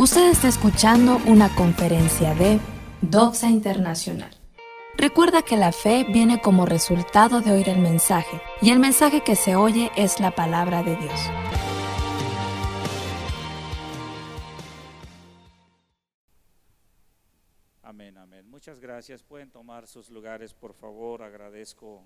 Usted 0.00 0.30
está 0.30 0.46
escuchando 0.46 1.16
una 1.26 1.52
conferencia 1.56 2.32
de 2.32 2.60
Doxa 3.02 3.50
Internacional. 3.50 4.30
Recuerda 4.96 5.42
que 5.42 5.56
la 5.56 5.72
fe 5.72 6.04
viene 6.04 6.40
como 6.40 6.66
resultado 6.66 7.40
de 7.40 7.50
oír 7.50 7.68
el 7.68 7.80
mensaje, 7.80 8.40
y 8.62 8.70
el 8.70 8.78
mensaje 8.78 9.24
que 9.24 9.34
se 9.34 9.56
oye 9.56 9.90
es 9.96 10.20
la 10.20 10.30
palabra 10.30 10.84
de 10.84 10.94
Dios. 10.94 11.20
Amén, 17.82 18.16
amén. 18.18 18.48
Muchas 18.48 18.78
gracias. 18.78 19.24
Pueden 19.24 19.50
tomar 19.50 19.88
sus 19.88 20.10
lugares, 20.10 20.54
por 20.54 20.74
favor. 20.74 21.24
Agradezco 21.24 22.04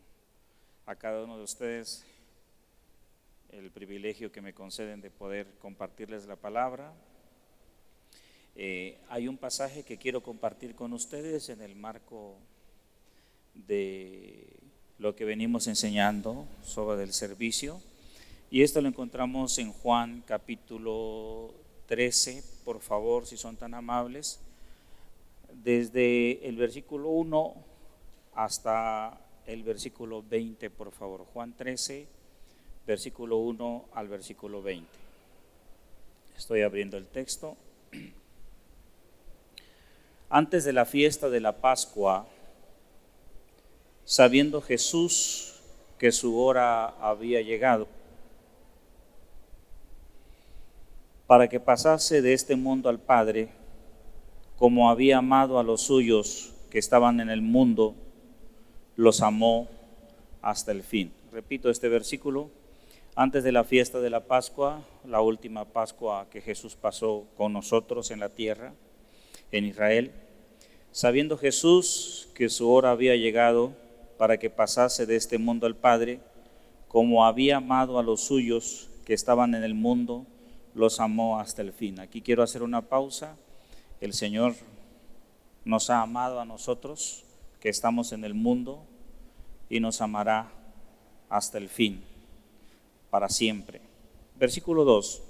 a 0.86 0.94
cada 0.94 1.22
uno 1.22 1.36
de 1.36 1.44
ustedes 1.44 2.06
el 3.50 3.70
privilegio 3.70 4.32
que 4.32 4.40
me 4.40 4.54
conceden 4.54 5.02
de 5.02 5.10
poder 5.10 5.58
compartirles 5.58 6.24
la 6.26 6.36
palabra. 6.36 6.94
Eh, 8.54 8.98
hay 9.08 9.28
un 9.28 9.38
pasaje 9.38 9.82
que 9.82 9.96
quiero 9.96 10.22
compartir 10.22 10.74
con 10.74 10.92
ustedes 10.92 11.48
en 11.48 11.62
el 11.62 11.74
marco 11.74 12.36
de 13.54 14.46
lo 14.98 15.16
que 15.16 15.24
venimos 15.24 15.66
enseñando 15.66 16.46
sobre 16.62 17.02
el 17.02 17.12
servicio. 17.12 17.80
Y 18.50 18.62
esto 18.62 18.80
lo 18.82 18.88
encontramos 18.88 19.58
en 19.58 19.72
Juan 19.72 20.22
capítulo 20.26 21.54
13, 21.86 22.44
por 22.64 22.80
favor, 22.80 23.26
si 23.26 23.36
son 23.36 23.56
tan 23.56 23.74
amables, 23.74 24.38
desde 25.64 26.46
el 26.46 26.56
versículo 26.56 27.08
1 27.08 27.54
hasta 28.34 29.18
el 29.46 29.62
versículo 29.62 30.22
20, 30.22 30.70
por 30.70 30.92
favor. 30.92 31.26
Juan 31.32 31.54
13, 31.56 32.06
versículo 32.86 33.38
1 33.38 33.86
al 33.94 34.08
versículo 34.08 34.62
20. 34.62 34.86
Estoy 36.36 36.62
abriendo 36.62 36.96
el 36.96 37.06
texto. 37.06 37.56
Antes 40.34 40.64
de 40.64 40.72
la 40.72 40.86
fiesta 40.86 41.28
de 41.28 41.40
la 41.40 41.58
Pascua, 41.58 42.26
sabiendo 44.06 44.62
Jesús 44.62 45.60
que 45.98 46.10
su 46.10 46.40
hora 46.40 46.86
había 47.02 47.42
llegado, 47.42 47.86
para 51.26 51.48
que 51.48 51.60
pasase 51.60 52.22
de 52.22 52.32
este 52.32 52.56
mundo 52.56 52.88
al 52.88 52.98
Padre, 52.98 53.50
como 54.56 54.88
había 54.88 55.18
amado 55.18 55.58
a 55.58 55.62
los 55.62 55.82
suyos 55.82 56.54
que 56.70 56.78
estaban 56.78 57.20
en 57.20 57.28
el 57.28 57.42
mundo, 57.42 57.94
los 58.96 59.20
amó 59.20 59.68
hasta 60.40 60.72
el 60.72 60.82
fin. 60.82 61.12
Repito 61.30 61.68
este 61.68 61.90
versículo. 61.90 62.48
Antes 63.16 63.44
de 63.44 63.52
la 63.52 63.64
fiesta 63.64 64.00
de 64.00 64.08
la 64.08 64.20
Pascua, 64.20 64.80
la 65.06 65.20
última 65.20 65.66
Pascua 65.66 66.26
que 66.30 66.40
Jesús 66.40 66.74
pasó 66.74 67.26
con 67.36 67.52
nosotros 67.52 68.10
en 68.10 68.20
la 68.20 68.30
tierra, 68.30 68.72
en 69.50 69.66
Israel, 69.66 70.12
sabiendo 70.92 71.38
Jesús 71.38 72.28
que 72.34 72.50
su 72.50 72.70
hora 72.70 72.90
había 72.90 73.16
llegado 73.16 73.72
para 74.18 74.38
que 74.38 74.50
pasase 74.50 75.06
de 75.06 75.16
este 75.16 75.38
mundo 75.38 75.66
al 75.66 75.74
Padre, 75.74 76.20
como 76.86 77.24
había 77.24 77.56
amado 77.56 77.98
a 77.98 78.02
los 78.02 78.20
suyos 78.20 78.88
que 79.06 79.14
estaban 79.14 79.54
en 79.54 79.64
el 79.64 79.74
mundo, 79.74 80.26
los 80.74 81.00
amó 81.00 81.40
hasta 81.40 81.62
el 81.62 81.72
fin. 81.72 81.98
Aquí 81.98 82.20
quiero 82.20 82.42
hacer 82.42 82.62
una 82.62 82.82
pausa. 82.82 83.36
El 84.00 84.12
Señor 84.12 84.54
nos 85.64 85.90
ha 85.90 86.02
amado 86.02 86.40
a 86.40 86.44
nosotros 86.44 87.24
que 87.58 87.70
estamos 87.70 88.12
en 88.12 88.24
el 88.24 88.34
mundo 88.34 88.84
y 89.70 89.80
nos 89.80 90.02
amará 90.02 90.52
hasta 91.30 91.56
el 91.56 91.68
fin, 91.68 92.04
para 93.10 93.30
siempre. 93.30 93.80
Versículo 94.38 94.84
2. 94.84 95.22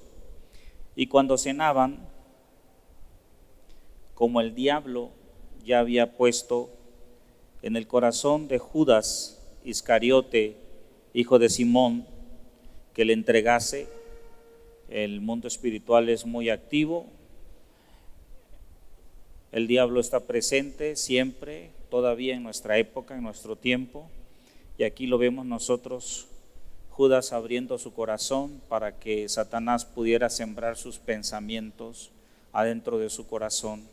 Y 0.96 1.06
cuando 1.06 1.38
cenaban, 1.38 1.98
como 4.14 4.40
el 4.40 4.54
diablo 4.54 5.10
ya 5.64 5.80
había 5.80 6.12
puesto 6.16 6.70
en 7.62 7.76
el 7.76 7.86
corazón 7.86 8.48
de 8.48 8.58
Judas 8.58 9.38
Iscariote, 9.64 10.56
hijo 11.14 11.38
de 11.38 11.48
Simón, 11.48 12.04
que 12.94 13.04
le 13.04 13.12
entregase. 13.12 13.88
El 14.88 15.20
mundo 15.20 15.48
espiritual 15.48 16.08
es 16.08 16.26
muy 16.26 16.50
activo. 16.50 17.06
El 19.52 19.66
diablo 19.66 20.00
está 20.00 20.20
presente 20.20 20.96
siempre, 20.96 21.70
todavía 21.90 22.34
en 22.34 22.42
nuestra 22.42 22.78
época, 22.78 23.14
en 23.14 23.22
nuestro 23.22 23.56
tiempo. 23.56 24.08
Y 24.78 24.84
aquí 24.84 25.06
lo 25.06 25.18
vemos 25.18 25.46
nosotros, 25.46 26.26
Judas 26.90 27.32
abriendo 27.32 27.78
su 27.78 27.94
corazón 27.94 28.60
para 28.68 28.98
que 28.98 29.28
Satanás 29.28 29.84
pudiera 29.84 30.28
sembrar 30.28 30.76
sus 30.76 30.98
pensamientos 30.98 32.10
adentro 32.52 32.98
de 32.98 33.08
su 33.08 33.26
corazón 33.26 33.91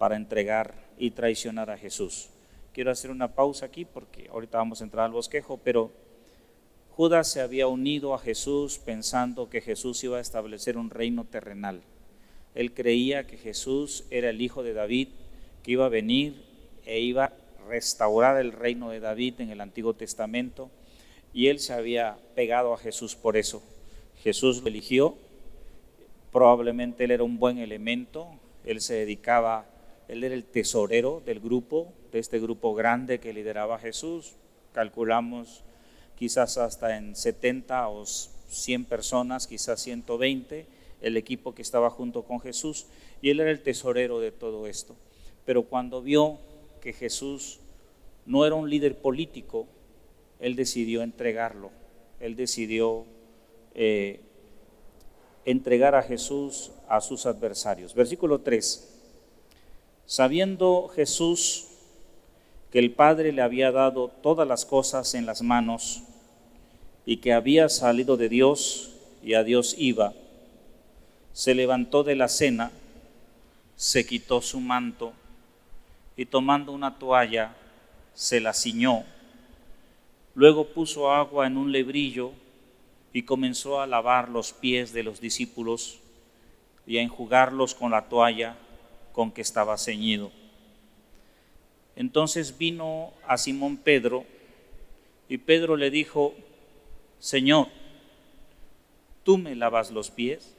para 0.00 0.16
entregar 0.16 0.72
y 0.96 1.10
traicionar 1.10 1.68
a 1.68 1.76
Jesús. 1.76 2.30
Quiero 2.72 2.90
hacer 2.90 3.10
una 3.10 3.34
pausa 3.34 3.66
aquí 3.66 3.84
porque 3.84 4.30
ahorita 4.32 4.56
vamos 4.56 4.80
a 4.80 4.84
entrar 4.84 5.04
al 5.04 5.12
bosquejo, 5.12 5.60
pero 5.62 5.92
Judas 6.96 7.30
se 7.30 7.42
había 7.42 7.66
unido 7.66 8.14
a 8.14 8.18
Jesús 8.18 8.78
pensando 8.78 9.50
que 9.50 9.60
Jesús 9.60 10.02
iba 10.02 10.16
a 10.16 10.22
establecer 10.22 10.78
un 10.78 10.88
reino 10.88 11.26
terrenal. 11.26 11.82
Él 12.54 12.72
creía 12.72 13.26
que 13.26 13.36
Jesús 13.36 14.04
era 14.08 14.30
el 14.30 14.40
hijo 14.40 14.62
de 14.62 14.72
David, 14.72 15.08
que 15.62 15.72
iba 15.72 15.84
a 15.84 15.90
venir 15.90 16.46
e 16.86 17.00
iba 17.00 17.26
a 17.26 17.32
restaurar 17.68 18.40
el 18.40 18.52
reino 18.52 18.88
de 18.88 19.00
David 19.00 19.34
en 19.42 19.50
el 19.50 19.60
Antiguo 19.60 19.92
Testamento, 19.92 20.70
y 21.34 21.48
él 21.48 21.58
se 21.58 21.74
había 21.74 22.16
pegado 22.34 22.72
a 22.72 22.78
Jesús 22.78 23.16
por 23.16 23.36
eso. 23.36 23.62
Jesús 24.22 24.62
lo 24.62 24.68
eligió, 24.68 25.14
probablemente 26.32 27.04
él 27.04 27.10
era 27.10 27.22
un 27.22 27.38
buen 27.38 27.58
elemento, 27.58 28.28
él 28.64 28.80
se 28.80 28.94
dedicaba 28.94 29.66
él 30.10 30.24
era 30.24 30.34
el 30.34 30.42
tesorero 30.42 31.22
del 31.24 31.38
grupo, 31.38 31.92
de 32.10 32.18
este 32.18 32.40
grupo 32.40 32.74
grande 32.74 33.20
que 33.20 33.32
lideraba 33.32 33.78
Jesús. 33.78 34.32
Calculamos 34.72 35.62
quizás 36.16 36.58
hasta 36.58 36.96
en 36.96 37.14
70 37.14 37.88
o 37.88 38.04
100 38.04 38.86
personas, 38.86 39.46
quizás 39.46 39.80
120, 39.80 40.66
el 41.00 41.16
equipo 41.16 41.54
que 41.54 41.62
estaba 41.62 41.90
junto 41.90 42.24
con 42.24 42.40
Jesús. 42.40 42.86
Y 43.22 43.30
él 43.30 43.38
era 43.38 43.52
el 43.52 43.62
tesorero 43.62 44.18
de 44.18 44.32
todo 44.32 44.66
esto. 44.66 44.96
Pero 45.44 45.62
cuando 45.62 46.02
vio 46.02 46.38
que 46.80 46.92
Jesús 46.92 47.60
no 48.26 48.44
era 48.44 48.56
un 48.56 48.68
líder 48.68 48.98
político, 48.98 49.68
él 50.40 50.56
decidió 50.56 51.02
entregarlo. 51.02 51.70
Él 52.18 52.34
decidió 52.34 53.04
eh, 53.76 54.18
entregar 55.44 55.94
a 55.94 56.02
Jesús 56.02 56.72
a 56.88 57.00
sus 57.00 57.26
adversarios. 57.26 57.94
Versículo 57.94 58.40
3. 58.40 58.96
Sabiendo 60.10 60.90
Jesús 60.96 61.68
que 62.72 62.80
el 62.80 62.90
Padre 62.90 63.30
le 63.30 63.42
había 63.42 63.70
dado 63.70 64.08
todas 64.08 64.44
las 64.48 64.64
cosas 64.64 65.14
en 65.14 65.24
las 65.24 65.40
manos 65.40 66.02
y 67.06 67.18
que 67.18 67.32
había 67.32 67.68
salido 67.68 68.16
de 68.16 68.28
Dios 68.28 68.90
y 69.22 69.34
a 69.34 69.44
Dios 69.44 69.76
iba, 69.78 70.12
se 71.32 71.54
levantó 71.54 72.02
de 72.02 72.16
la 72.16 72.26
cena, 72.26 72.72
se 73.76 74.04
quitó 74.04 74.42
su 74.42 74.58
manto 74.58 75.12
y 76.16 76.26
tomando 76.26 76.72
una 76.72 76.98
toalla 76.98 77.54
se 78.12 78.40
la 78.40 78.52
ciñó. 78.52 79.04
Luego 80.34 80.64
puso 80.74 81.12
agua 81.12 81.46
en 81.46 81.56
un 81.56 81.70
lebrillo 81.70 82.32
y 83.12 83.22
comenzó 83.22 83.80
a 83.80 83.86
lavar 83.86 84.28
los 84.28 84.52
pies 84.52 84.92
de 84.92 85.04
los 85.04 85.20
discípulos 85.20 86.00
y 86.84 86.98
a 86.98 87.02
enjugarlos 87.02 87.76
con 87.76 87.92
la 87.92 88.08
toalla 88.08 88.56
con 89.12 89.32
que 89.32 89.42
estaba 89.42 89.76
ceñido. 89.78 90.30
Entonces 91.96 92.56
vino 92.56 93.12
a 93.26 93.36
Simón 93.36 93.76
Pedro 93.76 94.24
y 95.28 95.38
Pedro 95.38 95.76
le 95.76 95.90
dijo, 95.90 96.34
Señor, 97.18 97.68
¿tú 99.22 99.38
me 99.38 99.54
lavas 99.54 99.90
los 99.90 100.10
pies? 100.10 100.54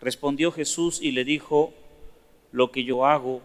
Respondió 0.00 0.52
Jesús 0.52 1.00
y 1.00 1.12
le 1.12 1.24
dijo, 1.24 1.72
lo 2.52 2.70
que 2.70 2.84
yo 2.84 3.06
hago, 3.06 3.40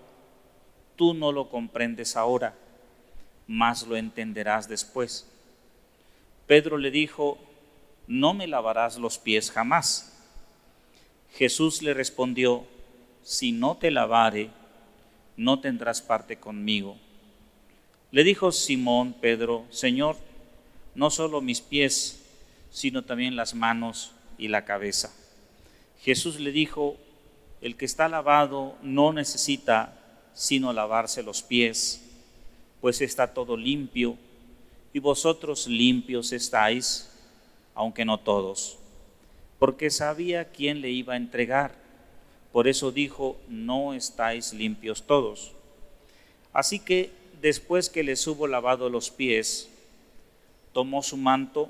tú 0.95 1.13
no 1.13 1.31
lo 1.31 1.49
comprendes 1.49 2.15
ahora, 2.15 2.55
mas 3.47 3.87
lo 3.87 3.95
entenderás 3.95 4.67
después. 4.67 5.27
Pedro 6.47 6.77
le 6.77 6.91
dijo, 6.91 7.37
no 8.07 8.33
me 8.33 8.47
lavarás 8.47 8.97
los 8.97 9.17
pies 9.17 9.51
jamás. 9.51 10.13
Jesús 11.33 11.81
le 11.81 11.93
respondió, 11.93 12.65
si 13.23 13.51
no 13.51 13.77
te 13.77 13.91
lavare, 13.91 14.49
no 15.37 15.59
tendrás 15.59 16.01
parte 16.01 16.37
conmigo. 16.37 16.97
Le 18.11 18.23
dijo 18.23 18.51
Simón 18.51 19.13
Pedro, 19.13 19.65
Señor, 19.69 20.17
no 20.95 21.09
solo 21.09 21.41
mis 21.41 21.61
pies, 21.61 22.21
sino 22.69 23.03
también 23.03 23.35
las 23.35 23.53
manos 23.53 24.11
y 24.37 24.47
la 24.49 24.65
cabeza. 24.65 25.13
Jesús 26.01 26.39
le 26.39 26.51
dijo, 26.51 26.97
el 27.61 27.77
que 27.77 27.85
está 27.85 28.09
lavado 28.09 28.75
no 28.81 29.13
necesita 29.13 29.97
sino 30.33 30.73
lavarse 30.73 31.23
los 31.23 31.43
pies, 31.43 32.01
pues 32.79 33.01
está 33.01 33.33
todo 33.33 33.55
limpio, 33.55 34.17
y 34.93 34.99
vosotros 34.99 35.67
limpios 35.67 36.31
estáis, 36.31 37.09
aunque 37.75 38.03
no 38.03 38.19
todos, 38.19 38.77
porque 39.59 39.89
sabía 39.89 40.51
quién 40.51 40.81
le 40.81 40.89
iba 40.89 41.13
a 41.13 41.17
entregar 41.17 41.80
Por 42.51 42.67
eso 42.67 42.91
dijo, 42.91 43.37
no 43.47 43.93
estáis 43.93 44.53
limpios 44.53 45.03
todos. 45.03 45.53
Así 46.53 46.79
que 46.79 47.11
después 47.41 47.89
que 47.89 48.03
les 48.03 48.25
hubo 48.27 48.47
lavado 48.47 48.89
los 48.89 49.09
pies, 49.09 49.69
tomó 50.73 51.01
su 51.03 51.17
manto, 51.17 51.69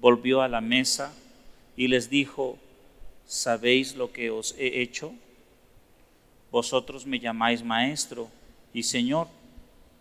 volvió 0.00 0.42
a 0.42 0.48
la 0.48 0.60
mesa 0.60 1.12
y 1.76 1.88
les 1.88 2.08
dijo, 2.08 2.58
¿sabéis 3.26 3.94
lo 3.94 4.12
que 4.12 4.30
os 4.30 4.54
he 4.58 4.80
hecho? 4.82 5.12
Vosotros 6.50 7.06
me 7.06 7.18
llamáis 7.18 7.62
maestro 7.62 8.28
y 8.74 8.82
señor, 8.82 9.28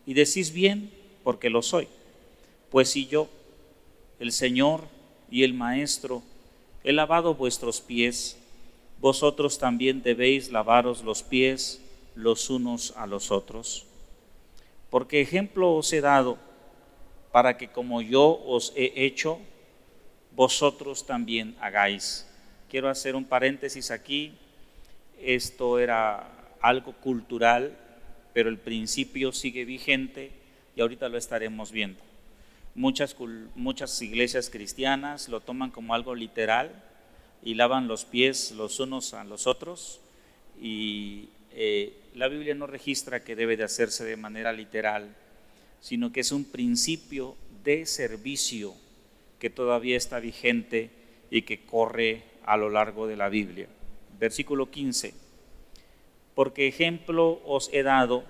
y 0.06 0.14
decís 0.14 0.52
bien, 0.52 0.92
porque 1.24 1.50
lo 1.50 1.62
soy. 1.62 1.88
Pues 2.70 2.90
si 2.90 3.08
yo, 3.08 3.28
el 4.20 4.32
Señor 4.32 4.82
y 5.30 5.44
el 5.44 5.54
Maestro, 5.54 6.24
he 6.84 6.94
lavado 6.94 7.36
vuestros 7.36 7.82
pies, 7.82 8.38
vosotros 9.02 9.58
también 9.58 10.04
debéis 10.04 10.52
lavaros 10.52 11.04
los 11.04 11.24
pies 11.24 11.82
los 12.14 12.52
unos 12.52 12.94
a 12.96 13.08
los 13.08 13.32
otros. 13.32 13.88
Porque 14.92 15.22
ejemplo 15.22 15.74
os 15.74 15.92
he 15.92 16.02
dado 16.02 16.38
para 17.32 17.58
que 17.58 17.70
como 17.70 18.04
yo 18.04 18.40
os 18.46 18.74
he 18.76 19.06
hecho, 19.06 19.40
vosotros 20.36 21.08
también 21.08 21.56
hagáis. 21.60 22.28
Quiero 22.70 22.90
hacer 22.90 23.16
un 23.16 23.26
paréntesis 23.26 23.90
aquí. 23.90 24.34
Esto 25.20 25.80
era 25.80 26.56
algo 26.62 26.94
cultural, 26.94 27.76
pero 28.34 28.50
el 28.50 28.60
principio 28.60 29.32
sigue 29.32 29.66
vigente 29.66 30.32
y 30.76 30.82
ahorita 30.82 31.10
lo 31.10 31.18
estaremos 31.18 31.72
viendo. 31.72 32.02
Muchas, 32.76 33.16
muchas 33.56 34.00
iglesias 34.02 34.50
cristianas 34.52 35.28
lo 35.28 35.40
toman 35.40 35.72
como 35.72 35.96
algo 35.96 36.14
literal 36.14 36.91
y 37.44 37.56
lavan 37.56 37.88
los 37.88 38.06
pies 38.06 38.52
los 38.52 38.80
unos 38.80 39.14
a 39.14 39.24
los 39.24 39.48
otros 39.48 40.00
y 40.62 41.30
eh, 41.54 41.94
la 42.16 42.28
Biblia 42.28 42.56
no 42.56 42.68
registra 42.68 43.24
que 43.24 43.36
debe 43.36 43.58
de 43.58 43.64
hacerse 43.64 44.04
de 44.04 44.18
manera 44.18 44.54
literal, 44.54 45.16
sino 45.80 46.12
que 46.12 46.20
es 46.20 46.32
un 46.32 46.46
principio 46.46 47.36
de 47.64 47.86
servicio 47.86 48.74
que 49.40 49.50
todavía 49.50 49.98
está 49.98 50.20
vigente 50.20 50.92
y 51.30 51.42
que 51.44 51.66
corre 51.66 52.24
a 52.46 52.58
lo 52.58 52.70
largo 52.70 53.08
de 53.08 53.18
la 53.18 53.30
Biblia. 53.30 53.68
Versículo 54.20 54.70
15. 54.70 55.14
Porque 56.36 56.68
ejemplo 56.68 57.42
os 57.46 57.70
he 57.74 57.84
dado 57.84 58.24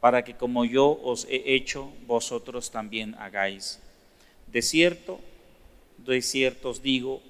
para 0.00 0.22
que 0.22 0.36
como 0.36 0.64
yo 0.64 1.00
os 1.02 1.26
he 1.30 1.54
hecho, 1.54 1.90
vosotros 2.06 2.70
también 2.70 3.14
hagáis. 3.14 3.80
De 4.46 4.62
cierto, 4.62 5.18
de 5.98 6.20
cierto 6.20 6.70
os 6.70 6.82
digo, 6.82 7.22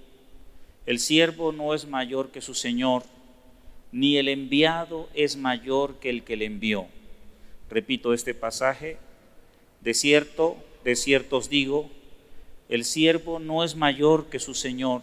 el 0.86 0.98
siervo 0.98 1.52
no 1.52 1.74
es 1.74 1.86
mayor 1.86 2.30
que 2.30 2.40
su 2.40 2.54
Señor, 2.54 3.04
ni 3.92 4.16
el 4.16 4.28
enviado 4.28 5.08
es 5.14 5.36
mayor 5.36 5.96
que 5.96 6.10
el 6.10 6.24
que 6.24 6.36
le 6.36 6.44
envió. 6.44 6.86
Repito 7.70 8.12
este 8.12 8.34
pasaje, 8.34 8.98
de 9.80 9.94
cierto, 9.94 10.56
de 10.84 10.96
cierto 10.96 11.38
os 11.38 11.48
digo, 11.48 11.90
el 12.68 12.84
siervo 12.84 13.38
no 13.38 13.64
es 13.64 13.76
mayor 13.76 14.26
que 14.26 14.40
su 14.40 14.54
Señor, 14.54 15.02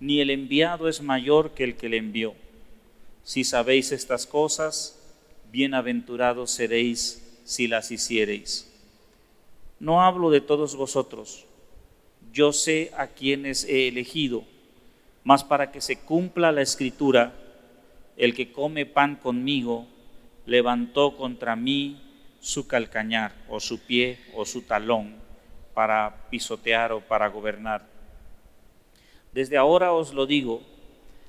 ni 0.00 0.20
el 0.20 0.30
enviado 0.30 0.88
es 0.88 1.02
mayor 1.02 1.52
que 1.52 1.64
el 1.64 1.76
que 1.76 1.88
le 1.88 1.98
envió. 1.98 2.34
Si 3.22 3.44
sabéis 3.44 3.92
estas 3.92 4.26
cosas, 4.26 4.98
bienaventurados 5.52 6.50
seréis 6.50 7.40
si 7.44 7.68
las 7.68 7.90
hiciereis. 7.90 8.70
No 9.78 10.02
hablo 10.02 10.30
de 10.30 10.40
todos 10.40 10.76
vosotros, 10.76 11.46
yo 12.32 12.52
sé 12.52 12.92
a 12.96 13.08
quienes 13.08 13.64
he 13.64 13.88
elegido, 13.88 14.44
mas 15.24 15.44
para 15.44 15.70
que 15.70 15.80
se 15.80 16.00
cumpla 16.00 16.52
la 16.52 16.62
escritura, 16.62 17.32
el 18.16 18.34
que 18.34 18.52
come 18.52 18.86
pan 18.86 19.16
conmigo 19.16 19.86
levantó 20.46 21.16
contra 21.16 21.56
mí 21.56 22.00
su 22.40 22.66
calcañar 22.66 23.32
o 23.48 23.60
su 23.60 23.80
pie 23.80 24.18
o 24.34 24.44
su 24.44 24.62
talón 24.62 25.16
para 25.74 26.28
pisotear 26.30 26.92
o 26.92 27.00
para 27.00 27.28
gobernar. 27.28 27.86
Desde 29.32 29.56
ahora 29.56 29.92
os 29.92 30.12
lo 30.12 30.26
digo, 30.26 30.62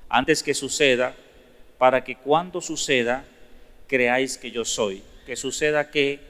antes 0.08 0.42
que 0.42 0.54
suceda, 0.54 1.14
para 1.78 2.04
que 2.04 2.16
cuando 2.16 2.60
suceda 2.60 3.24
creáis 3.86 4.38
que 4.38 4.50
yo 4.50 4.64
soy. 4.64 5.02
Que 5.26 5.36
suceda 5.36 5.90
que 5.90 6.20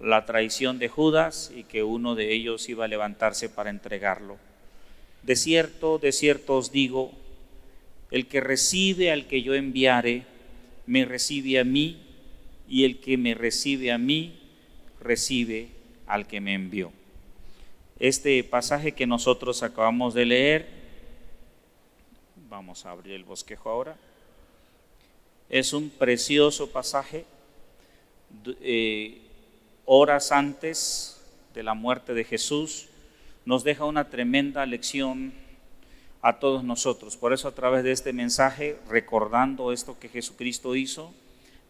la 0.00 0.26
traición 0.26 0.78
de 0.78 0.88
Judas 0.88 1.50
y 1.54 1.64
que 1.64 1.82
uno 1.82 2.14
de 2.14 2.32
ellos 2.32 2.68
iba 2.68 2.84
a 2.84 2.88
levantarse 2.88 3.48
para 3.48 3.70
entregarlo. 3.70 4.36
De 5.28 5.36
cierto, 5.36 5.98
de 5.98 6.10
cierto 6.12 6.56
os 6.56 6.72
digo, 6.72 7.12
el 8.10 8.28
que 8.28 8.40
recibe 8.40 9.12
al 9.12 9.26
que 9.26 9.42
yo 9.42 9.52
enviare, 9.52 10.24
me 10.86 11.04
recibe 11.04 11.58
a 11.58 11.64
mí, 11.64 12.00
y 12.66 12.84
el 12.84 12.98
que 12.98 13.18
me 13.18 13.34
recibe 13.34 13.92
a 13.92 13.98
mí, 13.98 14.38
recibe 15.02 15.68
al 16.06 16.26
que 16.26 16.40
me 16.40 16.54
envió. 16.54 16.92
Este 17.98 18.42
pasaje 18.42 18.92
que 18.92 19.06
nosotros 19.06 19.62
acabamos 19.62 20.14
de 20.14 20.24
leer, 20.24 20.66
vamos 22.48 22.86
a 22.86 22.92
abrir 22.92 23.12
el 23.12 23.24
bosquejo 23.24 23.68
ahora. 23.68 23.98
Es 25.50 25.74
un 25.74 25.90
precioso 25.90 26.70
pasaje. 26.70 27.26
Eh, 28.62 29.20
horas 29.84 30.32
antes 30.32 31.20
de 31.52 31.62
la 31.62 31.74
muerte 31.74 32.14
de 32.14 32.24
Jesús, 32.24 32.87
nos 33.48 33.64
deja 33.64 33.86
una 33.86 34.10
tremenda 34.10 34.66
lección 34.66 35.32
a 36.20 36.38
todos 36.38 36.64
nosotros. 36.64 37.16
Por 37.16 37.32
eso 37.32 37.48
a 37.48 37.54
través 37.54 37.82
de 37.82 37.92
este 37.92 38.12
mensaje, 38.12 38.78
recordando 38.90 39.72
esto 39.72 39.98
que 39.98 40.10
Jesucristo 40.10 40.76
hizo, 40.76 41.14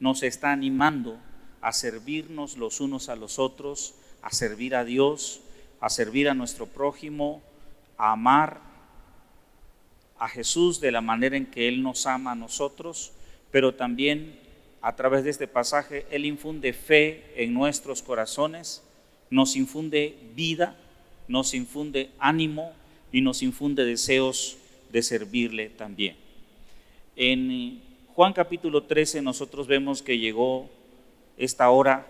nos 0.01 0.25
está 0.25 0.51
animando 0.51 1.21
a 1.61 1.73
servirnos 1.73 2.57
los 2.57 2.81
unos 2.81 3.09
a 3.09 3.15
los 3.15 3.39
otros, 3.39 3.95
a 4.23 4.33
servir 4.33 4.75
a 4.75 4.85
Dios, 4.85 5.41
a 5.79 5.89
servir 5.89 6.29
a 6.29 6.35
nuestro 6.35 6.67
prójimo, 6.67 7.43
a 7.97 8.11
amar 8.11 8.61
a 10.19 10.29
Jesús 10.29 10.81
de 10.81 10.91
la 10.91 11.01
manera 11.01 11.37
en 11.37 11.47
que 11.47 11.69
Él 11.69 11.85
nos 11.85 12.07
ama 12.07 12.33
a 12.33 12.35
nosotros 12.35 13.13
pero 13.53 13.77
también 13.77 14.37
a 14.83 14.97
través 14.97 15.23
de 15.23 15.31
este 15.31 15.47
pasaje 15.47 16.07
Él 16.11 16.25
infunde 16.25 16.73
fe 16.73 17.33
en 17.37 17.55
nuestros 17.55 18.03
corazones, 18.03 18.83
nos 19.31 19.55
infunde 19.55 20.19
vida, 20.35 20.77
nos 21.29 21.55
infunde 21.55 22.11
ánimo 22.19 22.73
y 23.13 23.21
nos 23.21 23.43
infunde 23.43 23.85
deseos 23.85 24.57
de 24.91 25.03
servirle 25.03 25.69
también. 25.69 26.17
En 27.17 27.81
Juan 28.15 28.33
capítulo 28.33 28.83
13 28.83 29.23
nosotros 29.23 29.67
vemos 29.67 30.03
que 30.03 30.19
llegó 30.19 30.69
esta 31.37 31.71
hora 31.71 32.07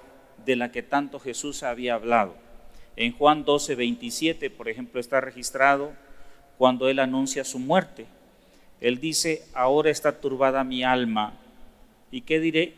de 0.46 0.56
la 0.56 0.72
que 0.72 0.82
tanto 0.82 1.20
Jesús 1.20 1.62
había 1.62 1.94
hablado. 1.94 2.34
En 2.96 3.12
Juan 3.12 3.44
12, 3.44 3.74
27, 3.74 4.50
por 4.50 4.68
ejemplo, 4.68 5.00
está 5.00 5.20
registrado 5.20 5.92
cuando 6.56 6.88
Él 6.88 6.98
anuncia 6.98 7.44
su 7.44 7.58
muerte. 7.58 8.06
Él 8.80 9.00
dice, 9.00 9.44
ahora 9.54 9.90
está 9.90 10.20
turbada 10.20 10.64
mi 10.64 10.82
alma. 10.82 11.34
¿Y 12.10 12.22
qué 12.22 12.40
diré? 12.40 12.74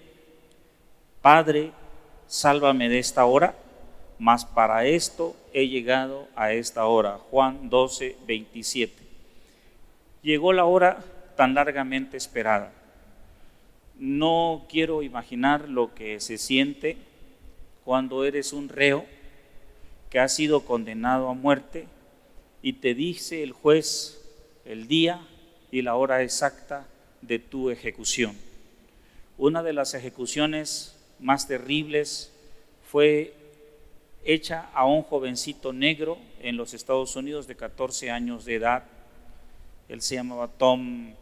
Padre, 1.22 1.72
sálvame 2.26 2.88
de 2.88 2.98
esta 2.98 3.24
hora, 3.24 3.54
mas 4.20 4.44
para 4.44 4.84
esto 4.84 5.34
he 5.54 5.66
llegado 5.66 6.28
a 6.36 6.52
esta 6.52 6.84
hora. 6.84 7.18
Juan 7.30 7.70
12, 7.70 8.18
27. 8.26 8.92
Llegó 10.22 10.52
la 10.52 10.66
hora 10.66 11.02
tan 11.36 11.54
largamente 11.54 12.18
esperada. 12.18 12.70
No 13.98 14.66
quiero 14.68 15.02
imaginar 15.02 15.70
lo 15.70 15.94
que 15.94 16.20
se 16.20 16.36
siente 16.36 16.98
cuando 17.82 18.26
eres 18.26 18.52
un 18.52 18.68
reo 18.68 19.06
que 20.10 20.18
ha 20.18 20.28
sido 20.28 20.66
condenado 20.66 21.30
a 21.30 21.34
muerte 21.34 21.86
y 22.60 22.74
te 22.74 22.94
dice 22.94 23.42
el 23.42 23.52
juez 23.52 24.20
el 24.66 24.86
día 24.86 25.26
y 25.70 25.80
la 25.80 25.94
hora 25.94 26.22
exacta 26.22 26.86
de 27.22 27.38
tu 27.38 27.70
ejecución. 27.70 28.36
Una 29.38 29.62
de 29.62 29.72
las 29.72 29.94
ejecuciones 29.94 30.94
más 31.20 31.48
terribles 31.48 32.30
fue 32.84 33.39
hecha 34.24 34.70
a 34.74 34.86
un 34.86 35.02
jovencito 35.02 35.72
negro 35.72 36.18
en 36.40 36.56
los 36.56 36.74
Estados 36.74 37.16
Unidos 37.16 37.46
de 37.46 37.56
14 37.56 38.10
años 38.10 38.44
de 38.44 38.56
edad. 38.56 38.84
Él 39.88 40.02
se 40.02 40.16
llamaba 40.16 40.48
Tom 40.48 41.14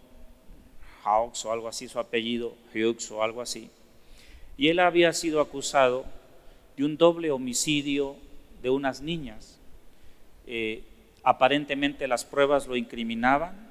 Hawks 1.05 1.45
o 1.45 1.53
algo 1.53 1.69
así, 1.69 1.89
su 1.89 1.99
apellido, 1.99 2.55
Hughes 2.75 3.11
o 3.11 3.23
algo 3.23 3.41
así. 3.41 3.71
Y 4.57 4.69
él 4.69 4.81
había 4.81 5.13
sido 5.13 5.41
acusado 5.41 6.05
de 6.77 6.85
un 6.85 6.97
doble 6.97 7.31
homicidio 7.31 8.17
de 8.63 8.71
unas 8.71 9.01
niñas. 9.01 9.59
Eh, 10.47 10.83
aparentemente 11.23 12.09
las 12.09 12.25
pruebas 12.25 12.67
lo 12.67 12.77
incriminaban, 12.77 13.69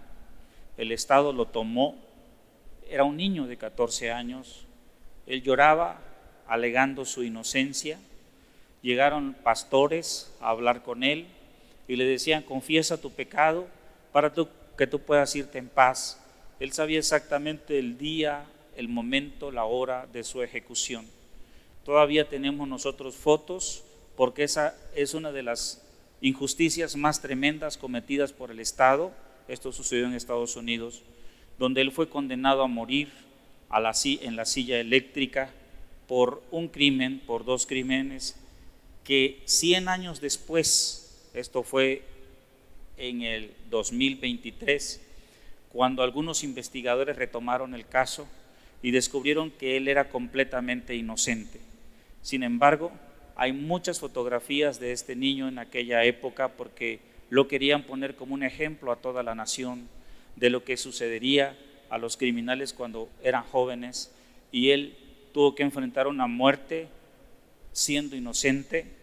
el 0.77 0.91
Estado 0.91 1.33
lo 1.33 1.45
tomó, 1.45 1.95
era 2.89 3.03
un 3.03 3.17
niño 3.17 3.47
de 3.47 3.57
14 3.57 4.11
años, 4.11 4.65
él 5.25 5.41
lloraba 5.41 5.99
alegando 6.47 7.03
su 7.03 7.23
inocencia, 7.23 7.99
llegaron 8.81 9.35
pastores 9.43 10.33
a 10.39 10.49
hablar 10.49 10.83
con 10.83 11.03
él 11.03 11.27
y 11.87 11.95
le 11.95 12.05
decían, 12.05 12.43
confiesa 12.43 12.99
tu 12.99 13.11
pecado 13.11 13.67
para 14.11 14.33
que 14.77 14.87
tú 14.87 14.99
puedas 14.99 15.35
irte 15.35 15.57
en 15.57 15.69
paz 15.69 16.21
Él 16.59 16.73
sabía 16.73 16.99
exactamente 16.99 17.77
el 17.79 17.97
día, 17.97 18.45
el 18.75 18.87
momento, 18.87 19.51
la 19.51 19.65
hora 19.65 20.07
de 20.11 20.23
su 20.23 20.41
ejecución. 20.41 21.05
Todavía 21.85 22.27
tenemos 22.27 22.67
nosotros 22.67 23.15
fotos 23.15 23.83
porque 24.15 24.43
esa 24.43 24.75
es 24.95 25.13
una 25.13 25.31
de 25.31 25.43
las 25.43 25.83
injusticias 26.21 26.95
más 26.95 27.21
tremendas 27.21 27.77
cometidas 27.77 28.33
por 28.33 28.49
el 28.51 28.59
Estado. 28.59 29.11
Esto 29.47 29.71
sucedió 29.71 30.07
en 30.07 30.13
Estados 30.13 30.55
Unidos, 30.55 31.03
donde 31.59 31.81
él 31.81 31.91
fue 31.91 32.09
condenado 32.09 32.63
a 32.63 32.67
morir 32.67 33.09
a 33.69 33.79
la, 33.79 33.93
en 34.03 34.35
la 34.35 34.45
silla 34.45 34.79
eléctrica 34.79 35.51
por 36.07 36.41
un 36.51 36.67
crimen, 36.69 37.21
por 37.25 37.45
dos 37.45 37.65
crímenes, 37.65 38.35
que 39.07 39.41
100 39.45 39.87
años 39.87 40.19
después, 40.19 41.29
esto 41.33 41.63
fue 41.63 42.03
en 42.97 43.21
el 43.21 43.53
2023, 43.69 45.01
cuando 45.69 46.03
algunos 46.03 46.43
investigadores 46.43 47.15
retomaron 47.15 47.73
el 47.73 47.87
caso 47.87 48.27
y 48.83 48.91
descubrieron 48.91 49.49
que 49.49 49.77
él 49.77 49.87
era 49.87 50.09
completamente 50.09 50.93
inocente. 50.93 51.61
Sin 52.21 52.43
embargo, 52.43 52.91
hay 53.37 53.53
muchas 53.53 54.01
fotografías 54.01 54.77
de 54.81 54.91
este 54.91 55.15
niño 55.15 55.47
en 55.47 55.59
aquella 55.59 56.03
época 56.03 56.49
porque 56.49 56.99
lo 57.29 57.47
querían 57.47 57.83
poner 57.83 58.17
como 58.17 58.33
un 58.33 58.43
ejemplo 58.43 58.91
a 58.91 58.97
toda 58.97 59.23
la 59.23 59.35
nación 59.35 59.87
de 60.35 60.49
lo 60.49 60.65
que 60.65 60.75
sucedería 60.75 61.57
a 61.89 61.97
los 61.97 62.17
criminales 62.17 62.73
cuando 62.73 63.07
eran 63.23 63.45
jóvenes 63.45 64.11
y 64.51 64.71
él 64.71 64.97
tuvo 65.33 65.55
que 65.55 65.63
enfrentar 65.63 66.07
una 66.07 66.27
muerte 66.27 66.89
siendo 67.71 68.17
inocente, 68.17 68.96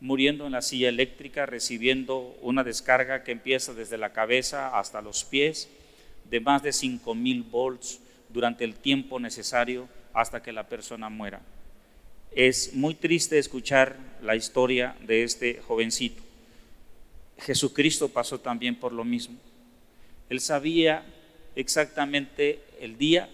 muriendo 0.00 0.46
en 0.46 0.52
la 0.52 0.62
silla 0.62 0.88
eléctrica, 0.88 1.46
recibiendo 1.46 2.36
una 2.42 2.64
descarga 2.64 3.24
que 3.24 3.32
empieza 3.32 3.74
desde 3.74 3.98
la 3.98 4.12
cabeza 4.12 4.78
hasta 4.78 5.00
los 5.02 5.24
pies 5.24 5.68
de 6.30 6.40
más 6.40 6.62
de 6.62 6.72
5000 6.72 7.42
volts 7.44 8.00
durante 8.28 8.64
el 8.64 8.74
tiempo 8.74 9.18
necesario 9.20 9.88
hasta 10.12 10.42
que 10.42 10.52
la 10.52 10.68
persona 10.68 11.08
muera. 11.08 11.40
Es 12.32 12.74
muy 12.74 12.94
triste 12.94 13.38
escuchar 13.38 13.96
la 14.22 14.36
historia 14.36 14.96
de 15.06 15.22
este 15.22 15.60
jovencito. 15.66 16.22
Jesucristo 17.38 18.08
pasó 18.08 18.40
también 18.40 18.74
por 18.76 18.92
lo 18.92 19.04
mismo. 19.04 19.36
Él 20.28 20.40
sabía 20.40 21.04
exactamente 21.54 22.60
el 22.80 22.98
día 22.98 23.28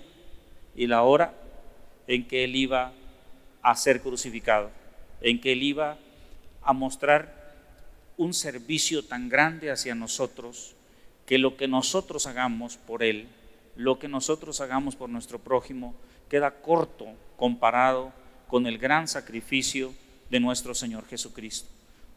y 0.76 0.86
la 0.86 1.02
hora 1.02 1.34
en 2.06 2.26
que 2.26 2.44
él 2.44 2.56
iba 2.56 2.92
a 3.62 3.76
ser 3.76 4.00
crucificado, 4.00 4.70
en 5.20 5.40
que 5.40 5.52
él 5.52 5.62
iba 5.62 5.98
a 6.62 6.72
mostrar 6.72 7.42
un 8.16 8.34
servicio 8.34 9.04
tan 9.04 9.28
grande 9.28 9.70
hacia 9.70 9.94
nosotros 9.94 10.74
que 11.26 11.38
lo 11.38 11.56
que 11.56 11.68
nosotros 11.68 12.26
hagamos 12.26 12.76
por 12.76 13.02
él, 13.02 13.28
lo 13.76 13.98
que 13.98 14.08
nosotros 14.08 14.60
hagamos 14.60 14.96
por 14.96 15.08
nuestro 15.08 15.38
prójimo, 15.38 15.94
queda 16.28 16.60
corto 16.60 17.06
comparado 17.36 18.12
con 18.48 18.66
el 18.66 18.78
gran 18.78 19.08
sacrificio 19.08 19.94
de 20.30 20.40
nuestro 20.40 20.74
Señor 20.74 21.06
Jesucristo. 21.08 21.68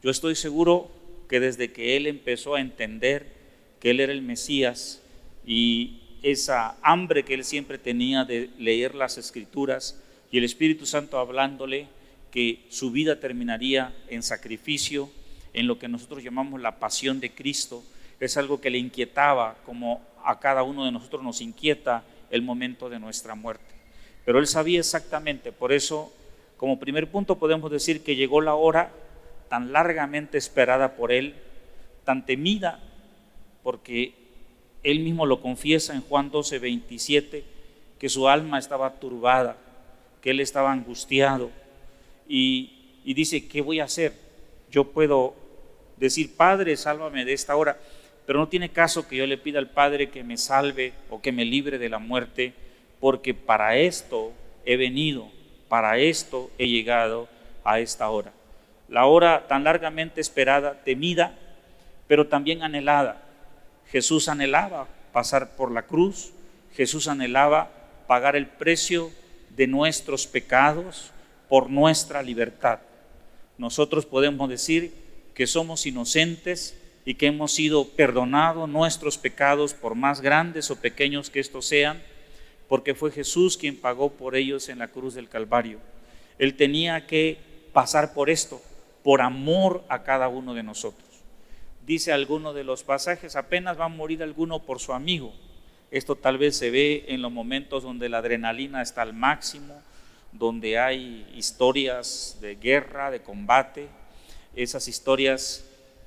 Yo 0.04 0.12
estoy 0.12 0.36
seguro 0.36 0.90
que 1.30 1.40
desde 1.40 1.72
que 1.72 1.98
Él 1.98 2.08
empezó 2.08 2.56
a 2.56 2.62
entender 2.62 3.34
que 3.80 3.92
Él 3.92 4.00
era 4.00 4.14
el 4.14 4.22
Mesías 4.22 5.02
y 5.46 6.02
esa 6.22 6.78
hambre 6.82 7.24
que 7.24 7.34
Él 7.34 7.44
siempre 7.44 7.78
tenía 7.78 8.26
de 8.26 8.50
leer 8.58 8.96
las 8.96 9.18
escrituras 9.18 10.02
y 10.32 10.38
el 10.38 10.44
Espíritu 10.44 10.86
Santo 10.86 11.20
hablándole 11.20 11.88
que 12.36 12.66
su 12.68 12.92
vida 12.92 13.22
terminaría 13.22 13.96
en 14.10 14.22
sacrificio, 14.22 15.10
en 15.54 15.68
lo 15.68 15.80
que 15.80 15.88
nosotros 15.88 16.22
llamamos 16.22 16.60
la 16.60 16.80
pasión 16.80 17.22
de 17.22 17.34
Cristo, 17.34 17.82
es 18.20 18.36
algo 18.36 18.60
que 18.60 18.70
le 18.70 18.78
inquietaba, 18.78 19.56
como 19.66 20.02
a 20.22 20.38
cada 20.42 20.64
uno 20.64 20.84
de 20.84 20.92
nosotros 20.92 21.24
nos 21.24 21.40
inquieta 21.40 22.04
el 22.30 22.42
momento 22.42 22.90
de 22.90 23.00
nuestra 23.00 23.36
muerte. 23.36 23.74
Pero 24.26 24.40
él 24.40 24.48
sabía 24.48 24.80
exactamente, 24.80 25.54
por 25.54 25.72
eso, 25.72 26.12
como 26.58 26.78
primer 26.78 27.10
punto 27.10 27.40
podemos 27.40 27.72
decir 27.72 28.04
que 28.04 28.18
llegó 28.18 28.42
la 28.42 28.56
hora 28.56 28.92
tan 29.48 29.72
largamente 29.72 30.38
esperada 30.38 30.98
por 30.98 31.14
él, 31.14 31.36
tan 32.04 32.26
temida, 32.26 32.82
porque 33.64 34.14
él 34.84 35.00
mismo 35.00 35.26
lo 35.26 35.40
confiesa 35.40 35.96
en 35.96 36.02
Juan 36.02 36.32
12, 36.32 36.60
27, 36.60 37.46
que 37.98 38.10
su 38.10 38.28
alma 38.28 38.60
estaba 38.60 39.00
turbada, 39.00 39.56
que 40.20 40.32
él 40.32 40.42
estaba 40.42 40.74
angustiado, 40.74 41.50
y, 42.28 43.14
dice, 43.14 43.48
¿qué 43.48 43.62
voy 43.62 43.80
a 43.80 43.86
hacer? 43.86 44.14
Yo 44.72 44.92
puedo 44.92 45.36
decir, 45.98 46.36
Padre, 46.36 46.76
sálvame 46.78 47.26
de 47.26 47.34
esta 47.34 47.56
hora, 47.56 47.78
pero 48.26 48.40
no 48.40 48.48
tiene 48.48 48.70
caso 48.70 49.08
que 49.08 49.16
yo 49.16 49.28
le 49.28 49.38
pida 49.38 49.60
al 49.60 49.70
Padre 49.70 50.10
que 50.10 50.24
me 50.24 50.38
salve 50.38 50.94
o 51.10 51.22
que 51.22 51.32
me 51.32 51.46
libre 51.46 51.78
de 51.78 51.90
la 51.90 52.00
muerte, 52.00 52.54
porque 53.00 53.34
para 53.34 53.78
esto 53.78 54.34
he 54.66 54.78
venido, 54.78 55.30
para 55.70 55.98
esto 55.98 56.50
he 56.58 56.68
llegado 56.68 57.28
a 57.64 57.80
esta 57.80 58.10
hora. 58.10 58.32
La 58.88 59.06
hora 59.06 59.48
tan 59.48 59.64
largamente 59.64 60.22
esperada, 60.22 60.84
temida, 60.84 61.36
pero 62.08 62.28
también 62.28 62.64
anhelada. 62.64 63.22
Jesús 63.92 64.28
anhelaba 64.28 64.88
pasar 65.12 65.56
por 65.56 65.72
la 65.72 65.84
cruz, 65.84 66.34
Jesús 66.76 67.08
anhelaba 67.08 67.70
pagar 68.08 68.36
el 68.36 68.48
precio 68.48 69.12
de 69.50 69.68
nuestros 69.68 70.28
pecados 70.28 71.12
por 71.50 71.70
nuestra 71.70 72.22
libertad. 72.22 72.80
Nosotros 73.58 74.06
podemos 74.06 74.50
decir 74.50 74.94
que 75.34 75.48
somos 75.48 75.86
inocentes 75.86 76.78
y 77.06 77.16
que 77.16 77.28
hemos 77.28 77.54
sido 77.54 77.88
perdonados 77.90 78.68
nuestros 78.68 79.18
pecados, 79.18 79.74
por 79.74 79.96
más 79.96 80.22
grandes 80.22 80.72
o 80.72 80.82
pequeños 80.82 81.30
que 81.30 81.40
estos 81.40 81.66
sean, 81.66 82.02
porque 82.68 82.96
fue 82.96 83.12
Jesús 83.12 83.58
quien 83.58 83.78
pagó 83.78 84.12
por 84.12 84.36
ellos 84.36 84.70
en 84.70 84.80
la 84.80 84.88
cruz 84.88 85.14
del 85.14 85.30
Calvario. 85.30 85.80
Él 86.40 86.56
tenía 86.56 87.06
que 87.06 87.38
pasar 87.74 88.14
por 88.14 88.30
esto, 88.30 88.62
por 89.04 89.22
amor 89.22 89.84
a 89.88 90.04
cada 90.04 90.28
uno 90.28 90.54
de 90.54 90.64
nosotros. 90.64 91.06
Dice 91.86 92.12
alguno 92.12 92.54
de 92.54 92.64
los 92.64 92.84
pasajes, 92.84 93.36
apenas 93.36 93.80
va 93.80 93.86
a 93.86 93.90
morir 93.90 94.24
alguno 94.24 94.64
por 94.64 94.80
su 94.80 94.94
amigo. 94.94 95.34
Esto 95.92 96.16
tal 96.16 96.40
vez 96.40 96.58
se 96.58 96.72
ve 96.72 97.06
en 97.10 97.22
los 97.22 97.32
momentos 97.32 97.84
donde 97.84 98.10
la 98.10 98.18
adrenalina 98.18 98.82
está 98.82 99.04
al 99.04 99.14
máximo, 99.14 99.80
donde 100.38 100.78
hay 100.78 101.32
historias 101.36 102.38
de 102.42 102.56
guerra, 102.56 103.12
de 103.12 103.22
combate, 103.22 103.88
esas 104.56 104.88
historias 104.88 105.66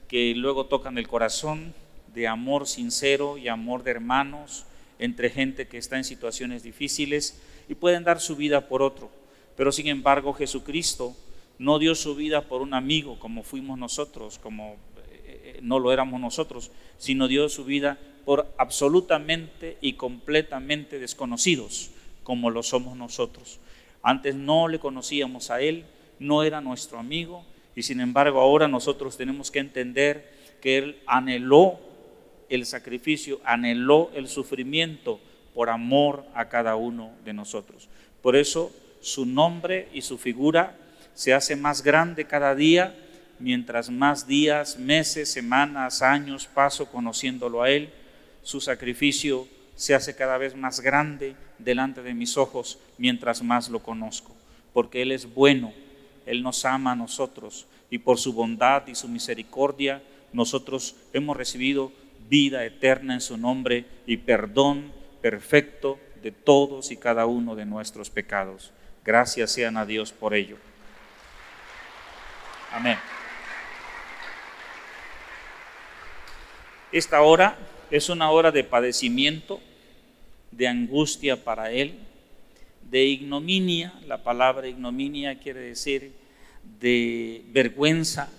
que 0.09 0.35
luego 0.35 0.67
tocan 0.67 0.99
el 0.99 1.09
corazón 1.09 1.75
de 2.15 2.27
amor 2.27 2.67
sincero 2.67 3.39
y 3.39 3.49
amor 3.49 3.83
de 3.83 3.93
hermanos 3.93 4.65
entre 4.99 5.31
gente 5.31 5.69
que 5.69 5.79
está 5.79 5.97
en 5.97 6.05
situaciones 6.05 6.63
difíciles 6.63 7.41
y 7.69 7.75
pueden 7.75 8.05
dar 8.05 8.21
su 8.21 8.37
vida 8.37 8.69
por 8.69 8.83
otro. 8.83 9.11
Pero 9.57 9.73
sin 9.73 9.89
embargo 9.89 10.33
Jesucristo 10.33 11.15
no 11.59 11.79
dio 11.79 11.95
su 11.95 12.15
vida 12.15 12.43
por 12.43 12.63
un 12.63 12.75
amigo 12.75 13.19
como 13.19 13.43
fuimos 13.43 13.79
nosotros, 13.79 14.39
como 14.39 14.77
eh, 15.13 15.57
eh, 15.57 15.59
no 15.63 15.79
lo 15.79 15.93
éramos 15.93 16.21
nosotros, 16.21 16.71
sino 16.97 17.29
dio 17.29 17.49
su 17.49 17.65
vida 17.65 17.99
por 18.25 18.53
absolutamente 18.59 19.79
y 19.81 19.95
completamente 19.95 20.99
desconocidos 20.99 21.91
como 22.23 22.51
lo 22.51 22.63
somos 22.63 22.97
nosotros. 22.97 23.59
Antes 24.09 24.35
no 24.35 24.69
le 24.69 24.79
conocíamos 24.79 25.51
a 25.51 25.61
Él, 25.61 25.85
no 26.19 26.43
era 26.43 26.63
nuestro 26.63 26.99
amigo, 26.99 27.45
y 27.77 27.83
sin 27.83 28.01
embargo 28.01 28.41
ahora 28.41 28.67
nosotros 28.67 29.19
tenemos 29.19 29.51
que 29.51 29.59
entender 29.59 30.33
que 30.63 30.79
Él 30.79 30.99
anheló 31.07 31.79
el 32.49 32.65
sacrificio, 32.65 33.39
anheló 33.45 34.11
el 34.15 34.27
sufrimiento 34.29 35.21
por 35.55 35.69
amor 35.69 36.25
a 36.33 36.49
cada 36.49 36.75
uno 36.75 37.13
de 37.23 37.35
nosotros. 37.35 37.91
Por 38.23 38.35
eso 38.35 38.73
su 39.03 39.27
nombre 39.27 39.91
y 39.93 40.01
su 40.01 40.17
figura 40.17 40.75
se 41.13 41.35
hace 41.35 41.55
más 41.55 41.83
grande 41.83 42.25
cada 42.25 42.55
día, 42.55 42.97
mientras 43.39 43.91
más 43.91 44.27
días, 44.27 44.79
meses, 44.79 45.31
semanas, 45.31 46.01
años 46.01 46.47
paso 46.47 46.91
conociéndolo 46.91 47.63
a 47.63 47.69
Él, 47.69 47.91
su 48.43 48.63
sacrificio 48.63 49.47
se 49.79 49.95
hace 49.95 50.17
cada 50.17 50.39
vez 50.39 50.57
más 50.57 50.81
grande 50.81 51.37
delante 51.59 52.03
de 52.03 52.13
mis 52.13 52.37
ojos 52.37 52.81
mientras 52.99 53.43
más 53.45 53.69
lo 53.69 53.79
conozco, 53.79 54.35
porque 54.73 55.03
Él 55.03 55.13
es 55.13 55.33
bueno, 55.33 55.73
él 56.27 56.43
nos 56.43 56.65
ama 56.65 56.93
a 56.93 56.97
nosotros 56.97 57.67
y 57.91 57.99
por 57.99 58.19
su 58.19 58.33
bondad 58.33 58.87
y 58.89 58.97
su 58.97 59.09
misericordia 59.09 60.03
nosotros 60.33 60.97
hemos 61.13 61.37
recibido 61.37 61.93
vida 62.29 62.65
eterna 62.65 63.15
en 63.15 63.21
su 63.21 63.39
nombre 63.39 63.87
y 64.05 64.19
perdón 64.19 64.93
perfecto 65.23 65.99
de 66.23 66.33
todos 66.33 66.91
y 66.91 66.97
cada 66.97 67.25
uno 67.27 67.55
de 67.55 67.65
nuestros 67.65 68.11
pecados. 68.11 68.73
Gracias 69.05 69.53
sean 69.53 69.77
a 69.77 69.87
Dios 69.87 70.13
por 70.13 70.35
ello. 70.35 70.59
Amén. 72.73 72.99
Esta 76.91 77.23
hora 77.23 77.57
es 77.91 78.09
una 78.09 78.31
hora 78.31 78.51
de 78.51 78.65
padecimiento, 78.65 79.61
de 80.51 80.69
angustia 80.69 81.45
para 81.45 81.71
Él, 81.71 81.95
de 82.91 83.05
ignominia, 83.05 83.93
la 84.07 84.23
palabra 84.23 84.69
ignominia 84.69 85.39
quiere 85.39 85.61
decir 85.61 86.13
de 86.81 87.43
vergüenza, 87.49 88.31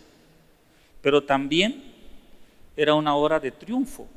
pero 1.02 1.24
también 1.24 1.84
era 2.76 2.96
una 2.96 3.16
hora 3.16 3.40
de 3.40 3.52
triunfo. 3.52 4.08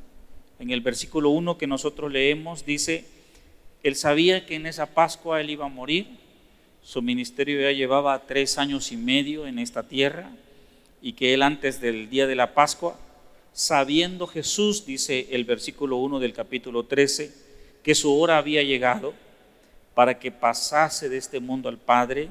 en 0.58 0.70
el 0.70 0.80
versículo 0.80 1.30
1 1.30 1.58
que 1.58 1.66
nosotros 1.66 2.12
leemos, 2.12 2.64
dice, 2.64 3.04
él 3.82 3.96
sabía 3.96 4.46
que 4.46 4.54
en 4.54 4.66
esa 4.66 4.86
Pascua 4.86 5.40
él 5.40 5.50
iba 5.50 5.66
a 5.66 5.68
morir, 5.68 6.06
su 6.82 7.02
ministerio 7.02 7.60
ya 7.60 7.72
llevaba 7.72 8.26
tres 8.26 8.58
años 8.58 8.92
y 8.92 8.96
medio 8.96 9.46
en 9.48 9.58
esta 9.58 9.82
tierra 9.82 10.30
y 11.00 11.14
que 11.14 11.34
él 11.34 11.42
antes 11.42 11.80
del 11.80 12.08
día 12.10 12.28
de 12.28 12.36
la 12.36 12.54
Pascua, 12.54 12.96
sabiendo 13.52 14.28
Jesús, 14.28 14.86
dice 14.86 15.26
el 15.32 15.44
versículo 15.44 15.96
1 15.96 16.20
del 16.20 16.32
capítulo 16.32 16.84
13, 16.84 17.32
que 17.82 17.94
su 17.94 18.18
hora 18.18 18.38
había 18.38 18.62
llegado 18.62 19.14
para 19.94 20.18
que 20.18 20.30
pasase 20.30 21.08
de 21.08 21.18
este 21.18 21.40
mundo 21.40 21.68
al 21.68 21.78
Padre 21.78 22.30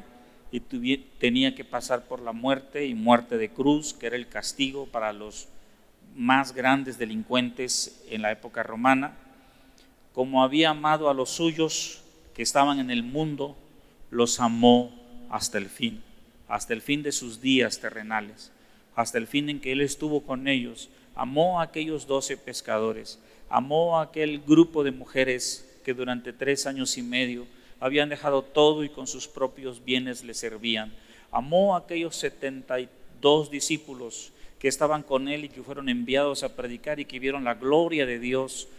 y 0.52 0.60
tenía 0.60 1.56
que 1.56 1.64
pasar 1.64 2.06
por 2.06 2.22
la 2.22 2.34
muerte 2.34 2.86
y 2.86 2.94
muerte 2.94 3.38
de 3.38 3.50
cruz, 3.50 3.94
que 3.94 4.08
era 4.08 4.16
el 4.16 4.28
castigo 4.28 4.86
para 4.86 5.14
los 5.14 5.48
más 6.16 6.54
grandes 6.54 6.98
delincuentes 6.98 8.04
en 8.10 8.22
la 8.22 8.32
época 8.32 8.64
romana, 8.64 9.14
como 10.14 10.44
había 10.44 10.72
amado 10.72 11.10
a 11.10 11.14
los 11.14 11.30
suyos 11.30 12.02
que 12.34 12.44
estaban 12.44 12.80
en 12.80 12.92
el 12.92 13.04
mundo, 13.04 13.56
los 14.10 14.42
amó 14.42 14.92
hasta 15.30 15.58
el 15.58 15.68
fin, 15.68 16.04
hasta 16.50 16.74
el 16.74 16.82
fin 16.82 17.02
de 17.02 17.14
sus 17.14 17.40
días 17.40 17.80
terrenales, 17.80 18.52
hasta 18.96 19.18
el 19.18 19.28
fin 19.28 19.50
en 19.50 19.62
que 19.62 19.72
Él 19.72 19.80
estuvo 19.80 20.22
con 20.24 20.50
ellos, 20.50 20.90
amó 21.16 21.62
a 21.62 21.64
aquellos 21.64 22.08
doce 22.08 22.36
pescadores, 22.36 23.20
amó 23.52 24.00
a 24.00 24.04
aquel 24.04 24.40
grupo 24.40 24.84
de 24.84 24.92
mujeres 24.92 25.68
que 25.84 25.94
durante 25.94 26.32
tres 26.32 26.66
años 26.66 26.98
y 26.98 27.02
medio 27.02 27.46
habían 27.82 28.08
dejado 28.08 28.44
todo 28.44 28.84
y 28.86 28.90
con 28.90 29.08
sus 29.08 29.28
propios 29.28 29.84
bienes 29.84 30.24
le 30.24 30.34
servían, 30.34 30.94
amó 31.32 31.76
a 31.76 31.80
aquellos 31.80 32.16
setenta 32.16 32.80
y 32.80 32.88
dos 33.20 33.52
discípulos 33.52 34.32
que 34.58 34.70
estaban 34.70 35.04
con 35.04 35.28
él 35.28 35.46
y 35.46 35.50
que 35.50 35.64
fueron 35.64 35.90
enviados 35.90 36.44
a 36.44 36.56
predicar 36.56 37.00
y 37.00 37.06
que 37.06 37.20
vieron 37.20 37.44
la 37.44 37.56
gloria 37.56 38.06
de 38.06 38.20
Dios 38.20 38.70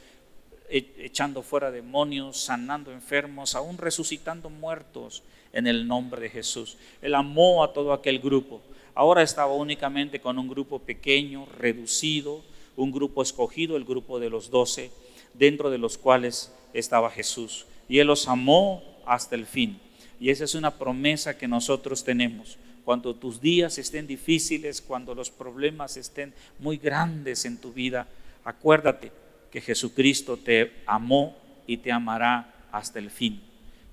e, 0.71 0.87
echando 0.99 1.43
fuera 1.43 1.71
demonios, 1.71 2.39
sanando 2.39 2.93
enfermos, 2.93 3.55
aún 3.55 3.77
resucitando 3.77 4.49
muertos 4.49 5.23
en 5.53 5.67
el 5.67 5.87
nombre 5.87 6.23
de 6.23 6.31
Jesús. 6.31 6.79
Él 7.03 7.15
amó 7.15 7.63
a 7.63 7.73
todo 7.75 7.93
aquel 7.93 8.21
grupo. 8.21 8.63
Ahora 8.95 9.23
estaba 9.23 9.53
únicamente 9.53 10.21
con 10.21 10.39
un 10.39 10.49
grupo 10.49 10.79
pequeño, 10.79 11.47
reducido, 11.59 12.43
un 12.77 12.93
grupo 12.93 13.23
escogido, 13.23 13.77
el 13.77 13.85
grupo 13.85 14.19
de 14.19 14.31
los 14.31 14.51
doce, 14.51 14.91
dentro 15.35 15.71
de 15.71 15.79
los 15.79 15.99
cuales 15.99 16.53
estaba 16.73 17.11
Jesús. 17.11 17.67
Y 17.89 17.99
Él 17.99 18.07
los 18.07 18.29
amó 18.29 18.83
hasta 19.07 19.35
el 19.35 19.47
fin. 19.47 19.79
Y 20.21 20.31
esa 20.31 20.45
es 20.45 20.55
una 20.55 20.79
promesa 20.79 21.37
que 21.37 21.49
nosotros 21.49 22.05
tenemos 22.05 22.59
cuando 22.85 23.15
tus 23.15 23.41
días 23.41 23.79
estén 23.79 24.07
difíciles, 24.07 24.81
cuando 24.81 25.15
los 25.15 25.31
problemas 25.31 25.97
estén 25.97 26.35
muy 26.59 26.79
grandes 26.79 27.45
en 27.45 27.59
tu 27.59 27.73
vida, 27.73 28.09
acuérdate 28.45 29.13
que 29.51 29.61
Jesucristo 29.61 30.37
te 30.37 30.73
amó 30.87 31.37
y 31.67 31.77
te 31.77 31.93
amará 31.93 32.53
hasta 32.73 32.99
el 32.99 33.11
fin. 33.11 33.41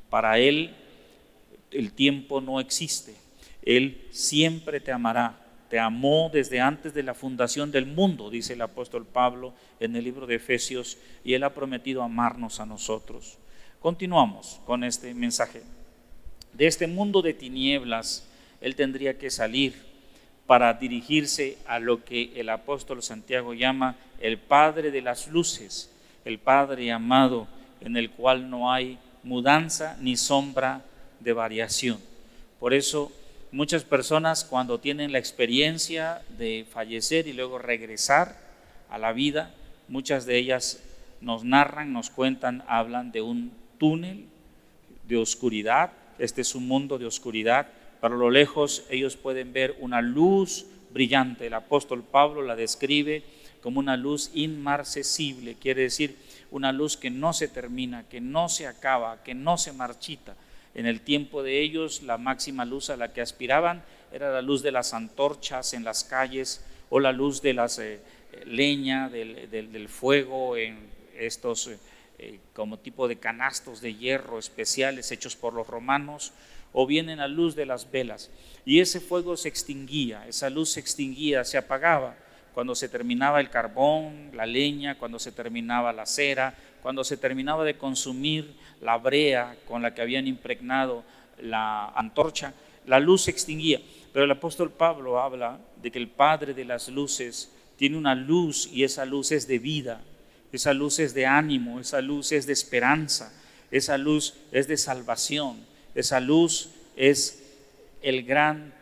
Para 0.10 0.40
Él 0.40 0.76
el 1.72 1.92
tiempo 1.92 2.42
no 2.42 2.60
existe. 2.60 3.14
Él 3.62 4.08
siempre 4.10 4.80
te 4.80 4.92
amará. 4.92 5.38
Te 5.70 5.80
amó 5.80 6.30
desde 6.34 6.60
antes 6.60 6.94
de 6.94 7.04
la 7.04 7.14
fundación 7.14 7.72
del 7.72 7.86
mundo, 7.86 8.30
dice 8.30 8.54
el 8.54 8.62
apóstol 8.62 9.06
Pablo 9.06 9.54
en 9.80 9.96
el 9.96 10.04
libro 10.04 10.26
de 10.26 10.36
Efesios, 10.36 10.98
y 11.24 11.34
Él 11.34 11.44
ha 11.44 11.54
prometido 11.54 12.02
amarnos 12.02 12.60
a 12.60 12.66
nosotros. 12.66 13.38
Continuamos 13.80 14.60
con 14.66 14.84
este 14.84 15.14
mensaje. 15.14 15.62
De 16.54 16.68
este 16.68 16.88
mundo 16.88 17.22
de 17.22 17.34
tinieblas, 17.34 18.28
él 18.60 18.76
tendría 18.76 19.18
que 19.18 19.30
salir 19.30 19.74
para 20.48 20.74
dirigirse 20.74 21.58
a 21.68 21.80
lo 21.80 22.04
que 22.04 22.34
el 22.36 22.50
apóstol 22.50 23.04
Santiago 23.04 23.54
llama 23.54 23.96
el 24.20 24.38
Padre 24.38 24.92
de 24.92 25.02
las 25.02 25.28
Luces, 25.28 25.92
el 26.26 26.40
Padre 26.40 26.92
amado 26.92 27.48
en 27.82 27.96
el 27.96 28.10
cual 28.10 28.50
no 28.50 28.72
hay 28.72 28.98
mudanza 29.24 29.96
ni 30.02 30.18
sombra 30.18 30.84
de 31.20 31.34
variación. 31.34 32.00
Por 32.60 32.74
eso 32.74 33.12
muchas 33.52 33.84
personas 33.84 34.44
cuando 34.44 34.80
tienen 34.80 35.12
la 35.12 35.20
experiencia 35.20 36.22
de 36.38 36.66
fallecer 36.70 37.28
y 37.28 37.34
luego 37.34 37.58
regresar 37.58 38.38
a 38.90 38.98
la 38.98 39.14
vida, 39.14 39.54
muchas 39.88 40.26
de 40.26 40.38
ellas 40.38 40.82
nos 41.22 41.44
narran, 41.44 41.94
nos 41.94 42.10
cuentan, 42.10 42.64
hablan 42.68 43.12
de 43.12 43.22
un 43.22 43.52
túnel 43.78 44.26
de 45.08 45.18
oscuridad. 45.18 45.92
Este 46.18 46.42
es 46.42 46.56
un 46.56 46.68
mundo 46.68 46.98
de 46.98 47.06
oscuridad 47.06 47.68
para 48.00 48.16
lo 48.16 48.30
lejos 48.30 48.84
ellos 48.90 49.18
pueden 49.18 49.52
ver 49.52 49.76
una 49.80 50.02
luz 50.02 50.66
brillante. 50.92 51.48
El 51.48 51.54
apóstol 51.54 52.04
Pablo 52.04 52.42
la 52.42 52.56
describe 52.56 53.24
como 53.62 53.80
una 53.80 53.98
luz 53.98 54.32
inmarcesible, 54.34 55.56
quiere 55.56 55.84
decir 55.84 56.16
una 56.50 56.72
luz 56.72 56.96
que 56.96 57.10
no 57.10 57.34
se 57.34 57.50
termina, 57.50 58.08
que 58.08 58.22
no 58.22 58.48
se 58.48 58.68
acaba, 58.68 59.22
que 59.24 59.34
no 59.34 59.58
se 59.58 59.74
marchita. 59.74 60.36
En 60.76 60.86
el 60.86 61.02
tiempo 61.02 61.44
de 61.44 61.62
ellos 61.62 62.04
la 62.04 62.18
máxima 62.18 62.66
luz 62.66 62.90
a 62.90 62.98
la 62.98 63.14
que 63.14 63.22
aspiraban 63.22 63.84
era 64.12 64.32
la 64.32 64.42
luz 64.42 64.62
de 64.62 64.72
las 64.72 64.94
antorchas 64.94 65.74
en 65.74 65.84
las 65.84 66.04
calles 66.04 66.64
o 66.90 67.00
la 67.00 67.12
luz 67.12 67.42
de 67.42 67.54
las 67.54 67.80
eh, 67.80 68.00
leña, 68.46 69.10
del, 69.10 69.90
fuego 69.90 70.58
en 70.58 70.80
estos 71.18 71.70
eh, 72.18 72.40
como 72.54 72.80
tipo 72.80 73.08
de 73.08 73.18
canastos 73.18 73.82
de 73.82 73.96
hierro 73.96 74.40
especiales 74.40 75.12
hechos 75.12 75.36
por 75.36 75.54
los 75.54 75.68
romanos 75.68 76.34
o 76.74 76.86
bien 76.86 77.10
en 77.10 77.20
la 77.20 77.28
luz 77.28 77.56
de 77.56 77.66
las 77.66 77.90
velas. 77.90 78.30
Y 78.66 78.80
ese 78.80 79.00
fuego 79.00 79.38
se 79.38 79.50
extinguía, 79.50 80.28
esa 80.28 80.50
luz 80.50 80.72
se 80.72 80.80
extinguía, 80.80 81.44
se 81.44 81.58
apagaba 81.58 82.16
cuando 82.54 82.76
se 82.76 82.90
terminaba 82.90 83.40
el 83.40 83.50
carbón, 83.50 84.32
la 84.34 84.46
leña, 84.46 84.98
cuando 84.98 85.20
se 85.20 85.32
terminaba 85.32 85.94
la 85.94 86.06
cera, 86.06 86.56
cuando 86.82 87.04
se 87.04 87.18
terminaba 87.18 87.64
de 87.64 87.78
consumir 87.78 88.54
la 88.82 88.98
brea 88.98 89.56
con 89.68 89.82
la 89.82 89.94
que 89.94 90.02
habían 90.02 90.28
impregnado 90.28 91.04
la 91.42 91.90
antorcha, 91.90 92.54
la 92.86 93.00
luz 93.00 93.24
se 93.24 93.32
extinguía. 93.32 93.82
Pero 94.14 94.26
el 94.26 94.32
apóstol 94.32 94.72
Pablo 94.72 95.22
habla 95.22 95.60
de 95.82 95.92
que 95.92 96.00
el 96.00 96.08
Padre 96.08 96.54
de 96.54 96.66
las 96.66 96.90
luces 96.90 97.52
tiene 97.78 97.98
una 97.98 98.16
luz 98.16 98.70
y 98.72 98.84
esa 98.84 99.06
luz 99.06 99.32
es 99.32 99.48
de 99.48 99.60
vida, 99.60 100.02
esa 100.52 100.74
luz 100.74 101.00
es 101.00 101.14
de 101.14 101.26
ánimo, 101.26 101.80
esa 101.80 102.02
luz 102.02 102.32
es 102.32 102.48
de 102.48 102.54
esperanza, 102.54 103.32
esa 103.72 103.98
luz 103.98 104.36
es 104.52 104.68
de 104.68 104.78
salvación. 104.78 105.70
Esa 105.96 106.20
luz 106.20 106.70
es 106.96 107.44
el 108.02 108.24
gran, 108.24 108.74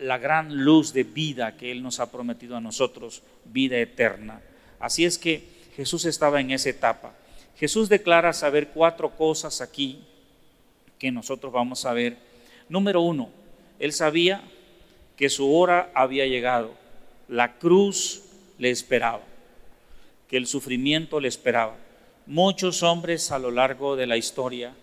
la 0.00 0.18
gran 0.18 0.64
luz 0.64 0.92
de 0.92 1.04
vida 1.04 1.56
que 1.56 1.72
Él 1.72 1.82
nos 1.82 2.00
ha 2.00 2.12
prometido 2.12 2.56
a 2.56 2.60
nosotros, 2.60 3.22
vida 3.44 3.78
eterna. 3.78 4.40
Así 4.78 5.04
es 5.04 5.18
que 5.18 5.57
Jesús 5.78 6.06
estaba 6.06 6.40
en 6.40 6.50
esa 6.50 6.70
etapa. 6.70 7.14
Jesús 7.56 7.88
declara 7.88 8.32
saber 8.32 8.70
cuatro 8.74 9.10
cosas 9.10 9.60
aquí 9.60 10.00
que 10.98 11.12
nosotros 11.12 11.52
vamos 11.52 11.84
a 11.84 11.92
ver. 11.92 12.16
Número 12.68 13.00
uno, 13.00 13.30
Él 13.78 13.92
sabía 13.92 14.42
que 15.16 15.28
su 15.28 15.54
hora 15.54 15.92
había 15.94 16.26
llegado. 16.26 16.74
La 17.28 17.58
cruz 17.58 18.24
le 18.58 18.70
esperaba, 18.70 19.22
que 20.26 20.36
el 20.36 20.48
sufrimiento 20.48 21.20
le 21.20 21.28
esperaba. 21.28 21.76
Muchos 22.26 22.82
hombres 22.82 23.30
a 23.30 23.38
lo 23.38 23.52
largo 23.52 23.94
de 23.94 24.08
la 24.08 24.16
historia 24.16 24.74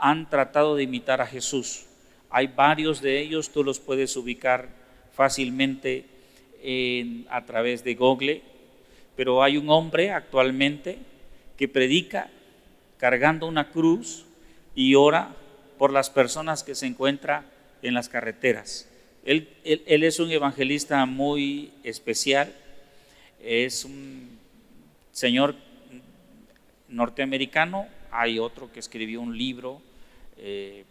han 0.00 0.28
tratado 0.28 0.74
de 0.74 0.82
imitar 0.82 1.20
a 1.20 1.28
Jesús. 1.28 1.84
Hay 2.28 2.48
varios 2.48 3.00
de 3.00 3.20
ellos, 3.20 3.50
tú 3.50 3.62
los 3.62 3.78
puedes 3.78 4.16
ubicar 4.16 4.68
fácilmente 5.14 6.06
a 7.30 7.44
través 7.44 7.84
de 7.84 7.94
Google, 7.94 8.42
pero 9.18 9.42
hay 9.42 9.56
un 9.56 9.68
hombre 9.68 10.12
actualmente 10.12 10.96
que 11.56 11.66
predica 11.66 12.30
cargando 12.98 13.48
una 13.48 13.68
cruz 13.72 14.24
y 14.76 14.94
ora 14.94 15.34
por 15.76 15.92
las 15.92 16.08
personas 16.08 16.62
que 16.62 16.76
se 16.76 16.86
encuentran 16.86 17.44
en 17.82 17.94
las 17.94 18.08
carreteras. 18.08 18.88
Él, 19.24 19.48
él, 19.64 20.04
es 20.04 20.20
un 20.20 20.30
evangelista 20.30 21.04
muy 21.04 21.72
especial, 21.82 22.54
es 23.42 23.84
un 23.84 24.38
señor 25.10 25.56
norteamericano, 26.88 27.88
hay 28.12 28.38
otro 28.38 28.70
que 28.70 28.78
escribió 28.78 29.20
un 29.20 29.36
libro 29.36 29.82
eh, 30.36 30.84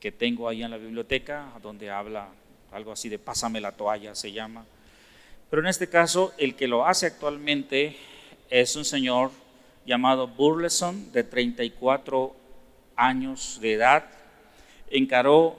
que 0.00 0.10
tengo 0.10 0.48
ahí 0.48 0.62
en 0.62 0.70
la 0.70 0.78
biblioteca, 0.78 1.52
donde 1.60 1.90
habla 1.90 2.28
algo 2.72 2.92
así 2.92 3.10
de 3.10 3.18
pásame 3.18 3.60
la 3.60 3.72
toalla, 3.72 4.14
se 4.14 4.32
llama. 4.32 4.64
Pero 5.50 5.62
en 5.62 5.68
este 5.68 5.88
caso, 5.88 6.32
el 6.38 6.54
que 6.56 6.66
lo 6.66 6.86
hace 6.86 7.06
actualmente 7.06 7.96
es 8.50 8.74
un 8.74 8.84
señor 8.84 9.30
llamado 9.86 10.26
Burleson, 10.26 11.12
de 11.12 11.22
34 11.22 12.34
años 12.96 13.58
de 13.60 13.74
edad. 13.74 14.06
Encaró 14.90 15.56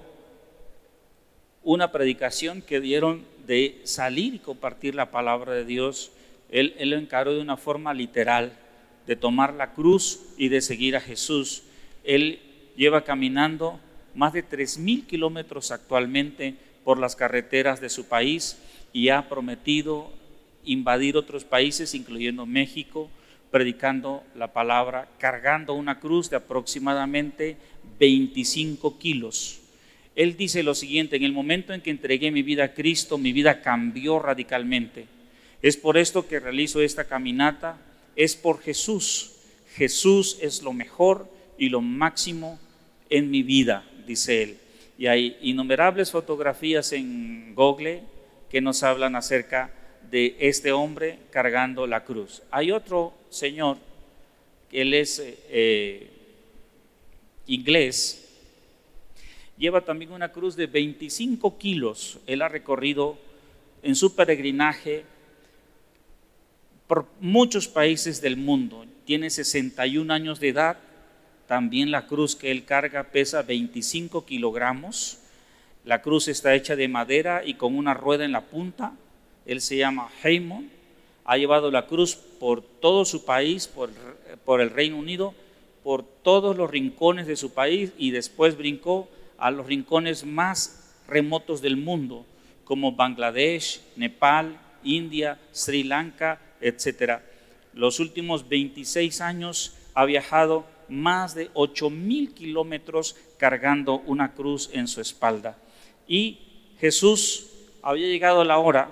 una 1.63 1.91
predicación 1.91 2.61
que 2.61 2.81
dieron 2.81 3.25
de 3.45 3.79
salir 3.85 4.35
y 4.35 4.39
compartir 4.39 4.93
la 4.93 5.09
palabra 5.09 5.53
de 5.53 5.63
Dios. 5.63 6.11
Él, 6.49 6.75
él 6.77 6.89
lo 6.89 6.97
encaró 6.97 7.33
de 7.33 7.41
una 7.41 7.55
forma 7.55 7.93
literal, 7.93 8.51
de 9.05 9.15
tomar 9.15 9.53
la 9.53 9.71
cruz 9.71 10.19
y 10.37 10.49
de 10.49 10.59
seguir 10.59 10.97
a 10.97 11.01
Jesús. 11.01 11.63
Él 12.03 12.41
lleva 12.75 13.05
caminando 13.05 13.79
más 14.15 14.33
de 14.33 14.45
3.000 14.45 15.07
kilómetros 15.07 15.71
actualmente 15.71 16.55
por 16.83 16.99
las 16.99 17.15
carreteras 17.15 17.79
de 17.79 17.89
su 17.89 18.07
país 18.07 18.57
y 18.93 19.09
ha 19.09 19.29
prometido 19.29 20.11
invadir 20.63 21.17
otros 21.17 21.43
países, 21.43 21.95
incluyendo 21.95 22.45
México, 22.45 23.09
predicando 23.51 24.23
la 24.35 24.53
palabra, 24.53 25.07
cargando 25.17 25.73
una 25.73 25.99
cruz 25.99 26.29
de 26.29 26.37
aproximadamente 26.37 27.57
25 27.99 28.97
kilos. 28.97 29.59
Él 30.15 30.35
dice 30.35 30.63
lo 30.63 30.75
siguiente, 30.75 31.15
en 31.15 31.23
el 31.23 31.31
momento 31.31 31.73
en 31.73 31.81
que 31.81 31.91
entregué 31.91 32.31
mi 32.31 32.41
vida 32.41 32.65
a 32.65 32.73
Cristo, 32.73 33.17
mi 33.17 33.31
vida 33.31 33.61
cambió 33.61 34.19
radicalmente. 34.19 35.05
Es 35.61 35.77
por 35.77 35.97
esto 35.97 36.27
que 36.27 36.39
realizo 36.39 36.81
esta 36.81 37.05
caminata, 37.05 37.77
es 38.15 38.35
por 38.35 38.59
Jesús. 38.59 39.33
Jesús 39.75 40.37
es 40.41 40.63
lo 40.63 40.73
mejor 40.73 41.31
y 41.57 41.69
lo 41.69 41.81
máximo 41.81 42.59
en 43.09 43.29
mi 43.29 43.43
vida, 43.43 43.85
dice 44.07 44.43
él. 44.43 44.57
Y 44.97 45.05
hay 45.05 45.37
innumerables 45.41 46.11
fotografías 46.11 46.91
en 46.93 47.53
Google 47.53 48.01
que 48.49 48.61
nos 48.61 48.83
hablan 48.83 49.15
acerca 49.15 49.71
de 50.09 50.35
este 50.39 50.71
hombre 50.71 51.19
cargando 51.31 51.85
la 51.87 52.03
cruz. 52.03 52.43
Hay 52.51 52.71
otro 52.71 53.13
señor, 53.29 53.77
él 54.71 54.93
es 54.93 55.21
eh, 55.49 56.09
inglés, 57.45 58.27
lleva 59.57 59.81
también 59.81 60.11
una 60.11 60.31
cruz 60.31 60.55
de 60.55 60.67
25 60.67 61.57
kilos. 61.57 62.19
Él 62.27 62.41
ha 62.41 62.47
recorrido 62.47 63.17
en 63.83 63.95
su 63.95 64.15
peregrinaje 64.15 65.05
por 66.87 67.07
muchos 67.19 67.67
países 67.67 68.21
del 68.21 68.37
mundo. 68.37 68.85
Tiene 69.05 69.29
61 69.29 70.13
años 70.13 70.39
de 70.39 70.49
edad. 70.49 70.77
También 71.47 71.91
la 71.91 72.07
cruz 72.07 72.35
que 72.35 72.51
él 72.51 72.65
carga 72.65 73.03
pesa 73.05 73.41
25 73.41 74.25
kilogramos. 74.25 75.19
La 75.87 76.01
cruz 76.01 76.27
está 76.27 76.53
hecha 76.53 76.75
de 76.75 76.89
madera 76.89 77.43
y 77.45 77.53
con 77.53 77.77
una 77.77 77.93
rueda 77.93 78.25
en 78.25 78.33
la 78.33 78.41
punta. 78.41 78.91
Él 79.45 79.61
se 79.61 79.77
llama 79.77 80.09
Heymon. 80.21 80.69
Ha 81.23 81.37
llevado 81.37 81.71
la 81.71 81.87
cruz 81.87 82.17
por 82.17 82.61
todo 82.61 83.05
su 83.05 83.23
país, 83.23 83.69
por, 83.69 83.91
por 84.43 84.59
el 84.59 84.69
Reino 84.69 84.97
Unido, 84.97 85.33
por 85.85 86.03
todos 86.03 86.57
los 86.57 86.69
rincones 86.69 87.25
de 87.25 87.37
su 87.37 87.53
país 87.53 87.93
y 87.97 88.11
después 88.11 88.57
brincó 88.57 89.07
a 89.37 89.49
los 89.49 89.65
rincones 89.65 90.25
más 90.25 90.93
remotos 91.07 91.61
del 91.61 91.77
mundo, 91.77 92.25
como 92.65 92.91
Bangladesh, 92.91 93.79
Nepal, 93.95 94.59
India, 94.83 95.39
Sri 95.53 95.83
Lanka, 95.83 96.41
etc. 96.59 97.21
Los 97.71 98.01
últimos 98.01 98.49
26 98.49 99.21
años 99.21 99.77
ha 99.93 100.03
viajado 100.03 100.65
más 100.89 101.33
de 101.33 101.49
8 101.53 101.89
mil 101.89 102.33
kilómetros 102.33 103.15
cargando 103.37 103.99
una 103.99 104.33
cruz 104.33 104.69
en 104.73 104.89
su 104.89 104.99
espalda. 104.99 105.55
Y 106.07 106.39
Jesús 106.79 107.47
había 107.81 108.07
llegado 108.07 108.41
a 108.41 108.45
la 108.45 108.57
hora, 108.57 108.91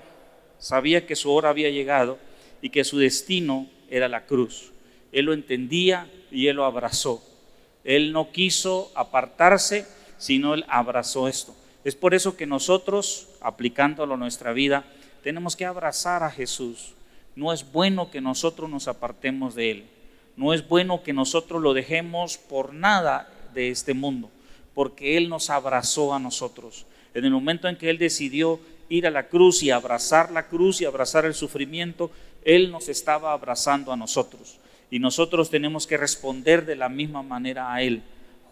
sabía 0.58 1.06
que 1.06 1.16
su 1.16 1.32
hora 1.32 1.50
había 1.50 1.70
llegado 1.70 2.18
y 2.62 2.70
que 2.70 2.84
su 2.84 2.98
destino 2.98 3.66
era 3.90 4.08
la 4.08 4.26
cruz. 4.26 4.72
Él 5.12 5.26
lo 5.26 5.32
entendía 5.32 6.10
y 6.30 6.48
él 6.48 6.56
lo 6.56 6.64
abrazó. 6.64 7.22
Él 7.84 8.12
no 8.12 8.32
quiso 8.32 8.90
apartarse 8.94 9.86
sino 10.18 10.54
Él 10.54 10.64
abrazó 10.68 11.28
esto. 11.28 11.54
Es 11.84 11.94
por 11.94 12.14
eso 12.14 12.36
que 12.36 12.46
nosotros, 12.46 13.28
aplicándolo 13.40 14.14
a 14.14 14.18
nuestra 14.18 14.52
vida, 14.52 14.84
tenemos 15.22 15.56
que 15.56 15.64
abrazar 15.64 16.22
a 16.22 16.30
Jesús. 16.30 16.94
No 17.34 17.52
es 17.52 17.70
bueno 17.70 18.10
que 18.10 18.20
nosotros 18.20 18.70
nos 18.70 18.88
apartemos 18.88 19.54
de 19.54 19.70
Él. 19.70 19.86
No 20.36 20.52
es 20.52 20.66
bueno 20.66 21.02
que 21.02 21.12
nosotros 21.12 21.62
lo 21.62 21.74
dejemos 21.74 22.38
por 22.38 22.74
nada 22.74 23.30
de 23.54 23.70
este 23.70 23.94
mundo, 23.94 24.30
porque 24.74 25.16
Él 25.16 25.28
nos 25.28 25.48
abrazó 25.48 26.12
a 26.12 26.18
nosotros. 26.18 26.86
En 27.16 27.24
el 27.24 27.30
momento 27.30 27.66
en 27.66 27.76
que 27.76 27.88
Él 27.88 27.96
decidió 27.96 28.60
ir 28.90 29.06
a 29.06 29.10
la 29.10 29.28
cruz 29.28 29.62
y 29.62 29.70
abrazar 29.70 30.30
la 30.30 30.48
cruz 30.48 30.82
y 30.82 30.84
abrazar 30.84 31.24
el 31.24 31.32
sufrimiento, 31.32 32.10
Él 32.44 32.70
nos 32.70 32.90
estaba 32.90 33.32
abrazando 33.32 33.90
a 33.90 33.96
nosotros. 33.96 34.58
Y 34.90 34.98
nosotros 34.98 35.48
tenemos 35.48 35.86
que 35.86 35.96
responder 35.96 36.66
de 36.66 36.76
la 36.76 36.90
misma 36.90 37.22
manera 37.22 37.72
a 37.72 37.80
Él. 37.80 38.02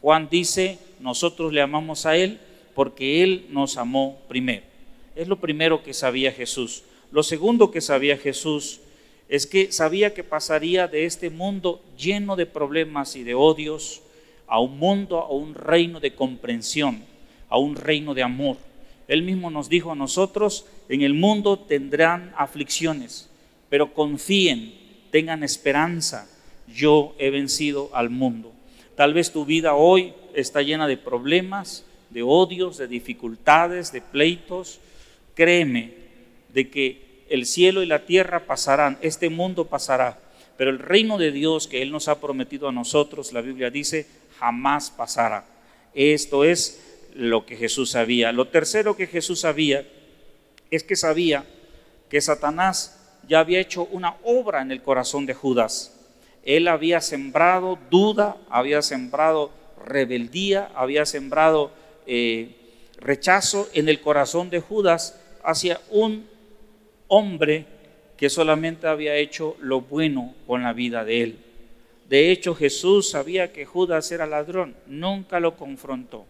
Juan 0.00 0.29
dice, 0.31 0.79
nosotros 0.98 1.53
le 1.53 1.61
amamos 1.61 2.07
a 2.07 2.16
Él 2.16 2.40
porque 2.74 3.22
Él 3.22 3.48
nos 3.50 3.77
amó 3.77 4.18
primero. 4.29 4.62
Es 5.14 5.29
lo 5.29 5.38
primero 5.38 5.83
que 5.83 5.92
sabía 5.92 6.33
Jesús. 6.33 6.85
Lo 7.12 7.22
segundo 7.22 7.70
que 7.70 7.83
sabía 7.83 8.16
Jesús 8.16 8.81
es 9.29 9.46
que 9.46 9.72
sabía 9.72 10.14
que 10.14 10.24
pasaría 10.24 10.88
de 10.88 11.05
este 11.05 11.29
mundo 11.29 11.83
lleno 11.98 12.35
de 12.35 12.46
problemas 12.46 13.14
y 13.14 13.24
de 13.24 13.35
odios 13.35 14.00
a 14.46 14.59
un 14.59 14.79
mundo, 14.79 15.18
a 15.18 15.29
un 15.29 15.55
reino 15.55 16.00
de 16.00 16.14
comprensión, 16.14 17.05
a 17.55 17.57
un 17.57 17.77
reino 17.77 18.14
de 18.14 18.23
amor. 18.25 18.57
Él 19.07 19.23
mismo 19.23 19.49
nos 19.49 19.69
dijo 19.69 19.93
a 19.93 19.95
nosotros, 19.95 20.67
en 20.88 21.03
el 21.03 21.14
mundo 21.14 21.57
tendrán 21.57 22.35
aflicciones, 22.37 23.31
pero 23.69 23.95
confíen, 23.95 24.75
tengan 25.12 25.45
esperanza, 25.45 26.29
yo 26.67 27.14
he 27.17 27.31
vencido 27.31 27.90
al 27.93 28.11
mundo. 28.11 28.53
Tal 28.97 29.14
vez 29.14 29.31
tu 29.31 29.45
vida 29.45 29.75
hoy 29.75 30.14
está 30.35 30.62
llena 30.62 30.88
de 30.88 30.97
problemas, 30.97 31.87
de 32.11 32.25
odios, 32.25 32.77
de 32.77 32.88
dificultades, 32.88 33.93
de 33.93 34.01
pleitos. 34.01 34.81
Créeme 35.37 35.95
de 36.53 36.69
que 36.71 37.25
el 37.29 37.47
cielo 37.47 37.85
y 37.85 37.87
la 37.87 38.05
tierra 38.05 38.47
pasarán, 38.47 38.99
este 39.01 39.31
mundo 39.31 39.67
pasará, 39.67 40.19
pero 40.57 40.71
el 40.71 40.81
reino 40.81 41.19
de 41.19 41.31
Dios 41.31 41.69
que 41.69 41.83
Él 41.83 41.93
nos 41.93 42.09
ha 42.09 42.21
prometido 42.21 42.67
a 42.67 42.73
nosotros, 42.73 43.33
la 43.33 43.43
Biblia 43.43 43.71
dice, 43.71 44.09
jamás 44.40 44.90
pasará. 44.90 45.47
Esto 45.95 46.43
es 46.43 46.81
lo 47.14 47.46
que 47.46 47.57
Jesús 47.57 47.90
sabía. 47.90 48.33
Lo 48.33 48.48
tercero 48.48 48.96
que 48.96 49.07
Jesús 49.07 49.40
sabía 49.40 49.87
es 50.70 50.83
que 50.83 50.96
sabía 50.96 51.44
que 52.11 52.20
Satanás 52.20 53.00
ya 53.29 53.40
había 53.40 53.61
hecho 53.61 53.85
una 53.90 54.16
obra 54.24 54.61
en 54.62 54.70
el 54.70 54.83
corazón 54.83 55.24
de 55.27 55.35
Judas. 55.35 55.94
Él 56.44 56.68
había 56.68 57.00
sembrado 57.00 57.79
duda, 57.90 58.37
había 58.50 58.83
sembrado 58.83 59.50
rebeldía, 59.85 60.70
había 60.74 61.07
sembrado 61.07 61.70
eh, 62.07 62.57
rechazo 62.98 63.68
en 63.72 63.88
el 63.88 64.00
corazón 64.00 64.50
de 64.50 64.61
Judas 64.61 65.18
hacia 65.42 65.81
un 65.90 66.27
hombre 67.09 67.66
que 68.16 68.31
solamente 68.31 68.87
había 68.87 69.16
hecho 69.16 69.57
lo 69.61 69.81
bueno 69.81 70.35
con 70.46 70.62
la 70.62 70.72
vida 70.72 71.05
de 71.05 71.22
él. 71.22 71.38
De 72.09 72.31
hecho, 72.31 72.55
Jesús 72.55 73.11
sabía 73.11 73.53
que 73.53 73.64
Judas 73.64 74.12
era 74.12 74.27
ladrón, 74.27 74.74
nunca 74.87 75.40
lo 75.40 75.57
confrontó. 75.57 76.27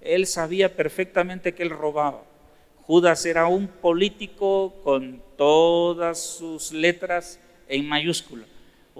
Él 0.00 0.26
sabía 0.26 0.74
perfectamente 0.76 1.54
que 1.54 1.62
él 1.62 1.70
robaba. 1.70 2.22
Judas 2.82 3.24
era 3.26 3.46
un 3.46 3.68
político 3.68 4.74
con 4.82 5.22
todas 5.36 6.18
sus 6.18 6.72
letras 6.72 7.38
en 7.68 7.88
mayúscula 7.88 8.44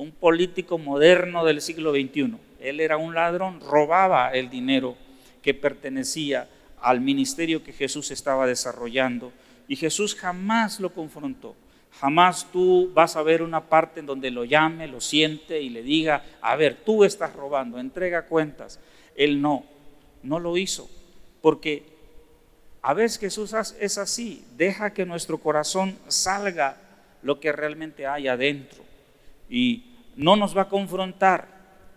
un 0.01 0.13
político 0.13 0.79
moderno 0.79 1.45
del 1.45 1.61
siglo 1.61 1.93
XXI. 1.93 2.37
Él 2.61 2.81
era 2.81 2.97
un 2.97 3.15
ladrón, 3.15 3.61
robaba 3.61 4.31
el 4.31 4.51
dinero 4.51 4.97
que 5.43 5.55
pertenecía 5.55 6.49
al 6.81 7.01
ministerio 7.01 7.63
que 7.63 7.73
Jesús 7.73 8.11
estaba 8.11 8.47
desarrollando 8.47 9.33
y 9.69 9.77
Jesús 9.77 10.15
jamás 10.15 10.81
lo 10.81 10.93
confrontó. 10.93 11.55
Jamás 12.01 12.47
tú 12.53 12.91
vas 12.95 13.17
a 13.17 13.23
ver 13.23 13.43
una 13.43 13.69
parte 13.69 14.01
en 14.01 14.07
donde 14.07 14.31
lo 14.31 14.45
llame, 14.45 14.87
lo 14.87 15.01
siente 15.01 15.61
y 15.61 15.69
le 15.69 15.83
diga, 15.83 16.25
a 16.41 16.57
ver, 16.57 16.79
tú 16.85 17.05
estás 17.05 17.35
robando, 17.35 17.79
entrega 17.79 18.27
cuentas. 18.27 18.81
Él 19.17 19.43
no, 19.43 19.65
no 20.23 20.39
lo 20.39 20.57
hizo, 20.57 20.89
porque 21.43 21.85
a 22.83 22.95
veces 22.95 23.19
Jesús 23.19 23.55
es 23.79 23.99
así, 23.99 24.45
deja 24.57 24.93
que 24.93 25.05
nuestro 25.05 25.39
corazón 25.39 25.99
salga 26.09 26.77
lo 27.23 27.41
que 27.41 27.53
realmente 27.53 28.07
hay 28.07 28.29
adentro. 28.29 28.83
Y 29.49 29.85
no 30.17 30.37
nos 30.37 30.57
va 30.57 30.63
a 30.63 30.69
confrontar, 30.69 31.49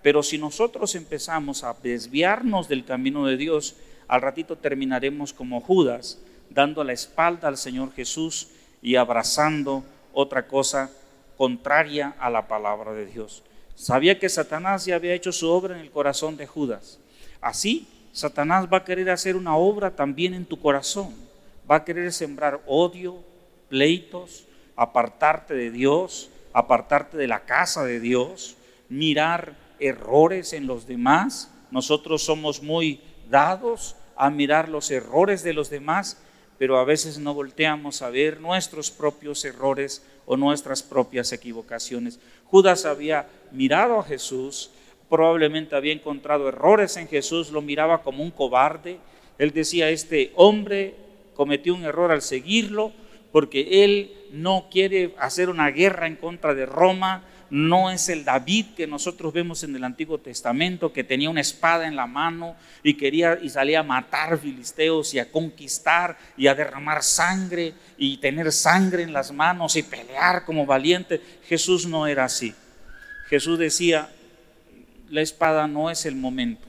pero 0.02 0.24
si 0.24 0.38
nosotros 0.38 0.96
empezamos 0.96 1.64
a 1.64 1.76
desviarnos 1.82 2.68
del 2.68 2.84
camino 2.84 3.26
de 3.26 3.38
Dios, 3.38 3.76
al 4.08 4.22
ratito 4.22 4.58
terminaremos 4.58 5.34
como 5.34 5.62
Judas, 5.62 6.20
dando 6.50 6.84
la 6.84 6.94
espalda 6.94 7.48
al 7.48 7.58
Señor 7.58 7.94
Jesús 7.94 8.50
y 8.82 8.96
abrazando 8.96 9.84
otra 10.14 10.48
cosa 10.48 10.92
contraria 11.38 12.16
a 12.20 12.30
la 12.30 12.48
palabra 12.48 12.94
de 12.94 13.06
Dios. 13.06 13.44
Sabía 13.76 14.20
que 14.20 14.30
Satanás 14.30 14.86
ya 14.86 14.96
había 14.96 15.14
hecho 15.14 15.32
su 15.32 15.50
obra 15.50 15.76
en 15.76 15.82
el 15.82 15.90
corazón 15.90 16.38
de 16.38 16.46
Judas. 16.46 17.00
Así, 17.42 17.88
Satanás 18.14 18.68
va 18.72 18.78
a 18.78 18.86
querer 18.86 19.10
hacer 19.10 19.36
una 19.36 19.58
obra 19.58 19.96
también 19.96 20.36
en 20.36 20.46
tu 20.46 20.60
corazón. 20.62 21.14
Va 21.70 21.78
a 21.78 21.84
querer 21.84 22.14
sembrar 22.14 22.62
odio, 22.68 23.18
pleitos, 23.70 24.46
apartarte 24.76 25.56
de 25.56 25.72
Dios, 25.72 26.30
apartarte 26.54 27.18
de 27.18 27.28
la 27.28 27.46
casa 27.46 27.84
de 27.84 28.00
Dios, 28.00 28.56
mirar 28.88 29.56
errores 29.80 30.54
en 30.54 30.68
los 30.68 30.86
demás. 30.86 31.50
Nosotros 31.72 32.24
somos 32.24 32.62
muy 32.62 33.02
dados 33.32 33.96
a 34.16 34.30
mirar 34.30 34.70
los 34.70 34.92
errores 34.92 35.42
de 35.42 35.54
los 35.54 35.72
demás, 35.72 36.18
pero 36.60 36.78
a 36.78 36.86
veces 36.86 37.18
no 37.18 37.34
volteamos 37.34 38.04
a 38.04 38.12
ver 38.12 38.40
nuestros 38.40 38.92
propios 38.92 39.44
errores 39.44 40.04
o 40.28 40.38
nuestras 40.38 40.84
propias 40.84 41.32
equivocaciones. 41.32 42.20
Judas 42.46 42.86
había 42.86 43.28
mirado 43.52 44.00
a 44.00 44.04
Jesús, 44.04 44.70
probablemente 45.14 45.76
había 45.76 45.94
encontrado 45.94 46.48
errores 46.48 46.98
en 46.98 47.08
Jesús, 47.08 47.52
lo 47.52 47.62
miraba 47.62 48.02
como 48.02 48.24
un 48.24 48.32
cobarde. 48.32 48.98
Él 49.38 49.52
decía, 49.52 49.92
este 49.92 50.32
hombre 50.34 50.96
cometió 51.36 51.76
un 51.76 51.84
error 51.84 52.12
al 52.12 52.24
seguirlo 52.24 52.92
porque 53.32 53.84
él 53.84 54.12
no 54.32 54.70
quiere 54.72 55.14
hacer 55.20 55.52
una 55.52 55.70
guerra 55.70 56.08
en 56.08 56.16
contra 56.16 56.56
de 56.56 56.66
Roma, 56.66 57.26
no 57.52 57.92
es 57.92 58.10
el 58.10 58.26
David 58.26 58.74
que 58.76 58.88
nosotros 58.88 59.32
vemos 59.34 59.64
en 59.64 59.76
el 59.76 59.84
Antiguo 59.84 60.18
Testamento, 60.18 60.92
que 60.92 61.04
tenía 61.04 61.30
una 61.30 61.42
espada 61.42 61.88
en 61.88 61.96
la 61.96 62.08
mano 62.08 62.56
y 62.82 62.96
quería 62.96 63.38
y 63.40 63.50
salía 63.50 63.82
a 63.82 63.84
matar 63.84 64.40
filisteos 64.40 65.14
y 65.14 65.20
a 65.20 65.32
conquistar 65.32 66.18
y 66.38 66.48
a 66.48 66.56
derramar 66.56 67.04
sangre 67.04 67.76
y 68.00 68.18
tener 68.18 68.52
sangre 68.52 69.04
en 69.04 69.14
las 69.14 69.32
manos 69.32 69.76
y 69.76 69.84
pelear 69.84 70.44
como 70.44 70.66
valiente. 70.66 71.22
Jesús 71.46 71.86
no 71.86 72.08
era 72.08 72.26
así. 72.26 72.56
Jesús 73.30 73.60
decía, 73.60 74.10
la 75.10 75.22
espada 75.22 75.68
no 75.68 75.90
es 75.90 76.06
el 76.06 76.16
momento. 76.16 76.68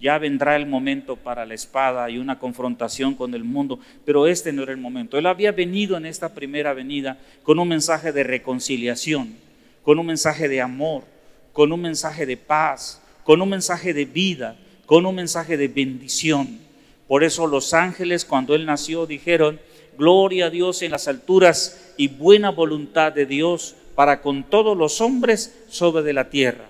Ya 0.00 0.16
vendrá 0.18 0.54
el 0.54 0.66
momento 0.66 1.16
para 1.16 1.44
la 1.44 1.54
espada 1.54 2.08
y 2.08 2.18
una 2.18 2.38
confrontación 2.38 3.14
con 3.14 3.34
el 3.34 3.42
mundo, 3.42 3.80
pero 4.04 4.28
este 4.28 4.52
no 4.52 4.62
era 4.62 4.72
el 4.72 4.78
momento. 4.78 5.18
Él 5.18 5.26
había 5.26 5.50
venido 5.50 5.96
en 5.96 6.06
esta 6.06 6.34
primera 6.34 6.72
venida 6.72 7.18
con 7.42 7.58
un 7.58 7.68
mensaje 7.68 8.12
de 8.12 8.22
reconciliación 8.22 9.48
con 9.88 9.98
un 9.98 10.04
mensaje 10.04 10.48
de 10.48 10.60
amor, 10.60 11.04
con 11.50 11.72
un 11.72 11.80
mensaje 11.80 12.26
de 12.26 12.36
paz, 12.36 13.00
con 13.24 13.40
un 13.40 13.48
mensaje 13.48 13.94
de 13.94 14.04
vida, 14.04 14.54
con 14.84 15.06
un 15.06 15.14
mensaje 15.14 15.56
de 15.56 15.66
bendición. 15.66 16.58
Por 17.06 17.24
eso 17.24 17.46
los 17.46 17.72
ángeles 17.72 18.26
cuando 18.26 18.54
Él 18.54 18.66
nació 18.66 19.06
dijeron, 19.06 19.58
gloria 19.96 20.44
a 20.44 20.50
Dios 20.50 20.82
en 20.82 20.90
las 20.90 21.08
alturas 21.08 21.94
y 21.96 22.08
buena 22.08 22.50
voluntad 22.50 23.14
de 23.14 23.24
Dios 23.24 23.76
para 23.94 24.20
con 24.20 24.44
todos 24.44 24.76
los 24.76 25.00
hombres 25.00 25.58
sobre 25.70 26.02
de 26.02 26.12
la 26.12 26.28
tierra. 26.28 26.68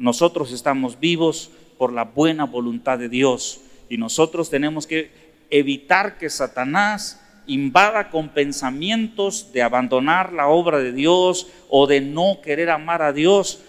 Nosotros 0.00 0.50
estamos 0.52 0.98
vivos 0.98 1.50
por 1.76 1.92
la 1.92 2.04
buena 2.04 2.46
voluntad 2.46 2.98
de 2.98 3.10
Dios 3.10 3.60
y 3.90 3.98
nosotros 3.98 4.48
tenemos 4.48 4.86
que 4.86 5.10
evitar 5.50 6.16
que 6.16 6.30
Satanás 6.30 7.20
invada 7.46 8.08
con 8.08 8.30
pensamientos 8.30 9.52
de 9.52 9.60
abandonar 9.60 10.32
la 10.32 10.48
obra 10.48 10.78
de 10.78 10.92
Dios 10.92 11.48
o 11.68 11.86
de 11.86 12.00
no 12.00 12.40
querer 12.42 12.70
amar 12.70 13.02
a 13.02 13.12
Dios, 13.12 13.60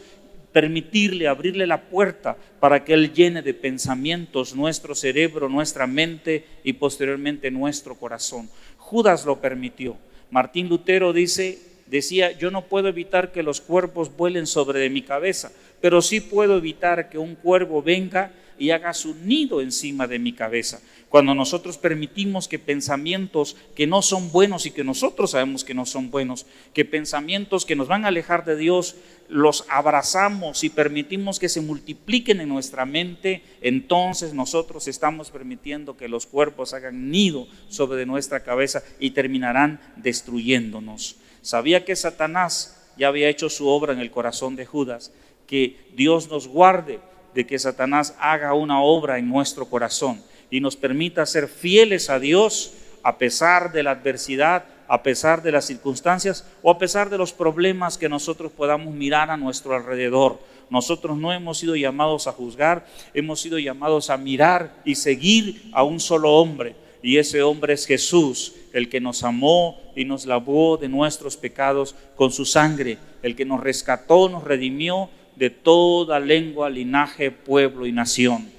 permitirle, 0.54 1.28
abrirle 1.28 1.68
la 1.68 1.90
puerta 1.90 2.38
para 2.62 2.86
que 2.86 2.94
Él 2.94 3.12
llene 3.14 3.42
de 3.42 3.54
pensamientos 3.54 4.56
nuestro 4.56 4.96
cerebro, 4.96 5.50
nuestra 5.50 5.86
mente 5.86 6.46
y 6.64 6.72
posteriormente 6.72 7.52
nuestro 7.52 7.96
corazón. 7.96 8.50
Judas 8.78 9.26
lo 9.26 9.42
permitió. 9.42 9.98
Martín 10.30 10.70
Lutero 10.70 11.12
dice, 11.12 11.71
decía, 11.92 12.32
yo 12.32 12.50
no 12.50 12.64
puedo 12.64 12.88
evitar 12.88 13.32
que 13.32 13.44
los 13.44 13.60
cuervos 13.60 14.16
vuelen 14.16 14.48
sobre 14.48 14.90
mi 14.90 15.02
cabeza, 15.02 15.52
pero 15.82 16.02
sí 16.02 16.22
puedo 16.22 16.58
evitar 16.58 17.10
que 17.10 17.18
un 17.18 17.36
cuervo 17.36 17.84
venga 17.84 18.32
y 18.58 18.70
haga 18.70 18.94
su 18.94 19.16
nido 19.16 19.60
encima 19.60 20.08
de 20.08 20.20
mi 20.20 20.34
cabeza. 20.34 20.82
Cuando 21.10 21.36
nosotros 21.36 21.78
permitimos 21.78 22.48
que 22.48 22.60
pensamientos 22.60 23.58
que 23.76 23.88
no 23.88 24.02
son 24.02 24.32
buenos 24.32 24.66
y 24.66 24.72
que 24.72 24.86
nosotros 24.86 25.32
sabemos 25.32 25.66
que 25.66 25.74
no 25.74 25.86
son 25.86 26.12
buenos, 26.12 26.46
que 26.74 26.86
pensamientos 26.86 27.66
que 27.66 27.76
nos 27.76 27.90
van 27.90 28.06
a 28.06 28.08
alejar 28.08 28.46
de 28.46 28.56
Dios, 28.56 28.96
los 29.28 29.66
abrazamos 29.68 30.64
y 30.64 30.70
permitimos 30.70 31.40
que 31.40 31.50
se 31.50 31.60
multipliquen 31.60 32.40
en 32.40 32.48
nuestra 32.48 32.86
mente, 32.86 33.42
entonces 33.62 34.34
nosotros 34.34 34.88
estamos 34.88 35.32
permitiendo 35.32 35.98
que 35.98 36.08
los 36.08 36.26
cuerpos 36.26 36.74
hagan 36.74 37.12
nido 37.12 37.48
sobre 37.68 38.06
nuestra 38.06 38.44
cabeza 38.44 38.82
y 39.00 39.12
terminarán 39.12 39.82
destruyéndonos. 39.98 41.18
Sabía 41.42 41.86
que 41.86 41.96
Satanás 41.96 42.78
ya 42.98 43.08
había 43.08 43.30
hecho 43.30 43.50
su 43.50 43.68
obra 43.68 43.94
en 43.94 44.00
el 44.00 44.12
corazón 44.12 44.56
de 44.56 44.66
Judas, 44.66 45.12
que 45.48 45.78
Dios 45.96 46.30
nos 46.30 46.48
guarde 46.48 47.00
de 47.34 47.48
que 47.48 47.60
Satanás 47.60 48.16
haga 48.20 48.54
una 48.54 48.82
obra 48.82 49.18
en 49.18 49.30
nuestro 49.30 49.66
corazón 49.66 50.22
y 50.50 50.60
nos 50.60 50.76
permita 50.76 51.26
ser 51.26 51.48
fieles 51.48 52.10
a 52.10 52.20
Dios 52.20 52.74
a 53.04 53.18
pesar 53.18 53.72
de 53.72 53.84
la 53.84 53.92
adversidad, 53.92 54.66
a 54.88 55.02
pesar 55.04 55.42
de 55.42 55.52
las 55.52 55.66
circunstancias 55.66 56.46
o 56.62 56.70
a 56.70 56.78
pesar 56.78 57.10
de 57.10 57.18
los 57.18 57.32
problemas 57.32 57.98
que 57.98 58.10
nosotros 58.10 58.52
podamos 58.52 58.94
mirar 58.94 59.32
a 59.32 59.38
nuestro 59.38 59.76
alrededor. 59.76 60.40
Nosotros 60.70 61.18
no 61.18 61.34
hemos 61.34 61.58
sido 61.58 61.76
llamados 61.76 62.28
a 62.28 62.34
juzgar, 62.34 62.86
hemos 63.14 63.42
sido 63.42 63.58
llamados 63.58 64.10
a 64.10 64.18
mirar 64.18 64.76
y 64.86 64.96
seguir 64.96 65.70
a 65.74 65.84
un 65.84 66.00
solo 66.00 66.34
hombre. 66.34 66.76
Y 67.04 67.18
ese 67.18 67.42
hombre 67.42 67.74
es 67.74 67.86
Jesús, 67.86 68.54
el 68.74 68.90
que 68.90 69.02
nos 69.02 69.24
amó 69.24 69.80
y 69.96 70.06
nos 70.06 70.26
lavó 70.26 70.78
de 70.78 70.88
nuestros 70.88 71.36
pecados 71.38 71.96
con 72.16 72.32
su 72.32 72.46
sangre, 72.46 72.98
el 73.24 73.36
que 73.36 73.46
nos 73.46 73.60
rescató, 73.60 74.30
nos 74.30 74.44
redimió 74.44 75.10
de 75.36 75.50
toda 75.50 76.20
lengua, 76.20 76.70
linaje, 76.70 77.32
pueblo 77.32 77.86
y 77.86 77.92
nación. 77.92 78.52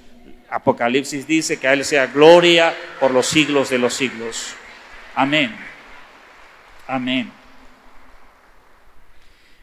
Apocalipsis 0.50 1.26
dice 1.26 1.58
que 1.58 1.68
a 1.68 1.72
Él 1.72 1.84
sea 1.84 2.08
gloria 2.08 2.74
por 3.00 3.10
los 3.10 3.26
siglos 3.26 3.70
de 3.70 3.78
los 3.78 3.94
siglos. 3.94 4.54
Amén. 5.14 5.54
Amén. 6.86 7.30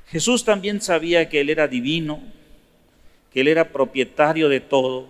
Jesús 0.07 0.43
también 0.43 0.81
sabía 0.81 1.29
que 1.29 1.41
Él 1.41 1.49
era 1.49 1.67
divino, 1.67 2.21
que 3.31 3.41
Él 3.41 3.47
era 3.47 3.69
propietario 3.69 4.49
de 4.49 4.59
todo, 4.59 5.07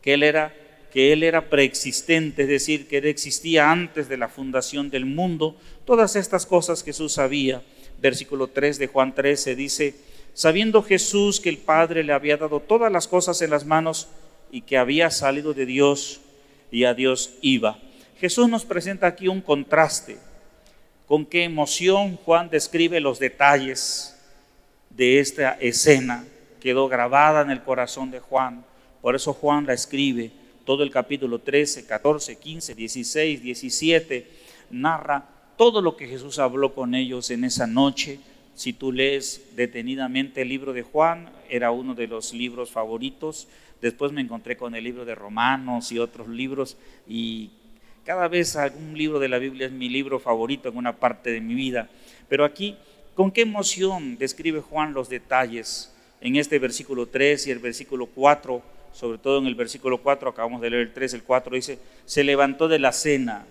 que 0.00 0.14
Él 0.14 0.22
era, 0.22 0.54
que 0.92 1.12
Él 1.12 1.22
era 1.22 1.48
preexistente, 1.48 2.42
es 2.42 2.48
decir, 2.48 2.86
que 2.86 2.98
Él 2.98 3.06
existía 3.06 3.70
antes 3.70 4.08
de 4.08 4.18
la 4.18 4.28
fundación 4.28 4.90
del 4.90 5.06
mundo. 5.06 5.56
Todas 5.86 6.16
estas 6.16 6.44
cosas 6.44 6.84
Jesús 6.84 7.14
sabía. 7.14 7.62
Versículo 8.00 8.48
3 8.48 8.78
de 8.78 8.88
Juan 8.88 9.14
13 9.14 9.56
dice, 9.56 9.94
sabiendo 10.34 10.82
Jesús 10.82 11.40
que 11.40 11.48
el 11.48 11.58
Padre 11.58 12.04
le 12.04 12.12
había 12.12 12.36
dado 12.36 12.60
todas 12.60 12.92
las 12.92 13.08
cosas 13.08 13.40
en 13.40 13.50
las 13.50 13.64
manos 13.64 14.08
y 14.50 14.62
que 14.62 14.76
había 14.76 15.10
salido 15.10 15.54
de 15.54 15.64
Dios 15.64 16.20
y 16.70 16.84
a 16.84 16.92
Dios 16.92 17.34
iba. 17.40 17.78
Jesús 18.18 18.48
nos 18.48 18.66
presenta 18.66 19.06
aquí 19.06 19.28
un 19.28 19.40
contraste. 19.40 20.18
Con 21.06 21.24
qué 21.24 21.44
emoción 21.44 22.16
Juan 22.16 22.50
describe 22.50 23.00
los 23.00 23.18
detalles 23.18 24.16
de 24.90 25.20
esta 25.20 25.52
escena. 25.52 26.24
Quedó 26.60 26.88
grabada 26.88 27.40
en 27.40 27.50
el 27.50 27.62
corazón 27.62 28.10
de 28.10 28.20
Juan. 28.20 28.64
Por 29.00 29.16
eso 29.16 29.32
Juan 29.32 29.66
la 29.66 29.72
escribe. 29.72 30.41
Todo 30.64 30.82
el 30.82 30.90
capítulo 30.90 31.40
13, 31.40 31.86
14, 31.86 32.36
15, 32.36 32.74
16, 32.74 33.42
17 33.42 34.26
narra 34.70 35.28
todo 35.56 35.82
lo 35.82 35.96
que 35.96 36.06
Jesús 36.06 36.38
habló 36.38 36.74
con 36.74 36.94
ellos 36.94 37.30
en 37.30 37.44
esa 37.44 37.66
noche 37.66 38.20
si 38.54 38.72
tú 38.72 38.92
lees 38.92 39.42
detenidamente 39.56 40.42
el 40.42 40.48
libro 40.48 40.72
de 40.72 40.82
Juan, 40.82 41.30
era 41.48 41.70
uno 41.70 41.94
de 41.94 42.06
los 42.06 42.34
libros 42.34 42.70
favoritos. 42.70 43.48
Después 43.80 44.12
me 44.12 44.20
encontré 44.20 44.56
con 44.56 44.74
el 44.74 44.84
libro 44.84 45.04
de 45.04 45.14
Romanos 45.14 45.90
y 45.90 45.98
otros 45.98 46.28
libros 46.28 46.76
y 47.08 47.50
cada 48.04 48.28
vez 48.28 48.56
algún 48.56 48.96
libro 48.96 49.18
de 49.20 49.28
la 49.28 49.38
Biblia 49.38 49.66
es 49.66 49.72
mi 49.72 49.88
libro 49.88 50.18
favorito 50.18 50.68
en 50.68 50.76
una 50.76 50.96
parte 50.96 51.30
de 51.30 51.40
mi 51.40 51.54
vida. 51.54 51.88
Pero 52.28 52.44
aquí, 52.44 52.76
¿con 53.14 53.30
qué 53.30 53.42
emoción 53.42 54.18
describe 54.18 54.60
Juan 54.60 54.92
los 54.92 55.08
detalles 55.08 55.94
en 56.20 56.36
este 56.36 56.58
versículo 56.58 57.06
3 57.06 57.46
y 57.46 57.50
el 57.52 57.58
versículo 57.58 58.06
4? 58.06 58.62
Sobre 58.92 59.18
todo 59.18 59.38
en 59.38 59.46
el 59.46 59.54
versículo 59.54 60.02
4, 60.02 60.30
acabamos 60.30 60.60
de 60.60 60.70
leer 60.70 60.82
el 60.82 60.92
3, 60.92 61.14
el 61.14 61.22
4 61.22 61.56
dice, 61.56 61.78
se 62.04 62.24
levantó 62.24 62.68
de 62.68 62.78
la 62.78 62.92
cena, 62.92 63.46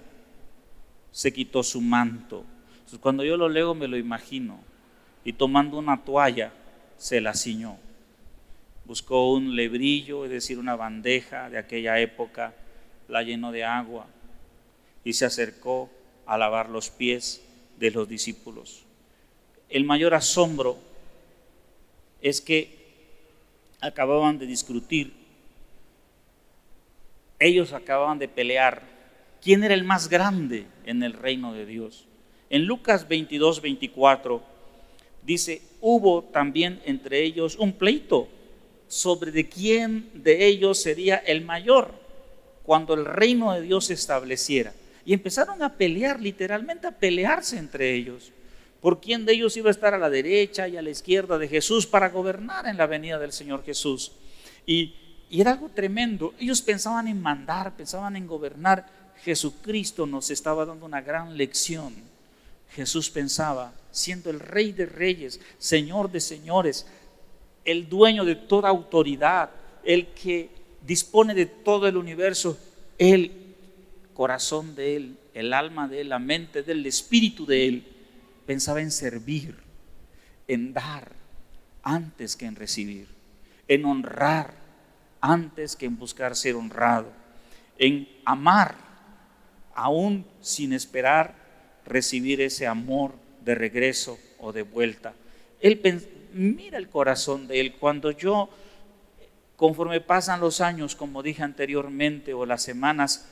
se 1.11 1.33
quitó 1.33 1.63
su 1.63 1.81
manto. 1.81 2.45
cuando 2.99 3.23
yo 3.23 3.37
lo 3.37 3.49
leo 3.49 3.73
me 3.73 3.87
lo 3.87 3.97
imagino 3.97 4.59
y 5.23 5.33
tomando 5.33 5.77
una 5.77 6.03
toalla 6.03 6.51
se 6.97 7.21
la 7.21 7.33
ciñó. 7.33 7.77
Buscó 8.85 9.31
un 9.33 9.55
lebrillo, 9.55 10.25
es 10.25 10.31
decir, 10.31 10.59
una 10.59 10.75
bandeja 10.75 11.49
de 11.49 11.57
aquella 11.57 11.99
época, 11.99 12.53
la 13.07 13.23
llenó 13.23 13.51
de 13.51 13.63
agua 13.63 14.07
y 15.03 15.13
se 15.13 15.25
acercó 15.25 15.89
a 16.25 16.37
lavar 16.37 16.69
los 16.69 16.89
pies 16.89 17.43
de 17.79 17.91
los 17.91 18.07
discípulos. 18.07 18.83
El 19.69 19.85
mayor 19.85 20.13
asombro 20.13 20.77
es 22.21 22.41
que 22.41 22.81
acababan 23.79 24.37
de 24.37 24.45
discutir, 24.45 25.13
ellos 27.41 27.73
acababan 27.73 28.19
de 28.19 28.27
pelear 28.27 28.83
quién 29.41 29.63
era 29.63 29.73
el 29.73 29.83
más 29.83 30.07
grande 30.07 30.67
en 30.85 31.03
el 31.03 31.13
reino 31.13 31.53
de 31.53 31.65
Dios. 31.65 32.07
En 32.49 32.65
Lucas 32.65 33.07
22, 33.07 33.61
24 33.61 34.41
dice, 35.23 35.61
hubo 35.81 36.23
también 36.23 36.81
entre 36.85 37.23
ellos 37.23 37.55
un 37.57 37.73
pleito 37.73 38.27
sobre 38.87 39.31
de 39.31 39.47
quién 39.47 40.09
de 40.13 40.45
ellos 40.45 40.81
sería 40.81 41.15
el 41.15 41.43
mayor 41.43 41.93
cuando 42.63 42.93
el 42.93 43.05
reino 43.05 43.53
de 43.53 43.61
Dios 43.61 43.85
se 43.85 43.93
estableciera. 43.93 44.73
Y 45.05 45.13
empezaron 45.13 45.63
a 45.63 45.77
pelear, 45.77 46.21
literalmente 46.21 46.87
a 46.87 46.91
pelearse 46.91 47.57
entre 47.57 47.95
ellos, 47.95 48.31
por 48.81 48.99
quién 48.99 49.25
de 49.25 49.33
ellos 49.33 49.57
iba 49.57 49.69
a 49.69 49.71
estar 49.71 49.93
a 49.93 49.97
la 49.97 50.09
derecha 50.09 50.67
y 50.67 50.77
a 50.77 50.81
la 50.81 50.89
izquierda 50.89 51.37
de 51.37 51.47
Jesús 51.47 51.87
para 51.87 52.09
gobernar 52.09 52.67
en 52.67 52.77
la 52.77 52.87
venida 52.87 53.17
del 53.17 53.31
Señor 53.31 53.63
Jesús. 53.63 54.11
Y, 54.65 54.95
y 55.31 55.39
era 55.39 55.51
algo 55.53 55.69
tremendo. 55.69 56.33
Ellos 56.39 56.61
pensaban 56.61 57.07
en 57.07 57.21
mandar, 57.21 57.73
pensaban 57.77 58.17
en 58.17 58.27
gobernar. 58.27 58.85
Jesucristo 59.23 60.05
nos 60.05 60.29
estaba 60.29 60.65
dando 60.65 60.85
una 60.85 60.99
gran 60.99 61.37
lección. 61.37 61.93
Jesús 62.71 63.09
pensaba, 63.09 63.73
siendo 63.91 64.29
el 64.29 64.41
rey 64.41 64.73
de 64.73 64.85
reyes, 64.85 65.39
señor 65.57 66.11
de 66.11 66.19
señores, 66.19 66.85
el 67.63 67.87
dueño 67.87 68.25
de 68.25 68.35
toda 68.35 68.67
autoridad, 68.67 69.51
el 69.85 70.07
que 70.07 70.49
dispone 70.85 71.33
de 71.33 71.45
todo 71.45 71.87
el 71.87 71.95
universo, 71.95 72.57
el 72.97 73.31
corazón 74.13 74.75
de 74.75 74.97
él, 74.97 75.17
el 75.33 75.53
alma 75.53 75.87
de 75.87 76.01
él, 76.01 76.09
la 76.09 76.19
mente 76.19 76.61
del 76.61 76.85
espíritu 76.85 77.45
de 77.45 77.67
él, 77.69 77.83
pensaba 78.45 78.81
en 78.81 78.91
servir, 78.91 79.55
en 80.49 80.73
dar 80.73 81.13
antes 81.83 82.35
que 82.35 82.47
en 82.47 82.57
recibir, 82.57 83.07
en 83.69 83.85
honrar 83.85 84.60
antes 85.21 85.75
que 85.75 85.85
en 85.85 85.97
buscar 85.97 86.35
ser 86.35 86.55
honrado, 86.55 87.07
en 87.77 88.09
amar 88.25 88.75
aún 89.73 90.25
sin 90.41 90.73
esperar 90.73 91.35
recibir 91.85 92.41
ese 92.41 92.67
amor 92.67 93.13
de 93.43 93.55
regreso 93.55 94.19
o 94.39 94.51
de 94.51 94.63
vuelta. 94.63 95.13
Él 95.59 95.79
mira 96.33 96.77
el 96.77 96.89
corazón 96.89 97.47
de 97.47 97.59
él 97.59 97.75
cuando 97.75 98.11
yo 98.11 98.49
conforme 99.61 100.01
pasan 100.01 100.39
los 100.39 100.59
años, 100.59 100.95
como 100.95 101.21
dije 101.21 101.43
anteriormente, 101.43 102.33
o 102.33 102.47
las 102.47 102.63
semanas, 102.63 103.27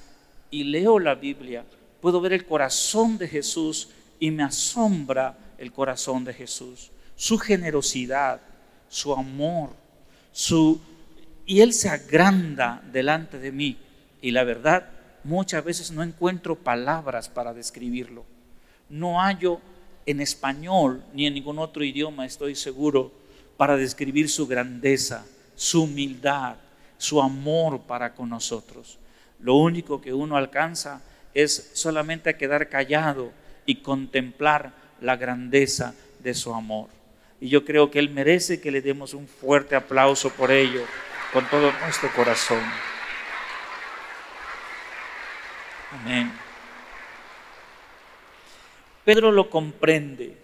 y 0.52 0.64
leo 0.64 1.00
la 1.00 1.16
Biblia, 1.16 1.66
puedo 2.02 2.22
ver 2.22 2.34
el 2.34 2.46
corazón 2.46 3.18
de 3.18 3.28
Jesús 3.28 3.90
y 4.20 4.30
me 4.30 4.44
asombra 4.44 5.40
el 5.58 5.72
corazón 5.72 6.24
de 6.26 6.36
Jesús, 6.36 6.92
su 7.16 7.40
generosidad, 7.40 8.42
su 8.90 9.14
amor, 9.14 9.72
su 10.32 10.80
y 11.50 11.62
él 11.62 11.74
se 11.74 11.90
agranda 11.90 12.84
delante 12.94 13.40
de 13.40 13.52
mí 13.52 13.76
y 14.22 14.30
la 14.30 14.44
verdad 14.44 14.88
muchas 15.24 15.64
veces 15.64 15.90
no 15.90 16.04
encuentro 16.04 16.56
palabras 16.56 17.28
para 17.28 17.56
describirlo. 17.56 18.24
No 18.88 19.20
hallo 19.20 19.60
en 20.06 20.22
español 20.22 21.04
ni 21.12 21.26
en 21.26 21.34
ningún 21.34 21.58
otro 21.58 21.84
idioma, 21.84 22.28
estoy 22.28 22.54
seguro, 22.54 23.12
para 23.58 23.78
describir 23.78 24.30
su 24.30 24.46
grandeza, 24.46 25.26
su 25.56 25.86
humildad, 25.86 26.58
su 27.00 27.20
amor 27.20 27.82
para 27.82 28.14
con 28.14 28.30
nosotros. 28.30 29.00
Lo 29.40 29.56
único 29.56 30.02
que 30.02 30.14
uno 30.14 30.38
alcanza 30.38 31.02
es 31.34 31.72
solamente 31.74 32.38
quedar 32.38 32.70
callado 32.70 33.32
y 33.66 33.78
contemplar 33.78 34.72
la 35.02 35.18
grandeza 35.18 35.96
de 36.20 36.36
su 36.36 36.54
amor. 36.54 36.90
Y 37.42 37.50
yo 37.50 37.66
creo 37.66 37.90
que 37.90 37.98
Él 37.98 38.12
merece 38.12 38.62
que 38.62 38.70
le 38.70 38.84
demos 38.84 39.16
un 39.16 39.28
fuerte 39.28 39.76
aplauso 39.76 40.30
por 40.30 40.52
ello, 40.52 40.84
con 41.34 41.48
todo 41.50 41.72
nuestro 41.72 42.12
corazón. 42.14 42.62
Amén. 45.92 46.32
Pedro 49.06 49.32
lo 49.32 49.50
comprende. 49.50 50.38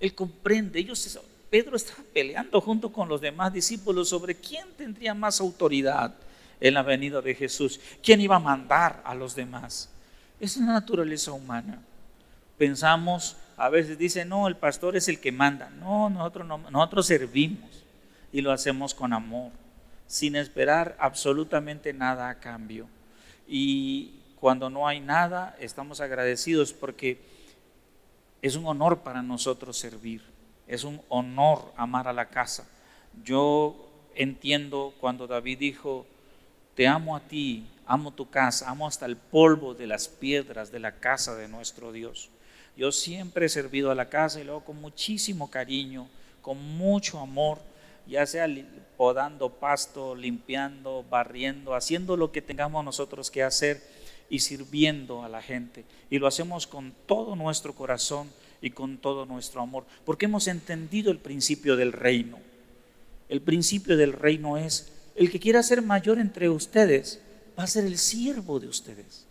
Él 0.00 0.14
comprende. 0.14 0.86
Pedro 1.50 1.76
estaba 1.76 2.02
peleando 2.12 2.60
junto 2.60 2.92
con 2.92 3.08
los 3.08 3.20
demás 3.20 3.52
discípulos 3.52 4.08
sobre 4.08 4.34
quién 4.34 4.66
tendría 4.76 5.14
más 5.14 5.40
autoridad 5.40 6.14
en 6.60 6.74
la 6.74 6.82
venida 6.82 7.20
de 7.20 7.34
Jesús, 7.34 7.80
quién 8.02 8.20
iba 8.20 8.36
a 8.36 8.40
mandar 8.40 9.02
a 9.04 9.14
los 9.14 9.34
demás. 9.34 9.90
Es 10.40 10.56
la 10.56 10.66
naturaleza 10.66 11.32
humana. 11.32 11.80
Pensamos, 12.58 13.36
a 13.56 13.68
veces 13.68 13.98
dice, 13.98 14.24
no, 14.24 14.48
el 14.48 14.56
pastor 14.56 14.96
es 14.96 15.08
el 15.08 15.20
que 15.20 15.32
manda. 15.32 15.70
No, 15.70 16.10
nosotros, 16.10 16.46
no, 16.46 16.58
nosotros 16.70 17.06
servimos 17.06 17.70
y 18.32 18.40
lo 18.40 18.52
hacemos 18.52 18.94
con 18.94 19.12
amor, 19.12 19.52
sin 20.06 20.36
esperar 20.36 20.96
absolutamente 20.98 21.92
nada 21.92 22.28
a 22.28 22.38
cambio. 22.38 22.86
Y 23.46 24.20
cuando 24.40 24.70
no 24.70 24.86
hay 24.86 25.00
nada, 25.00 25.56
estamos 25.58 26.00
agradecidos 26.00 26.72
porque 26.72 27.18
es 28.42 28.56
un 28.56 28.66
honor 28.66 29.00
para 29.00 29.22
nosotros 29.22 29.76
servir. 29.76 30.22
Es 30.66 30.84
un 30.84 31.00
honor 31.08 31.72
amar 31.76 32.08
a 32.08 32.12
la 32.12 32.28
casa. 32.28 32.66
Yo 33.22 33.90
entiendo 34.14 34.94
cuando 35.00 35.26
David 35.26 35.58
dijo, 35.58 36.06
te 36.74 36.86
amo 36.86 37.16
a 37.16 37.20
ti, 37.20 37.66
amo 37.86 38.12
tu 38.12 38.28
casa, 38.30 38.68
amo 38.68 38.86
hasta 38.86 39.06
el 39.06 39.16
polvo 39.16 39.74
de 39.74 39.86
las 39.86 40.08
piedras 40.08 40.70
de 40.72 40.80
la 40.80 40.92
casa 40.92 41.34
de 41.34 41.48
nuestro 41.48 41.92
Dios. 41.92 42.30
Yo 42.76 42.92
siempre 42.92 43.46
he 43.46 43.48
servido 43.48 43.90
a 43.90 43.94
la 43.94 44.08
casa 44.08 44.40
y 44.40 44.44
luego 44.44 44.64
con 44.64 44.80
muchísimo 44.80 45.50
cariño, 45.50 46.08
con 46.42 46.58
mucho 46.76 47.20
amor, 47.20 47.60
ya 48.06 48.26
sea 48.26 48.46
podando 49.04 49.50
pasto, 49.50 50.14
limpiando, 50.14 51.04
barriendo, 51.10 51.74
haciendo 51.74 52.16
lo 52.16 52.32
que 52.32 52.40
tengamos 52.40 52.82
nosotros 52.82 53.30
que 53.30 53.42
hacer 53.42 53.82
y 54.30 54.38
sirviendo 54.38 55.22
a 55.22 55.28
la 55.28 55.42
gente. 55.42 55.84
Y 56.08 56.18
lo 56.18 56.26
hacemos 56.26 56.66
con 56.66 56.94
todo 57.04 57.36
nuestro 57.36 57.74
corazón 57.74 58.30
y 58.62 58.70
con 58.70 58.96
todo 58.96 59.26
nuestro 59.26 59.60
amor, 59.60 59.84
porque 60.06 60.24
hemos 60.24 60.46
entendido 60.46 61.12
el 61.12 61.18
principio 61.18 61.76
del 61.76 61.92
reino. 61.92 62.38
El 63.28 63.42
principio 63.42 63.98
del 63.98 64.14
reino 64.14 64.56
es, 64.56 64.90
el 65.16 65.30
que 65.30 65.38
quiera 65.38 65.62
ser 65.62 65.82
mayor 65.82 66.18
entre 66.18 66.48
ustedes 66.48 67.20
va 67.58 67.64
a 67.64 67.66
ser 67.66 67.84
el 67.84 67.98
siervo 67.98 68.58
de 68.58 68.68
ustedes. 68.68 69.26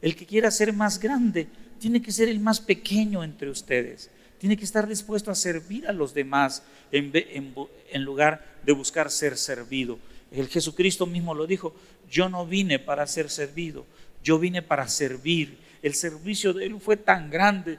El 0.00 0.14
que 0.14 0.26
quiera 0.26 0.52
ser 0.52 0.72
más 0.72 1.00
grande 1.00 1.48
tiene 1.80 2.00
que 2.00 2.12
ser 2.12 2.28
el 2.28 2.38
más 2.38 2.60
pequeño 2.60 3.24
entre 3.24 3.50
ustedes. 3.50 4.10
Tiene 4.38 4.56
que 4.56 4.64
estar 4.64 4.86
dispuesto 4.86 5.30
a 5.30 5.34
servir 5.34 5.86
a 5.88 5.92
los 5.92 6.14
demás 6.14 6.62
en, 6.92 8.04
lugar 8.04 8.44
de 8.64 8.72
buscar 8.72 9.10
ser 9.10 9.36
servido. 9.36 9.98
El 10.30 10.48
Jesucristo 10.48 11.06
mismo 11.06 11.34
lo 11.34 11.46
dijo, 11.46 11.74
yo 12.10 12.28
no 12.28 12.46
vine 12.46 12.78
para 12.78 13.06
ser 13.06 13.30
servido, 13.30 13.84
yo 14.22 14.38
vine 14.38 14.62
para 14.62 14.88
servir. 14.88 15.58
El 15.82 15.94
servicio 15.94 16.52
de 16.52 16.66
Él 16.66 16.80
fue 16.80 16.96
tan 16.96 17.30
grande 17.30 17.78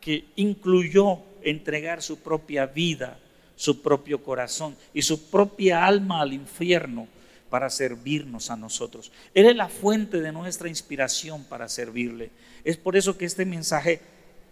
que 0.00 0.26
incluyó 0.36 1.18
entregar 1.42 2.02
su 2.02 2.20
propia 2.20 2.66
vida, 2.66 3.18
su 3.56 3.82
propio 3.82 4.22
corazón 4.22 4.76
y 4.94 5.02
su 5.02 5.30
propia 5.30 5.84
alma 5.84 6.20
al 6.20 6.32
infierno 6.32 7.08
para 7.50 7.70
servirnos 7.70 8.50
a 8.50 8.56
nosotros. 8.56 9.10
Él 9.34 9.46
es 9.46 9.56
la 9.56 9.68
fuente 9.68 10.20
de 10.20 10.32
nuestra 10.32 10.68
inspiración 10.68 11.44
para 11.44 11.68
servirle. 11.68 12.30
Es 12.62 12.76
por 12.76 12.96
eso 12.96 13.16
que 13.16 13.24
este 13.24 13.44
mensaje 13.44 14.00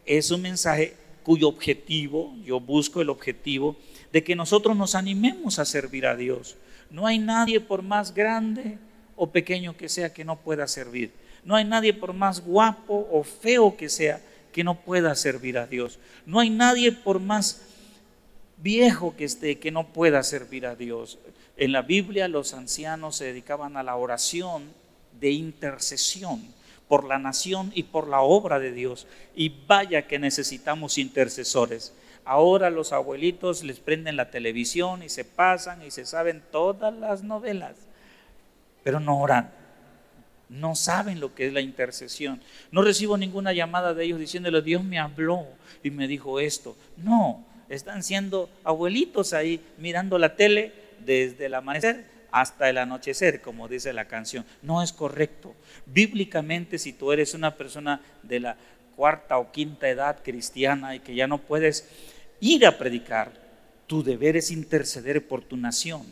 es 0.04 0.30
un 0.30 0.42
mensaje 0.42 0.94
cuyo 1.26 1.48
objetivo, 1.48 2.32
yo 2.44 2.60
busco 2.60 3.00
el 3.00 3.10
objetivo, 3.10 3.74
de 4.12 4.22
que 4.22 4.36
nosotros 4.36 4.76
nos 4.76 4.94
animemos 4.94 5.58
a 5.58 5.64
servir 5.64 6.06
a 6.06 6.14
Dios. 6.14 6.54
No 6.88 7.04
hay 7.04 7.18
nadie 7.18 7.58
por 7.58 7.82
más 7.82 8.14
grande 8.14 8.78
o 9.16 9.32
pequeño 9.32 9.76
que 9.76 9.88
sea 9.88 10.14
que 10.14 10.24
no 10.24 10.36
pueda 10.36 10.68
servir. 10.68 11.10
No 11.42 11.56
hay 11.56 11.64
nadie 11.64 11.92
por 11.92 12.12
más 12.12 12.44
guapo 12.44 13.08
o 13.10 13.24
feo 13.24 13.76
que 13.76 13.88
sea 13.88 14.20
que 14.52 14.62
no 14.62 14.80
pueda 14.82 15.16
servir 15.16 15.58
a 15.58 15.66
Dios. 15.66 15.98
No 16.26 16.38
hay 16.38 16.48
nadie 16.48 16.92
por 16.92 17.18
más 17.18 17.60
viejo 18.58 19.16
que 19.16 19.24
esté 19.24 19.58
que 19.58 19.72
no 19.72 19.88
pueda 19.88 20.22
servir 20.22 20.64
a 20.64 20.76
Dios. 20.76 21.18
En 21.56 21.72
la 21.72 21.82
Biblia 21.82 22.28
los 22.28 22.54
ancianos 22.54 23.16
se 23.16 23.24
dedicaban 23.24 23.76
a 23.76 23.82
la 23.82 23.96
oración 23.96 24.62
de 25.18 25.32
intercesión 25.32 26.54
por 26.88 27.04
la 27.04 27.18
nación 27.18 27.72
y 27.74 27.84
por 27.84 28.08
la 28.08 28.20
obra 28.20 28.58
de 28.58 28.72
Dios. 28.72 29.06
Y 29.34 29.52
vaya 29.66 30.06
que 30.06 30.18
necesitamos 30.18 30.98
intercesores. 30.98 31.92
Ahora 32.24 32.70
los 32.70 32.92
abuelitos 32.92 33.62
les 33.62 33.80
prenden 33.80 34.16
la 34.16 34.30
televisión 34.30 35.02
y 35.02 35.08
se 35.08 35.24
pasan 35.24 35.82
y 35.82 35.90
se 35.90 36.04
saben 36.04 36.42
todas 36.50 36.92
las 36.94 37.22
novelas, 37.22 37.76
pero 38.82 39.00
no 39.00 39.20
oran 39.20 39.50
no 40.48 40.74
saben 40.74 41.20
lo 41.20 41.34
que 41.34 41.46
es 41.46 41.52
la 41.52 41.60
intercesión. 41.60 42.40
No 42.70 42.82
recibo 42.82 43.16
ninguna 43.16 43.52
llamada 43.52 43.94
de 43.94 44.04
ellos 44.04 44.20
diciéndole, 44.20 44.62
Dios 44.62 44.84
me 44.84 44.98
habló 44.98 45.46
y 45.82 45.90
me 45.90 46.06
dijo 46.06 46.40
esto. 46.40 46.76
No, 46.96 47.44
están 47.68 48.02
siendo 48.02 48.48
abuelitos 48.64 49.32
ahí 49.32 49.60
mirando 49.78 50.18
la 50.18 50.36
tele 50.36 50.72
desde 51.04 51.46
el 51.46 51.54
amanecer 51.54 52.15
hasta 52.36 52.68
el 52.68 52.76
anochecer, 52.76 53.40
como 53.40 53.66
dice 53.66 53.94
la 53.94 54.04
canción. 54.04 54.44
No 54.60 54.82
es 54.82 54.92
correcto. 54.92 55.54
Bíblicamente, 55.86 56.78
si 56.78 56.92
tú 56.92 57.10
eres 57.10 57.32
una 57.32 57.56
persona 57.56 58.02
de 58.22 58.40
la 58.40 58.56
cuarta 58.94 59.38
o 59.38 59.50
quinta 59.50 59.88
edad 59.88 60.22
cristiana 60.22 60.94
y 60.94 61.00
que 61.00 61.14
ya 61.14 61.26
no 61.26 61.38
puedes 61.38 61.88
ir 62.40 62.66
a 62.66 62.76
predicar, 62.76 63.32
tu 63.86 64.02
deber 64.02 64.36
es 64.36 64.50
interceder 64.50 65.26
por 65.26 65.44
tu 65.44 65.56
nación, 65.56 66.02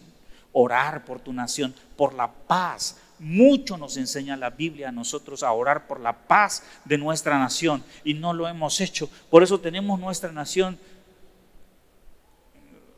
orar 0.55 1.05
por 1.05 1.21
tu 1.21 1.31
nación, 1.31 1.75
por 1.95 2.15
la 2.15 2.33
paz, 2.33 2.97
mucho 3.19 3.77
nos 3.77 3.99
enseña 3.99 4.35
la 4.35 4.49
Biblia 4.49 4.89
a 4.89 4.93
nosotros 4.93 5.43
a 5.43 5.53
orar 5.53 5.87
por 5.87 6.01
la 6.01 6.15
paz 6.15 6.63
de 6.87 6.97
nuestra 6.97 7.39
nación 7.39 7.85
y 8.03 8.15
no 8.15 8.33
lo 8.33 8.49
hemos 8.49 8.81
hecho. 8.81 9.11
Por 9.29 9.43
eso 9.43 9.61
tenemos 9.61 10.01
nuestra 10.01 10.33
nación 10.33 10.79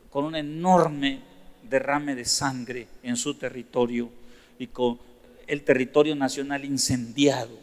con 0.09 0.23
un 0.23 0.35
enorme 0.37 1.35
derrame 1.69 2.15
de 2.15 2.25
sangre 2.25 2.87
en 3.03 3.17
su 3.17 3.35
territorio 3.35 4.09
y 4.59 4.67
con 4.67 4.99
el 5.47 5.63
territorio 5.63 6.15
nacional 6.15 6.65
incendiado. 6.65 7.57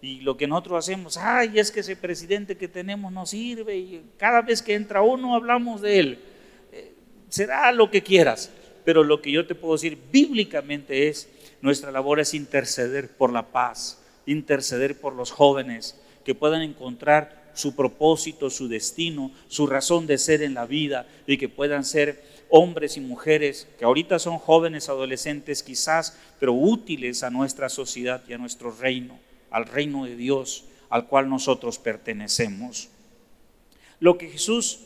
Y 0.00 0.20
lo 0.20 0.36
que 0.36 0.48
nosotros 0.48 0.84
hacemos, 0.84 1.16
ay, 1.16 1.58
es 1.58 1.70
que 1.70 1.80
ese 1.80 1.96
presidente 1.96 2.56
que 2.56 2.68
tenemos 2.68 3.12
no 3.12 3.24
sirve 3.24 3.76
y 3.76 4.02
cada 4.18 4.42
vez 4.42 4.60
que 4.60 4.74
entra 4.74 5.02
uno 5.02 5.34
hablamos 5.34 5.80
de 5.80 6.00
él. 6.00 6.18
Eh, 6.72 6.92
será 7.28 7.70
lo 7.70 7.90
que 7.90 8.02
quieras, 8.02 8.50
pero 8.84 9.04
lo 9.04 9.22
que 9.22 9.30
yo 9.30 9.46
te 9.46 9.54
puedo 9.54 9.74
decir 9.74 9.96
bíblicamente 10.10 11.08
es 11.08 11.28
nuestra 11.60 11.92
labor 11.92 12.18
es 12.18 12.34
interceder 12.34 13.08
por 13.16 13.32
la 13.32 13.52
paz, 13.52 14.02
interceder 14.26 15.00
por 15.00 15.14
los 15.14 15.30
jóvenes 15.30 16.00
que 16.24 16.34
puedan 16.34 16.62
encontrar 16.62 17.52
su 17.54 17.76
propósito, 17.76 18.50
su 18.50 18.66
destino, 18.68 19.30
su 19.48 19.66
razón 19.66 20.06
de 20.06 20.18
ser 20.18 20.42
en 20.42 20.54
la 20.54 20.66
vida 20.66 21.06
y 21.26 21.36
que 21.36 21.48
puedan 21.48 21.84
ser 21.84 22.22
hombres 22.54 22.98
y 22.98 23.00
mujeres 23.00 23.66
que 23.78 23.86
ahorita 23.86 24.18
son 24.18 24.36
jóvenes, 24.38 24.90
adolescentes 24.90 25.62
quizás, 25.62 26.18
pero 26.38 26.52
útiles 26.52 27.22
a 27.22 27.30
nuestra 27.30 27.70
sociedad 27.70 28.22
y 28.28 28.34
a 28.34 28.38
nuestro 28.38 28.70
reino, 28.70 29.18
al 29.50 29.64
reino 29.64 30.04
de 30.04 30.16
Dios 30.16 30.64
al 30.92 31.06
cual 31.06 31.30
nosotros 31.30 31.78
pertenecemos. 31.78 32.90
lo 34.00 34.18
que 34.18 34.28
Jesús, 34.28 34.80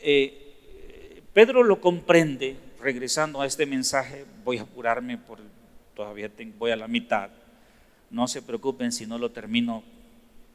eh, 0.00 1.22
Pedro 1.32 1.62
lo 1.62 1.80
comprende, 1.80 2.56
regresando 2.80 3.40
a 3.40 3.46
este 3.46 3.66
mensaje, 3.66 4.24
voy 4.42 4.58
a 4.58 4.62
apurarme, 4.62 5.18
por, 5.18 5.38
todavía 5.94 6.30
voy 6.58 6.72
a 6.72 6.76
la 6.76 6.88
mitad, 6.88 7.30
no 8.10 8.26
se 8.26 8.42
preocupen 8.42 8.90
si 8.90 9.06
no 9.06 9.18
lo 9.18 9.30
termino, 9.30 9.84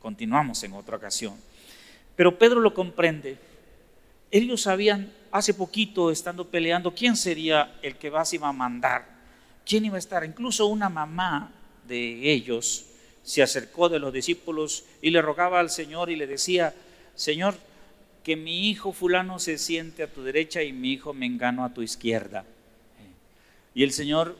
continuamos 0.01 0.61
en 0.63 0.73
otra 0.73 0.97
ocasión. 0.97 1.35
Pero 2.17 2.37
Pedro 2.37 2.59
lo 2.59 2.73
comprende, 2.73 3.37
ellos 4.37 4.61
sabían 4.61 5.11
hace 5.31 5.53
poquito, 5.53 6.11
estando 6.11 6.49
peleando, 6.49 6.93
quién 6.93 7.15
sería 7.15 7.75
el 7.81 7.95
que 7.95 8.09
va 8.09 8.23
a 8.23 8.51
mandar, 8.51 9.05
quién 9.65 9.85
iba 9.85 9.95
a 9.95 9.99
estar, 9.99 10.23
incluso 10.25 10.65
una 10.67 10.89
mamá 10.89 11.51
de 11.87 12.31
ellos, 12.31 12.85
se 13.23 13.41
acercó 13.41 13.89
de 13.89 13.99
los 13.99 14.13
discípulos 14.13 14.85
y 15.01 15.09
le 15.09 15.21
rogaba 15.21 15.59
al 15.59 15.69
Señor 15.69 16.09
y 16.09 16.15
le 16.15 16.27
decía, 16.27 16.73
Señor, 17.15 17.55
que 18.23 18.35
mi 18.35 18.69
hijo 18.69 18.91
fulano 18.91 19.39
se 19.39 19.57
siente 19.57 20.03
a 20.03 20.11
tu 20.11 20.23
derecha 20.23 20.63
y 20.63 20.73
mi 20.73 20.91
hijo 20.93 21.13
mengano 21.13 21.63
a 21.63 21.73
tu 21.73 21.81
izquierda. 21.81 22.45
Y 23.73 23.83
el 23.83 23.91
Señor 23.91 24.37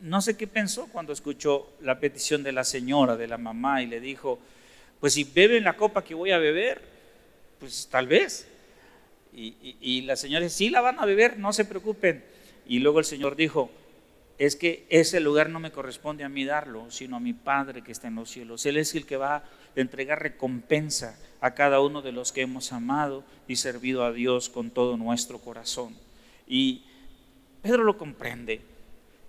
no 0.00 0.20
sé 0.20 0.36
qué 0.36 0.46
pensó 0.46 0.88
cuando 0.88 1.12
escuchó 1.12 1.70
la 1.80 2.00
petición 2.00 2.42
de 2.42 2.52
la 2.52 2.64
señora, 2.64 3.16
de 3.16 3.28
la 3.28 3.38
mamá, 3.38 3.82
y 3.82 3.86
le 3.86 4.00
dijo, 4.00 4.40
pues 4.98 5.14
si 5.14 5.24
beben 5.24 5.64
la 5.64 5.76
copa 5.76 6.02
que 6.02 6.14
voy 6.14 6.32
a 6.32 6.38
beber, 6.38 6.82
pues 7.60 7.88
tal 7.88 8.08
vez. 8.08 8.48
Y, 9.34 9.76
y 9.80 10.02
la 10.02 10.16
señora, 10.16 10.48
sí 10.48 10.70
la 10.70 10.80
van 10.80 10.98
a 11.00 11.06
beber, 11.06 11.38
no 11.38 11.52
se 11.52 11.64
preocupen. 11.64 12.24
Y 12.66 12.78
luego 12.78 12.98
el 12.98 13.04
Señor 13.04 13.36
dijo, 13.36 13.70
es 14.38 14.56
que 14.56 14.86
ese 14.88 15.20
lugar 15.20 15.50
no 15.50 15.60
me 15.60 15.70
corresponde 15.70 16.24
a 16.24 16.28
mí 16.28 16.44
darlo, 16.44 16.90
sino 16.90 17.16
a 17.16 17.20
mi 17.20 17.32
Padre 17.32 17.82
que 17.82 17.92
está 17.92 18.08
en 18.08 18.16
los 18.16 18.30
cielos. 18.30 18.66
Él 18.66 18.76
es 18.76 18.94
el 18.94 19.06
que 19.06 19.16
va 19.16 19.36
a 19.36 19.44
entregar 19.76 20.22
recompensa 20.22 21.18
a 21.40 21.54
cada 21.54 21.80
uno 21.80 22.02
de 22.02 22.12
los 22.12 22.32
que 22.32 22.42
hemos 22.42 22.72
amado 22.72 23.24
y 23.46 23.56
servido 23.56 24.04
a 24.04 24.12
Dios 24.12 24.48
con 24.48 24.70
todo 24.70 24.96
nuestro 24.96 25.38
corazón. 25.38 25.96
Y 26.46 26.82
Pedro 27.62 27.84
lo 27.84 27.96
comprende 27.96 28.62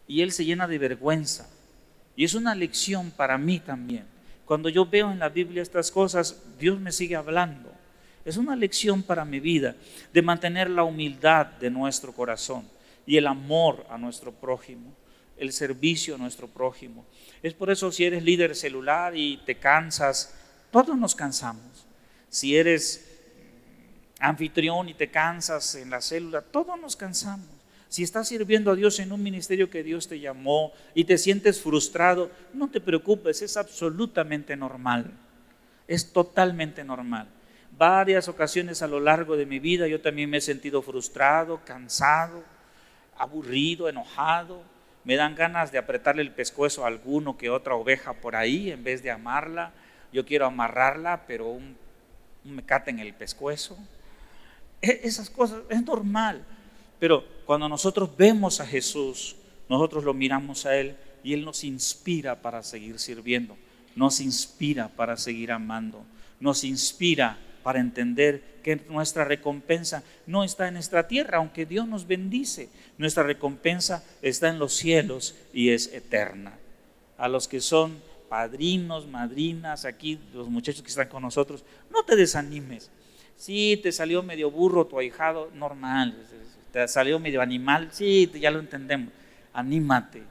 y 0.08 0.22
él 0.22 0.32
se 0.32 0.45
llena 0.45 0.68
de 0.68 0.80
vergüenza. 0.80 1.49
Y 2.16 2.24
es 2.24 2.34
una 2.34 2.56
lección 2.56 3.12
para 3.12 3.38
mí 3.38 3.60
también. 3.60 4.06
Cuando 4.45 4.70
yo 4.70 4.86
veo 4.86 5.12
en 5.12 5.20
la 5.20 5.30
Biblia 5.30 5.62
estas 5.62 5.91
cosas, 5.91 6.43
Dios 6.60 6.80
me 6.80 6.91
sigue 6.91 7.16
hablando. 7.16 7.72
Es 8.26 8.38
una 8.38 8.56
lección 8.56 9.04
para 9.04 9.26
mi 9.26 9.40
vida 9.40 9.76
de 10.14 10.22
mantener 10.22 10.70
la 10.70 10.84
humildad 10.84 11.46
de 11.46 11.70
nuestro 11.70 12.14
corazón 12.14 12.68
y 13.06 13.18
el 13.18 13.28
amor 13.28 13.86
a 13.90 13.98
nuestro 13.98 14.32
prójimo 14.32 14.96
el 15.38 15.52
servicio 15.52 16.16
a 16.16 16.18
nuestro 16.18 16.48
prójimo. 16.48 17.06
Es 17.42 17.54
por 17.54 17.70
eso 17.70 17.92
si 17.92 18.06
eres 18.06 18.24
líder 18.24 18.56
celular 18.56 19.16
y 19.16 19.38
te 19.46 19.56
cansas, 19.56 20.34
todos 20.72 20.98
nos 20.98 21.16
cansamos. 21.16 21.86
Si 22.30 22.56
eres 22.56 23.10
anfitrión 24.20 24.90
y 24.90 24.94
te 24.94 25.10
cansas 25.10 25.76
en 25.76 25.90
la 25.90 26.02
célula, 26.02 26.42
todos 26.42 26.80
nos 26.80 26.96
cansamos. 26.96 27.48
Si 27.90 28.02
estás 28.02 28.28
sirviendo 28.28 28.72
a 28.72 28.76
Dios 28.76 29.00
en 29.00 29.12
un 29.12 29.22
ministerio 29.22 29.70
que 29.70 29.84
Dios 29.84 30.08
te 30.08 30.20
llamó 30.20 30.72
y 30.96 31.04
te 31.04 31.18
sientes 31.18 31.62
frustrado, 31.62 32.32
no 32.54 32.70
te 32.70 32.82
preocupes, 32.82 33.42
es 33.44 33.56
absolutamente 33.56 34.56
normal. 34.56 35.12
Es 35.88 36.12
totalmente 36.12 36.84
normal. 36.84 37.28
Varias 37.78 38.28
ocasiones 38.28 38.82
a 38.82 38.88
lo 38.88 39.00
largo 39.00 39.36
de 39.36 39.48
mi 39.48 39.58
vida 39.58 39.88
yo 39.88 40.00
también 40.00 40.30
me 40.30 40.38
he 40.38 40.42
sentido 40.42 40.82
frustrado, 40.84 41.62
cansado, 41.66 42.44
aburrido, 43.18 43.90
enojado, 43.90 44.62
me 45.04 45.16
dan 45.16 45.36
ganas 45.36 45.72
de 45.72 45.80
apretarle 45.80 46.22
el 46.22 46.32
pescuezo 46.32 46.84
a 46.84 46.88
alguno 46.88 47.38
que 47.38 47.50
otra 47.50 47.76
oveja 47.76 48.14
por 48.14 48.36
ahí 48.36 48.72
en 48.72 48.84
vez 48.84 49.02
de 49.02 49.12
amarla. 49.12 49.74
Yo 50.12 50.26
quiero 50.26 50.46
amarrarla, 50.46 51.26
pero 51.26 51.48
un, 51.50 51.76
un 52.46 52.56
mecate 52.56 52.92
en 52.92 53.00
el 53.00 53.14
pescuezo. 53.14 53.78
E, 54.82 55.02
esas 55.04 55.30
cosas 55.30 55.64
es 55.70 55.84
normal. 55.84 56.46
Pero 57.00 57.26
cuando 57.46 57.68
nosotros 57.68 58.16
vemos 58.16 58.60
a 58.60 58.68
Jesús, 58.68 59.36
nosotros 59.68 60.04
lo 60.04 60.14
miramos 60.14 60.66
a 60.66 60.76
Él 60.78 60.96
y 61.24 61.34
Él 61.34 61.44
nos 61.44 61.64
inspira 61.64 62.42
para 62.42 62.62
seguir 62.62 63.00
sirviendo, 63.00 63.58
nos 63.96 64.20
inspira 64.20 64.90
para 64.90 65.18
seguir 65.18 65.52
amando, 65.52 66.06
nos 66.40 66.64
inspira 66.64 67.38
para 67.64 67.80
entender 67.80 68.59
que 68.61 68.76
nuestra 68.89 69.24
recompensa 69.24 70.03
no 70.28 70.43
está 70.43 70.68
en 70.68 70.76
nuestra 70.76 71.07
tierra, 71.07 71.38
aunque 71.38 71.66
Dios 71.66 71.88
nos 71.88 72.05
bendice. 72.05 72.70
Nuestra 72.97 73.24
recompensa 73.24 74.03
está 74.22 74.49
en 74.49 74.59
los 74.59 74.74
cielos 74.74 75.36
y 75.53 75.70
es 75.70 75.91
eterna. 75.93 76.57
A 77.18 77.28
los 77.28 77.47
que 77.47 77.61
son 77.61 78.01
padrinos, 78.30 79.07
madrinas, 79.07 79.86
aquí 79.86 80.20
los 80.34 80.49
muchachos 80.49 80.82
que 80.82 80.89
están 80.89 81.07
con 81.07 81.22
nosotros, 81.22 81.64
no 81.91 82.03
te 82.03 82.16
desanimes. 82.16 82.91
Si 83.38 83.80
te 83.82 83.91
salió 83.91 84.24
medio 84.24 84.51
burro 84.51 84.86
tu 84.86 84.99
ahijado, 84.99 85.51
normal. 85.53 86.18
Te 86.72 86.88
salió 86.88 87.20
medio 87.20 87.41
animal, 87.41 87.89
sí, 87.91 88.30
ya 88.39 88.51
lo 88.51 88.59
entendemos. 88.59 89.09
Anímate. 89.53 90.24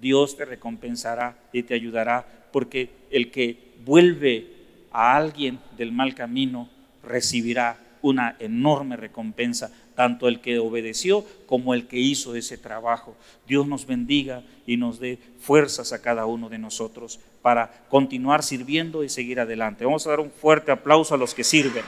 Dios 0.00 0.36
te 0.36 0.44
recompensará 0.44 1.36
y 1.52 1.62
te 1.62 1.74
ayudará, 1.74 2.26
porque 2.52 2.90
el 3.10 3.30
que 3.30 3.74
vuelve 3.84 4.53
a 4.94 5.16
alguien 5.16 5.58
del 5.76 5.92
mal 5.92 6.14
camino 6.14 6.70
recibirá 7.02 7.76
una 8.00 8.36
enorme 8.38 8.96
recompensa, 8.96 9.70
tanto 9.94 10.28
el 10.28 10.40
que 10.40 10.58
obedeció 10.58 11.24
como 11.46 11.74
el 11.74 11.86
que 11.86 11.98
hizo 11.98 12.36
ese 12.36 12.58
trabajo. 12.58 13.16
Dios 13.46 13.66
nos 13.66 13.86
bendiga 13.86 14.42
y 14.66 14.76
nos 14.76 15.00
dé 15.00 15.18
fuerzas 15.40 15.92
a 15.92 16.00
cada 16.00 16.26
uno 16.26 16.48
de 16.48 16.58
nosotros 16.58 17.18
para 17.42 17.86
continuar 17.88 18.42
sirviendo 18.42 19.04
y 19.04 19.08
seguir 19.08 19.40
adelante. 19.40 19.84
Vamos 19.84 20.06
a 20.06 20.10
dar 20.10 20.20
un 20.20 20.30
fuerte 20.30 20.70
aplauso 20.70 21.14
a 21.14 21.18
los 21.18 21.34
que 21.34 21.44
sirven. 21.44 21.84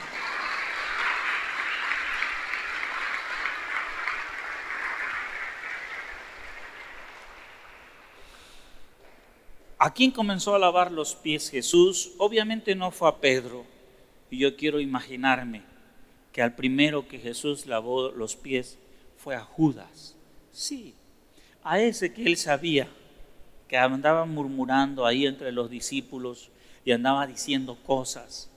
¿A 9.86 9.92
quién 9.92 10.10
comenzó 10.10 10.52
a 10.52 10.58
lavar 10.58 10.90
los 10.90 11.14
pies 11.14 11.48
Jesús? 11.48 12.10
Obviamente 12.18 12.74
no 12.74 12.90
fue 12.90 13.08
a 13.08 13.18
Pedro. 13.18 13.64
Y 14.32 14.38
yo 14.38 14.56
quiero 14.56 14.80
imaginarme 14.80 15.62
que 16.32 16.42
al 16.42 16.56
primero 16.56 17.06
que 17.06 17.20
Jesús 17.20 17.66
lavó 17.66 18.10
los 18.10 18.34
pies 18.34 18.80
fue 19.16 19.36
a 19.36 19.44
Judas. 19.44 20.16
Sí, 20.50 20.96
a 21.62 21.78
ese 21.78 22.12
que 22.12 22.24
él 22.24 22.36
sabía 22.36 22.88
que 23.68 23.76
andaba 23.76 24.24
murmurando 24.24 25.06
ahí 25.06 25.24
entre 25.24 25.52
los 25.52 25.70
discípulos 25.70 26.50
y 26.84 26.90
andaba 26.90 27.28
diciendo 27.28 27.78
cosas. 27.86 28.50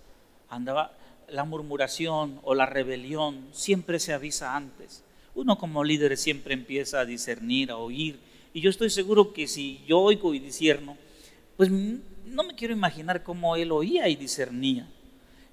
Andaba 0.49 0.97
la 1.27 1.43
murmuración 1.43 2.39
o 2.41 2.55
la 2.55 2.65
rebelión 2.65 3.49
siempre 3.51 3.99
se 3.99 4.13
avisa 4.13 4.55
antes. 4.55 5.03
Uno 5.35 5.59
como 5.59 5.83
líder 5.83 6.17
siempre 6.17 6.55
empieza 6.55 7.01
a 7.01 7.05
discernir, 7.05 7.69
a 7.69 7.77
oír. 7.77 8.19
Y 8.51 8.61
yo 8.61 8.71
estoy 8.71 8.89
seguro 8.89 9.31
que 9.31 9.47
si 9.47 9.83
yo 9.85 9.99
oigo 9.99 10.33
y 10.33 10.39
discierno, 10.39 10.97
pues 11.59 11.69
no 11.71 12.43
me 12.45 12.55
quiero 12.55 12.73
imaginar 12.73 13.21
cómo 13.21 13.57
él 13.57 13.73
oía 13.73 14.07
y 14.07 14.15
discernía 14.15 14.87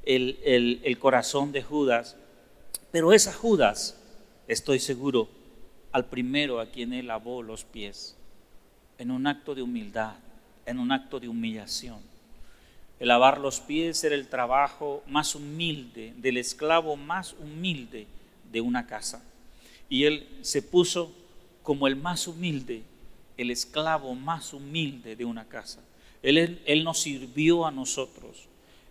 el, 0.04 0.38
el, 0.84 0.98
corazón 1.00 1.50
de 1.50 1.64
Judas, 1.64 2.16
pero 2.92 3.12
esa 3.12 3.32
Judas, 3.32 4.00
estoy 4.46 4.78
seguro, 4.78 5.28
al 5.90 6.04
primero 6.04 6.60
a 6.60 6.70
quien 6.70 6.92
él 6.92 7.08
lavó 7.08 7.42
los 7.42 7.64
pies, 7.64 8.16
en 8.98 9.10
un 9.10 9.26
acto 9.26 9.56
de 9.56 9.62
humildad, 9.62 10.14
en 10.64 10.78
un 10.78 10.92
acto 10.92 11.18
de 11.18 11.28
humillación. 11.28 11.98
El 13.00 13.08
lavar 13.08 13.40
los 13.40 13.58
pies 13.58 14.04
era 14.04 14.14
el 14.14 14.28
trabajo 14.28 15.02
más 15.08 15.34
humilde, 15.34 16.14
del 16.18 16.36
esclavo 16.36 16.94
más 16.94 17.32
humilde 17.32 18.06
de 18.52 18.60
una 18.60 18.86
casa. 18.86 19.24
Y 19.88 20.04
él 20.04 20.28
se 20.42 20.62
puso 20.62 21.12
como 21.64 21.88
el 21.88 21.96
más 21.96 22.28
humilde, 22.28 22.84
el 23.36 23.50
esclavo 23.50 24.14
más 24.14 24.52
humilde 24.52 25.16
de 25.16 25.24
una 25.24 25.46
casa. 25.46 25.82
Él, 26.22 26.84
nos 26.84 27.00
sirvió 27.00 27.66
a 27.66 27.70
nosotros 27.70 28.48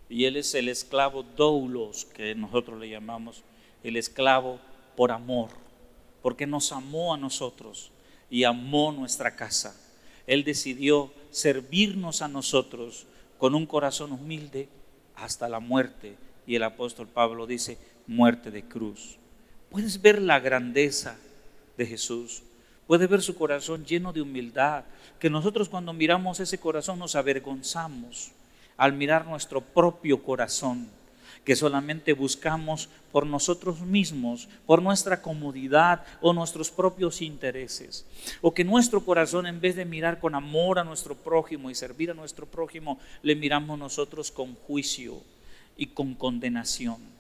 y 0.10 0.26
Él 0.26 0.38
es 0.38 0.54
el 0.56 0.70
esclavo 0.70 1.24
doulos 1.24 2.06
que 2.06 2.36
nosotros 2.36 2.80
le 2.80 2.90
llamamos, 2.90 3.44
el 3.84 3.98
esclavo 3.98 4.60
por 4.96 5.12
amor, 5.12 5.50
porque 6.22 6.48
nos 6.48 6.72
amó 6.72 7.14
a 7.14 7.18
nosotros 7.18 7.92
y 8.30 8.44
amó 8.44 8.92
nuestra 8.92 9.36
casa. 9.36 9.80
Él 10.28 10.44
decidió 10.44 11.12
servirnos 11.32 12.22
a 12.22 12.28
nosotros 12.28 13.06
con 13.38 13.56
un 13.56 13.66
corazón 13.66 14.12
humilde 14.12 14.70
hasta 15.16 15.50
la 15.50 15.60
muerte. 15.60 16.16
Y 16.48 16.56
el 16.56 16.64
apóstol 16.64 17.08
Pablo 17.08 17.48
dice, 17.48 17.78
muerte 18.08 18.52
de 18.52 18.64
cruz. 18.64 19.18
Puedes 19.70 20.02
ver 20.02 20.22
la 20.22 20.40
grandeza 20.40 21.18
de 21.78 21.86
Jesús. 21.86 22.44
Puede 22.88 23.08
ver 23.08 23.22
su 23.22 23.36
corazón 23.36 23.86
lleno 23.86 24.14
de 24.14 24.22
humildad, 24.22 24.84
que 25.20 25.30
nosotros 25.30 25.70
cuando 25.70 25.94
miramos 25.94 26.40
ese 26.40 26.60
corazón 26.60 27.00
nos 27.00 27.16
avergonzamos 27.16 28.32
al 28.78 28.94
mirar 28.94 29.26
nuestro 29.26 29.62
propio 29.62 30.22
corazón, 30.22 30.88
que 31.44 31.56
solamente 31.56 32.14
buscamos 32.14 32.90
por 33.12 33.26
nosotros 33.26 33.80
mismos, 33.82 34.50
por 34.66 34.82
nuestra 34.82 35.22
comodidad 35.22 36.04
o 36.22 36.34
nuestros 36.34 36.70
propios 36.70 37.22
intereses. 37.22 38.06
O 38.42 38.54
que 38.54 38.64
nuestro 38.64 39.02
corazón, 39.02 39.48
en 39.48 39.62
vez 39.62 39.76
de 39.76 39.86
mirar 39.86 40.20
con 40.20 40.36
amor 40.36 40.78
a 40.78 40.84
nuestro 40.84 41.16
prójimo 41.16 41.70
y 41.70 41.76
servir 41.76 42.12
a 42.12 42.16
nuestro 42.16 42.46
prójimo, 42.46 43.00
le 43.24 43.36
miramos 43.36 43.80
nosotros 43.80 44.32
con 44.32 44.56
juicio 44.56 45.22
y 45.78 45.88
con 45.88 46.14
condenación. 46.14 47.15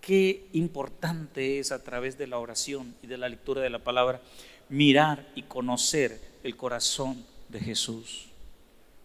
Qué 0.00 0.46
importante 0.52 1.58
es 1.58 1.72
a 1.72 1.82
través 1.82 2.16
de 2.16 2.26
la 2.26 2.38
oración 2.38 2.94
y 3.02 3.06
de 3.06 3.18
la 3.18 3.28
lectura 3.28 3.60
de 3.60 3.70
la 3.70 3.80
palabra 3.80 4.20
mirar 4.68 5.26
y 5.34 5.42
conocer 5.42 6.20
el 6.42 6.56
corazón 6.56 7.24
de 7.48 7.60
Jesús. 7.60 8.26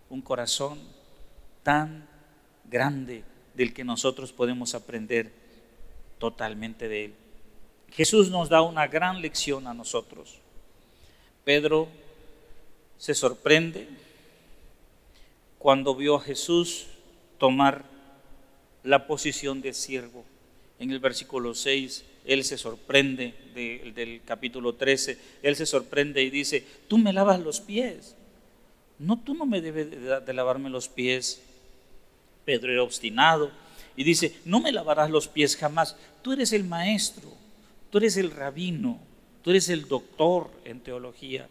Un 0.09 0.21
corazón 0.21 0.79
tan 1.63 2.07
grande 2.69 3.23
del 3.55 3.73
que 3.73 3.83
nosotros 3.83 4.31
podemos 4.31 4.75
aprender 4.75 5.31
totalmente 6.19 6.87
de 6.87 7.05
él. 7.05 7.13
Jesús 7.91 8.29
nos 8.29 8.49
da 8.49 8.61
una 8.61 8.87
gran 8.87 9.21
lección 9.21 9.67
a 9.67 9.73
nosotros. 9.73 10.37
Pedro 11.43 11.87
se 12.97 13.13
sorprende 13.13 13.87
cuando 15.59 15.95
vio 15.95 16.15
a 16.15 16.21
Jesús 16.21 16.87
tomar 17.37 17.83
la 18.83 19.07
posición 19.07 19.61
de 19.61 19.73
siervo. 19.73 20.23
En 20.79 20.91
el 20.91 20.99
versículo 20.99 21.53
6, 21.53 22.03
él 22.25 22.43
se 22.43 22.57
sorprende 22.57 23.33
del 23.53 24.21
capítulo 24.25 24.75
13, 24.75 25.17
él 25.43 25.55
se 25.55 25.65
sorprende 25.65 26.23
y 26.23 26.29
dice, 26.29 26.65
tú 26.87 26.97
me 26.97 27.13
lavas 27.13 27.39
los 27.39 27.61
pies. 27.61 28.15
No, 28.97 29.19
tú 29.19 29.33
no 29.33 29.45
me 29.45 29.61
debes 29.61 29.89
de 30.25 30.33
lavarme 30.33 30.69
los 30.69 30.87
pies. 30.87 31.41
Pedro 32.45 32.71
era 32.71 32.83
obstinado 32.83 33.51
y 33.95 34.03
dice, 34.03 34.35
no 34.45 34.59
me 34.59 34.71
lavarás 34.71 35.09
los 35.09 35.27
pies 35.27 35.55
jamás. 35.55 35.95
Tú 36.21 36.33
eres 36.33 36.53
el 36.53 36.63
maestro, 36.63 37.29
tú 37.89 37.97
eres 37.97 38.17
el 38.17 38.31
rabino, 38.31 38.99
tú 39.41 39.51
eres 39.51 39.69
el 39.69 39.87
doctor 39.87 40.49
en 40.63 40.79
teología, 40.79 41.47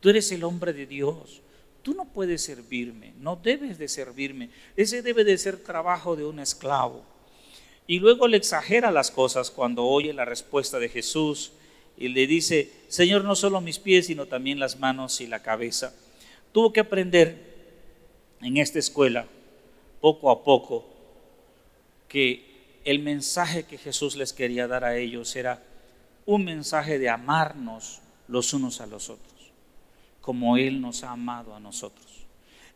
tú 0.00 0.10
eres 0.10 0.30
el 0.32 0.44
hombre 0.44 0.72
de 0.72 0.86
Dios. 0.86 1.42
Tú 1.82 1.94
no 1.94 2.04
puedes 2.04 2.42
servirme, 2.42 3.14
no 3.18 3.36
debes 3.36 3.78
de 3.78 3.88
servirme. 3.88 4.50
Ese 4.76 5.00
debe 5.00 5.24
de 5.24 5.38
ser 5.38 5.56
trabajo 5.56 6.16
de 6.16 6.24
un 6.24 6.38
esclavo. 6.38 7.02
Y 7.88 8.00
luego 8.00 8.28
le 8.28 8.36
exagera 8.36 8.90
las 8.90 9.10
cosas 9.10 9.50
cuando 9.50 9.86
oye 9.86 10.12
la 10.12 10.26
respuesta 10.26 10.78
de 10.78 10.90
Jesús 10.90 11.52
y 11.96 12.08
le 12.08 12.26
dice, 12.26 12.70
Señor, 12.88 13.24
no 13.24 13.34
solo 13.34 13.62
mis 13.62 13.78
pies, 13.78 14.06
sino 14.06 14.26
también 14.26 14.60
las 14.60 14.78
manos 14.78 15.22
y 15.22 15.26
la 15.26 15.42
cabeza. 15.42 15.94
Tuvo 16.52 16.70
que 16.70 16.80
aprender 16.80 17.56
en 18.42 18.58
esta 18.58 18.78
escuela, 18.78 19.26
poco 20.02 20.30
a 20.30 20.44
poco, 20.44 20.86
que 22.08 22.80
el 22.84 22.98
mensaje 22.98 23.62
que 23.62 23.78
Jesús 23.78 24.16
les 24.16 24.34
quería 24.34 24.68
dar 24.68 24.84
a 24.84 24.98
ellos 24.98 25.34
era 25.34 25.62
un 26.26 26.44
mensaje 26.44 26.98
de 26.98 27.08
amarnos 27.08 28.00
los 28.28 28.52
unos 28.52 28.82
a 28.82 28.86
los 28.86 29.08
otros, 29.08 29.50
como 30.20 30.58
Él 30.58 30.82
nos 30.82 31.04
ha 31.04 31.12
amado 31.12 31.54
a 31.54 31.60
nosotros. 31.60 32.06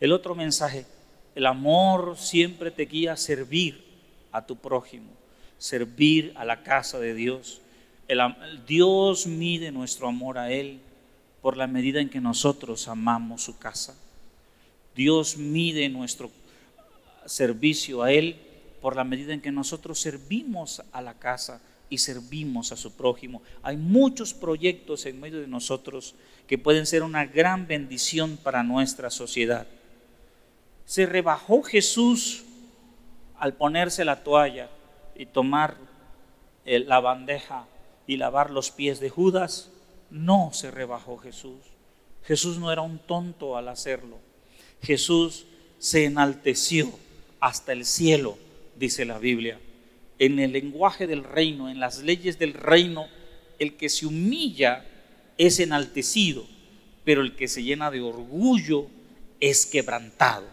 El 0.00 0.10
otro 0.12 0.34
mensaje, 0.34 0.86
el 1.34 1.44
amor 1.44 2.16
siempre 2.16 2.70
te 2.70 2.86
guía 2.86 3.12
a 3.12 3.16
servir 3.18 3.91
a 4.32 4.46
tu 4.46 4.56
prójimo, 4.56 5.10
servir 5.58 6.32
a 6.36 6.44
la 6.44 6.62
casa 6.62 6.98
de 6.98 7.14
Dios. 7.14 7.60
El, 8.08 8.20
Dios 8.66 9.26
mide 9.26 9.70
nuestro 9.70 10.08
amor 10.08 10.38
a 10.38 10.50
Él 10.50 10.80
por 11.40 11.56
la 11.56 11.66
medida 11.66 12.00
en 12.00 12.08
que 12.08 12.20
nosotros 12.20 12.88
amamos 12.88 13.42
su 13.42 13.58
casa. 13.58 13.94
Dios 14.94 15.36
mide 15.36 15.88
nuestro 15.88 16.30
servicio 17.26 18.02
a 18.02 18.12
Él 18.12 18.36
por 18.80 18.96
la 18.96 19.04
medida 19.04 19.32
en 19.32 19.40
que 19.40 19.52
nosotros 19.52 20.00
servimos 20.00 20.82
a 20.92 21.00
la 21.00 21.14
casa 21.14 21.60
y 21.88 21.98
servimos 21.98 22.72
a 22.72 22.76
su 22.76 22.92
prójimo. 22.92 23.42
Hay 23.62 23.76
muchos 23.76 24.34
proyectos 24.34 25.06
en 25.06 25.20
medio 25.20 25.40
de 25.40 25.46
nosotros 25.46 26.14
que 26.46 26.58
pueden 26.58 26.86
ser 26.86 27.02
una 27.02 27.26
gran 27.26 27.66
bendición 27.66 28.38
para 28.42 28.62
nuestra 28.62 29.10
sociedad. 29.10 29.66
Se 30.84 31.06
rebajó 31.06 31.62
Jesús 31.62 32.44
al 33.42 33.54
ponerse 33.54 34.04
la 34.04 34.22
toalla 34.22 34.70
y 35.16 35.26
tomar 35.26 35.76
la 36.64 37.00
bandeja 37.00 37.66
y 38.06 38.16
lavar 38.16 38.52
los 38.52 38.70
pies 38.70 39.00
de 39.00 39.10
Judas. 39.10 39.68
No 40.10 40.50
se 40.52 40.70
rebajó 40.70 41.18
Jesús. 41.18 41.58
Jesús 42.22 42.58
no 42.58 42.70
era 42.70 42.82
un 42.82 43.00
tonto 43.00 43.56
al 43.56 43.66
hacerlo. 43.66 44.18
Jesús 44.80 45.46
se 45.80 46.04
enalteció 46.04 46.88
hasta 47.40 47.72
el 47.72 47.84
cielo 47.84 48.38
dice 48.76 49.04
la 49.04 49.18
Biblia. 49.18 49.58
En 50.20 50.38
el 50.38 50.52
lenguaje 50.52 51.08
del 51.08 51.24
reino, 51.24 51.68
en 51.68 51.80
las 51.80 51.98
leyes 51.98 52.38
del 52.38 52.54
reino, 52.54 53.08
el 53.58 53.76
que 53.76 53.88
se 53.88 54.06
humilla 54.06 54.84
es 55.36 55.58
enaltecido, 55.58 56.46
pero 57.02 57.22
el 57.22 57.34
que 57.34 57.48
se 57.48 57.64
llena 57.64 57.90
de 57.90 58.02
orgullo 58.02 58.86
es 59.40 59.66
quebrantado. 59.66 60.46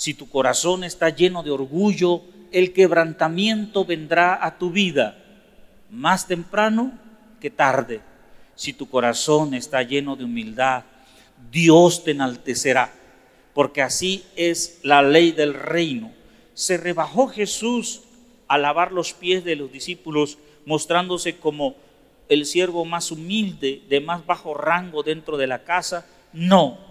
Si 0.00 0.14
tu 0.14 0.30
corazón 0.30 0.82
está 0.82 1.10
lleno 1.10 1.42
de 1.42 1.50
orgullo, 1.50 2.22
el 2.52 2.72
quebrantamiento 2.72 3.84
vendrá 3.84 4.42
a 4.42 4.56
tu 4.56 4.70
vida 4.70 5.22
más 5.90 6.26
temprano 6.26 6.98
que 7.38 7.50
tarde. 7.50 8.00
Si 8.54 8.72
tu 8.72 8.88
corazón 8.88 9.52
está 9.52 9.82
lleno 9.82 10.16
de 10.16 10.24
humildad, 10.24 10.84
Dios 11.52 12.02
te 12.02 12.12
enaltecerá, 12.12 12.90
porque 13.52 13.82
así 13.82 14.24
es 14.36 14.80
la 14.84 15.02
ley 15.02 15.32
del 15.32 15.52
reino 15.52 16.12
se 16.54 16.78
rebajó 16.78 17.28
Jesús 17.28 18.00
a 18.48 18.56
lavar 18.56 18.92
los 18.92 19.12
pies 19.12 19.44
de 19.44 19.54
los 19.54 19.70
discípulos, 19.70 20.38
mostrándose 20.64 21.36
como 21.36 21.76
el 22.30 22.46
siervo 22.46 22.86
más 22.86 23.10
humilde, 23.10 23.82
de 23.90 24.00
más 24.00 24.24
bajo 24.24 24.54
rango 24.54 25.02
dentro 25.02 25.36
de 25.36 25.46
la 25.46 25.64
casa. 25.64 26.06
No, 26.32 26.89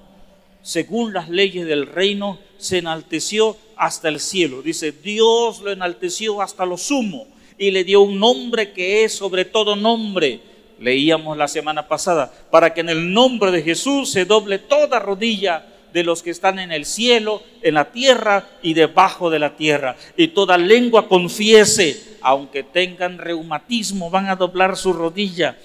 según 0.61 1.13
las 1.13 1.29
leyes 1.29 1.65
del 1.65 1.87
reino, 1.87 2.39
se 2.57 2.79
enalteció 2.79 3.57
hasta 3.75 4.09
el 4.09 4.19
cielo. 4.19 4.61
Dice, 4.61 4.91
Dios 4.91 5.61
lo 5.61 5.71
enalteció 5.71 6.41
hasta 6.41 6.65
lo 6.65 6.77
sumo 6.77 7.27
y 7.57 7.71
le 7.71 7.83
dio 7.83 8.01
un 8.01 8.19
nombre 8.19 8.71
que 8.71 9.03
es 9.03 9.13
sobre 9.13 9.45
todo 9.45 9.75
nombre. 9.75 10.41
Leíamos 10.79 11.37
la 11.37 11.47
semana 11.47 11.87
pasada, 11.87 12.31
para 12.51 12.73
que 12.73 12.81
en 12.81 12.89
el 12.89 13.13
nombre 13.13 13.51
de 13.51 13.61
Jesús 13.61 14.11
se 14.11 14.25
doble 14.25 14.59
toda 14.59 14.99
rodilla 14.99 15.65
de 15.91 16.03
los 16.03 16.23
que 16.23 16.29
están 16.29 16.59
en 16.59 16.71
el 16.71 16.85
cielo, 16.85 17.43
en 17.61 17.73
la 17.73 17.91
tierra 17.91 18.47
y 18.61 18.73
debajo 18.73 19.29
de 19.29 19.39
la 19.39 19.55
tierra. 19.55 19.97
Y 20.15 20.29
toda 20.29 20.57
lengua 20.57 21.07
confiese, 21.07 22.17
aunque 22.21 22.63
tengan 22.63 23.17
reumatismo, 23.17 24.09
van 24.09 24.27
a 24.27 24.35
doblar 24.35 24.77
su 24.77 24.93
rodilla. 24.93 25.57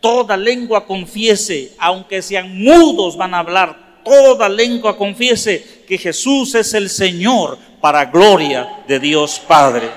Toda 0.00 0.36
lengua 0.36 0.86
confiese, 0.86 1.74
aunque 1.78 2.22
sean 2.22 2.62
mudos, 2.62 3.16
van 3.16 3.34
a 3.34 3.40
hablar. 3.40 3.91
Toda 4.04 4.48
lengua 4.48 4.96
confiese 4.96 5.84
que 5.86 5.98
Jesús 5.98 6.54
es 6.54 6.74
el 6.74 6.88
Señor 6.88 7.58
para 7.80 8.06
gloria 8.06 8.82
de 8.86 8.98
Dios 8.98 9.40
Padre. 9.40 9.88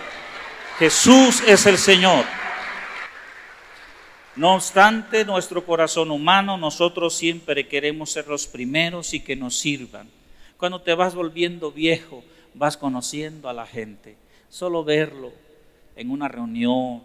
Jesús 0.78 1.42
es 1.48 1.66
el 1.66 1.78
Señor. 1.78 2.26
No 4.36 4.56
obstante, 4.56 5.24
nuestro 5.24 5.66
corazón 5.66 6.12
humano, 6.12 6.58
nosotros 6.58 7.16
siempre 7.16 7.68
queremos 7.68 8.12
ser 8.12 8.28
los 8.28 8.48
primeros 8.48 9.14
y 9.14 9.22
que 9.22 9.36
nos 9.36 9.58
sirvan. 9.58 10.10
Cuando 10.58 10.82
te 10.82 10.94
vas 10.94 11.16
volviendo 11.16 11.72
viejo, 11.72 12.24
vas 12.54 12.76
conociendo 12.76 13.48
a 13.48 13.54
la 13.54 13.66
gente. 13.66 14.18
Solo 14.50 14.84
verlo 14.84 15.32
en 15.96 16.12
una 16.12 16.28
reunión, 16.28 17.04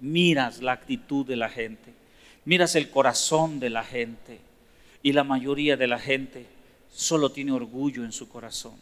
miras 0.00 0.62
la 0.62 0.72
actitud 0.72 1.26
de 1.26 1.36
la 1.36 1.48
gente, 1.48 1.92
miras 2.44 2.76
el 2.76 2.90
corazón 2.90 3.58
de 3.58 3.70
la 3.70 3.82
gente. 3.82 4.38
Y 5.02 5.12
la 5.12 5.24
mayoría 5.24 5.76
de 5.76 5.86
la 5.86 5.98
gente 5.98 6.46
solo 6.90 7.30
tiene 7.30 7.52
orgullo 7.52 8.04
en 8.04 8.12
su 8.12 8.28
corazón. 8.28 8.74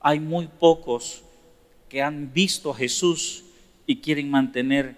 Hay 0.00 0.20
muy 0.20 0.46
pocos 0.46 1.22
que 1.88 2.02
han 2.02 2.32
visto 2.32 2.70
a 2.70 2.76
Jesús 2.76 3.44
y 3.86 3.96
quieren 3.96 4.30
mantener 4.30 4.96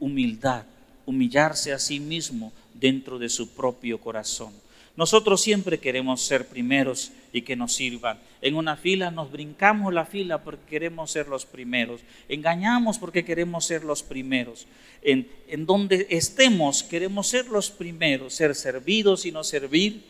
humildad 0.00 0.66
humillarse 1.06 1.72
a 1.72 1.78
sí 1.78 2.00
mismo 2.00 2.52
dentro 2.72 3.18
de 3.18 3.28
su 3.28 3.54
propio 3.54 4.00
corazón. 4.00 4.52
Nosotros 4.96 5.40
siempre 5.40 5.80
queremos 5.80 6.22
ser 6.22 6.46
primeros 6.46 7.10
y 7.32 7.42
que 7.42 7.56
nos 7.56 7.74
sirvan. 7.74 8.20
En 8.40 8.54
una 8.54 8.76
fila 8.76 9.10
nos 9.10 9.32
brincamos 9.32 9.92
la 9.92 10.04
fila 10.04 10.42
porque 10.42 10.64
queremos 10.66 11.10
ser 11.10 11.26
los 11.26 11.46
primeros. 11.46 12.02
Engañamos 12.28 12.98
porque 12.98 13.24
queremos 13.24 13.64
ser 13.64 13.82
los 13.82 14.04
primeros. 14.04 14.68
En, 15.02 15.26
donde 15.66 16.06
estemos 16.10 16.84
queremos 16.84 17.26
ser 17.26 17.46
los 17.48 17.70
primeros, 17.70 18.34
ser 18.34 18.54
servidos 18.54 19.26
y 19.26 19.32
no 19.32 19.42
servir, 19.42 20.04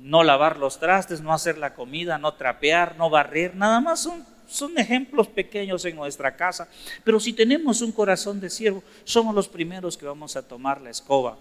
no 0.00 0.24
lavar 0.24 0.58
los 0.58 0.80
trastes, 0.80 1.20
no 1.20 1.34
hacer 1.34 1.58
la 1.58 1.74
comida, 1.74 2.16
no 2.16 2.34
trapear, 2.34 2.96
no 2.96 3.10
barrer, 3.10 3.54
nada 3.54 3.80
más 3.80 4.00
son 4.00 4.24
son 4.48 4.78
ejemplos 4.78 5.26
pequeños 5.26 5.84
en 5.84 5.96
nuestra 5.96 6.36
casa, 6.36 6.68
pero 7.02 7.18
si 7.18 7.32
tenemos 7.32 7.82
un 7.82 7.90
corazón 7.90 8.40
de 8.40 8.48
siervo, 8.48 8.80
somos 9.02 9.34
los 9.34 9.48
primeros 9.48 9.96
que 9.96 10.06
vamos 10.06 10.36
a 10.36 10.46
tomar 10.46 10.80
la 10.80 10.90
escoba, 10.90 11.36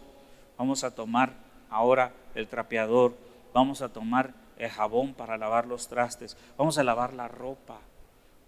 vamos 0.58 0.84
a 0.84 0.90
tomar 0.90 1.32
ahora 1.76 2.14
el 2.36 2.48
trapeador, 2.48 3.16
vamos 3.54 3.82
a 3.82 3.90
tomar 3.90 4.34
el 4.58 4.70
jabón 4.70 5.14
para 5.14 5.38
lavar 5.38 5.68
los 5.68 5.88
trastes, 5.88 6.38
vamos 6.58 6.78
a 6.78 6.84
lavar 6.84 7.14
la 7.14 7.28
ropa, 7.28 7.80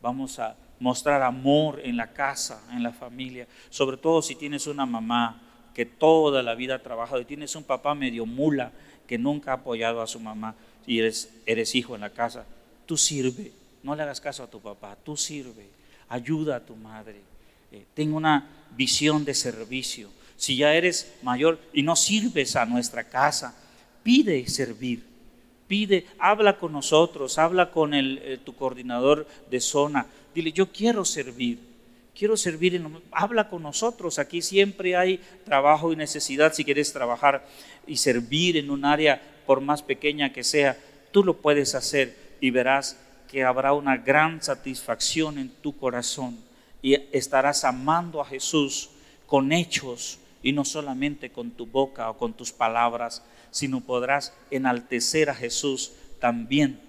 vamos 0.02 0.40
a 0.40 0.56
mostrar 0.80 1.22
amor 1.22 1.82
en 1.84 1.98
la 1.98 2.14
casa, 2.14 2.62
en 2.72 2.84
la 2.84 2.94
familia, 2.94 3.48
sobre 3.70 3.98
todo 3.98 4.22
si 4.22 4.36
tienes 4.36 4.68
una 4.68 4.86
mamá 4.86 5.42
que 5.74 5.86
toda 5.86 6.42
la 6.42 6.56
vida 6.56 6.76
ha 6.76 6.84
trabajado 6.84 7.22
y 7.22 7.26
tienes 7.26 7.56
un 7.56 7.64
papá 7.64 7.94
medio 7.94 8.26
mula 8.26 8.72
que 9.08 9.18
nunca 9.18 9.52
ha 9.52 9.56
apoyado 9.56 10.02
a 10.02 10.08
su 10.08 10.20
mamá 10.20 10.56
y 10.86 11.00
eres, 11.00 11.34
eres 11.46 11.76
hijo 11.76 11.96
en 11.96 12.02
la 12.02 12.12
casa, 12.12 12.46
tú 12.86 12.96
sirve, 12.98 13.52
no 13.84 13.96
le 13.96 14.04
hagas 14.04 14.22
caso 14.22 14.44
a 14.44 14.50
tu 14.50 14.62
papá, 14.62 14.98
tú 15.04 15.18
sirve, 15.18 15.68
ayuda 16.10 16.58
a 16.58 16.66
tu 16.66 16.76
madre. 16.76 17.22
eh, 17.72 17.86
ten 17.94 18.14
una 18.14 18.48
visión 18.76 19.26
de 19.26 19.34
servicio. 19.34 20.10
Si 20.38 20.56
ya 20.56 20.74
eres 20.76 21.12
mayor 21.24 21.60
y 21.74 21.82
no 21.82 21.96
sirves 21.96 22.56
a 22.56 22.66
nuestra 22.66 23.04
casa, 23.04 23.56
pide 24.04 24.48
servir. 24.48 25.04
Pide, 25.68 26.06
habla 26.18 26.58
con 26.58 26.72
nosotros, 26.72 27.38
habla 27.38 27.72
con 27.72 27.94
el, 27.94 28.20
eh, 28.24 28.38
tu 28.38 28.56
coordinador 28.56 29.28
de 29.52 29.60
zona. 29.60 30.06
Dile, 30.34 30.54
yo 30.54 30.72
quiero 30.72 31.04
servir, 31.04 31.60
quiero 32.18 32.38
servir, 32.38 32.76
en, 32.76 33.02
habla 33.12 33.50
con 33.50 33.64
nosotros. 33.64 34.20
Aquí 34.20 34.42
siempre 34.42 34.96
hay 34.96 35.20
trabajo 35.44 35.92
y 35.92 35.98
necesidad. 35.98 36.54
Si 36.54 36.64
quieres 36.64 36.94
trabajar 36.94 37.46
y 37.86 37.98
servir 37.98 38.56
en 38.56 38.70
un 38.70 38.86
área, 38.86 39.22
por 39.46 39.60
más 39.60 39.82
pequeña 39.82 40.32
que 40.32 40.44
sea, 40.44 40.78
tú 41.12 41.24
lo 41.24 41.38
puedes 41.38 41.74
hacer 41.74 42.16
y 42.40 42.52
verás 42.52 42.98
que 43.28 43.44
habrá 43.44 43.74
una 43.74 43.98
gran 43.98 44.42
satisfacción 44.44 45.40
en 45.40 45.50
tu 45.50 45.76
corazón 45.76 46.38
y 46.82 46.94
estarás 47.12 47.64
amando 47.64 48.22
a 48.22 48.26
Jesús 48.26 48.90
con 49.26 49.52
hechos 49.52 50.20
y 50.44 50.52
no 50.52 50.66
solamente 50.66 51.32
con 51.32 51.52
tu 51.52 51.66
boca 51.66 52.10
o 52.10 52.18
con 52.18 52.34
tus 52.34 52.52
palabras, 52.52 53.24
sino 53.52 53.82
podrás 53.82 54.34
enaltecer 54.52 55.30
a 55.30 55.36
Jesús 55.36 55.94
también 56.20 56.80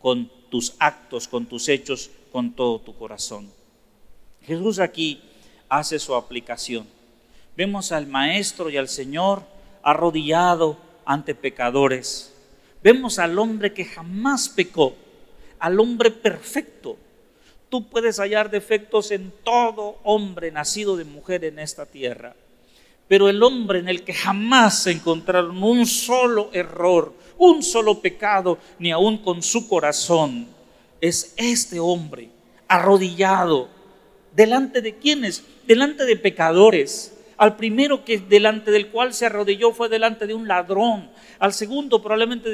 con 0.00 0.30
tus 0.50 0.74
actos, 0.78 1.28
con 1.28 1.46
tus 1.46 1.68
hechos, 1.68 2.10
con 2.32 2.52
todo 2.52 2.80
tu 2.80 2.94
corazón. 2.96 3.50
Jesús 4.42 4.78
aquí 4.78 5.20
hace 5.68 5.98
su 5.98 6.14
aplicación. 6.14 6.86
Vemos 7.56 7.92
al 7.92 8.06
Maestro 8.06 8.70
y 8.70 8.76
al 8.76 8.88
Señor 8.88 9.42
arrodillado 9.82 10.78
ante 11.04 11.34
pecadores. 11.34 12.34
Vemos 12.82 13.18
al 13.18 13.38
hombre 13.38 13.72
que 13.72 13.84
jamás 13.84 14.48
pecó, 14.48 14.94
al 15.58 15.80
hombre 15.80 16.10
perfecto. 16.10 16.96
Tú 17.68 17.88
puedes 17.88 18.18
hallar 18.18 18.50
defectos 18.50 19.10
en 19.10 19.32
todo 19.42 19.98
hombre 20.04 20.52
nacido 20.52 20.96
de 20.96 21.04
mujer 21.04 21.44
en 21.44 21.58
esta 21.58 21.84
tierra 21.86 22.34
pero 23.08 23.28
el 23.28 23.42
hombre 23.42 23.78
en 23.78 23.88
el 23.88 24.04
que 24.04 24.12
jamás 24.12 24.86
encontraron 24.86 25.62
un 25.62 25.86
solo 25.86 26.50
error, 26.52 27.14
un 27.38 27.62
solo 27.62 28.00
pecado, 28.00 28.58
ni 28.78 28.92
aun 28.92 29.18
con 29.18 29.42
su 29.42 29.66
corazón, 29.66 30.46
es 31.00 31.32
este 31.36 31.80
hombre 31.80 32.28
arrodillado. 32.68 33.68
¿Delante 34.36 34.82
de 34.82 34.94
quiénes? 34.96 35.42
Delante 35.66 36.04
de 36.04 36.16
pecadores. 36.16 37.17
Al 37.38 37.54
primero 37.54 38.04
que 38.04 38.18
delante 38.18 38.72
del 38.72 38.88
cual 38.88 39.14
se 39.14 39.26
arrodilló 39.26 39.72
fue 39.72 39.88
delante 39.88 40.26
de 40.26 40.34
un 40.34 40.48
ladrón, 40.48 41.08
al 41.38 41.54
segundo 41.54 42.02
probablemente 42.02 42.50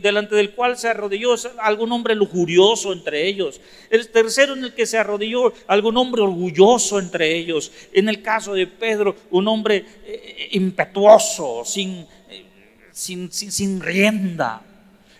delante 0.00 0.36
del 0.36 0.52
cual 0.52 0.78
se 0.78 0.88
arrodilló 0.88 1.34
algún 1.58 1.90
hombre 1.90 2.14
lujurioso 2.14 2.92
entre 2.92 3.26
ellos, 3.26 3.60
el 3.90 4.08
tercero 4.08 4.54
en 4.54 4.62
el 4.62 4.72
que 4.72 4.86
se 4.86 4.98
arrodilló 4.98 5.52
algún 5.66 5.96
hombre 5.96 6.22
orgulloso 6.22 7.00
entre 7.00 7.36
ellos, 7.36 7.72
en 7.92 8.08
el 8.08 8.22
caso 8.22 8.54
de 8.54 8.68
Pedro 8.68 9.16
un 9.32 9.48
hombre 9.48 9.84
eh, 10.06 10.48
impetuoso, 10.52 11.64
sin, 11.64 12.06
eh, 12.28 12.44
sin, 12.92 13.32
sin 13.32 13.80
rienda. 13.80 14.62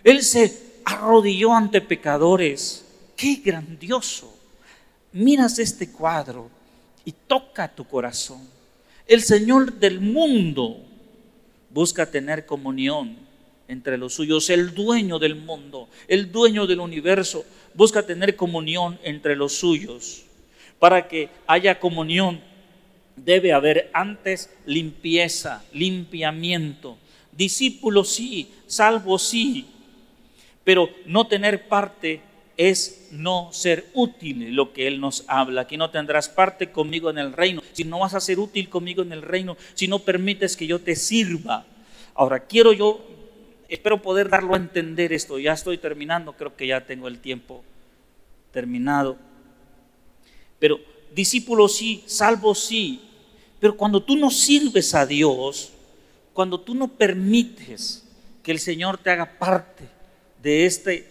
Él 0.05 0.23
se 0.23 0.79
arrodilló 0.85 1.53
ante 1.53 1.81
pecadores. 1.81 2.85
¡Qué 3.17 3.41
grandioso! 3.43 4.33
Miras 5.11 5.59
este 5.59 5.91
cuadro 5.91 6.49
y 7.03 7.11
toca 7.11 7.67
tu 7.67 7.85
corazón. 7.85 8.60
El 9.07 9.21
Señor 9.21 9.73
del 9.73 9.99
mundo 9.99 10.77
busca 11.69 12.09
tener 12.09 12.45
comunión 12.45 13.17
entre 13.67 13.97
los 13.97 14.13
suyos. 14.13 14.49
El 14.49 14.73
dueño 14.73 15.19
del 15.19 15.35
mundo, 15.35 15.89
el 16.07 16.31
dueño 16.31 16.67
del 16.67 16.79
universo, 16.79 17.45
busca 17.73 18.05
tener 18.05 18.35
comunión 18.35 18.99
entre 19.03 19.35
los 19.35 19.53
suyos. 19.53 20.23
Para 20.79 21.07
que 21.07 21.29
haya 21.47 21.79
comunión 21.79 22.41
debe 23.15 23.53
haber 23.53 23.89
antes 23.93 24.49
limpieza, 24.65 25.63
limpiamiento. 25.73 26.97
Discípulo 27.31 28.03
sí, 28.03 28.51
salvo 28.67 29.17
sí, 29.17 29.65
pero 30.63 30.89
no 31.05 31.27
tener 31.27 31.67
parte 31.67 32.21
es 32.69 33.07
no 33.09 33.49
ser 33.51 33.87
útil 33.95 34.53
lo 34.53 34.71
que 34.71 34.85
Él 34.85 35.01
nos 35.01 35.23
habla. 35.27 35.61
Aquí 35.61 35.77
no 35.77 35.89
tendrás 35.89 36.29
parte 36.29 36.71
conmigo 36.71 37.09
en 37.09 37.17
el 37.17 37.33
reino. 37.33 37.63
Si 37.73 37.83
no 37.83 37.99
vas 37.99 38.13
a 38.13 38.19
ser 38.19 38.37
útil 38.37 38.69
conmigo 38.69 39.01
en 39.01 39.11
el 39.11 39.23
reino, 39.23 39.57
si 39.73 39.87
no 39.87 39.97
permites 39.97 40.55
que 40.55 40.67
yo 40.67 40.77
te 40.77 40.95
sirva. 40.95 41.65
Ahora, 42.13 42.41
quiero 42.41 42.71
yo, 42.71 43.03
espero 43.67 44.03
poder 44.03 44.29
darlo 44.29 44.53
a 44.53 44.57
entender 44.57 45.11
esto. 45.11 45.39
Ya 45.39 45.53
estoy 45.53 45.79
terminando, 45.79 46.33
creo 46.33 46.55
que 46.55 46.67
ya 46.67 46.85
tengo 46.85 47.07
el 47.07 47.17
tiempo 47.17 47.63
terminado. 48.51 49.17
Pero 50.59 50.79
discípulo 51.15 51.67
sí, 51.67 52.03
salvo 52.05 52.53
sí. 52.53 53.01
Pero 53.59 53.75
cuando 53.75 54.03
tú 54.03 54.15
no 54.15 54.29
sirves 54.29 54.93
a 54.93 55.07
Dios, 55.07 55.71
cuando 56.31 56.59
tú 56.59 56.75
no 56.75 56.87
permites 56.89 58.07
que 58.43 58.51
el 58.51 58.59
Señor 58.59 58.99
te 58.99 59.09
haga 59.09 59.39
parte 59.39 59.85
de 60.43 60.67
este 60.67 61.10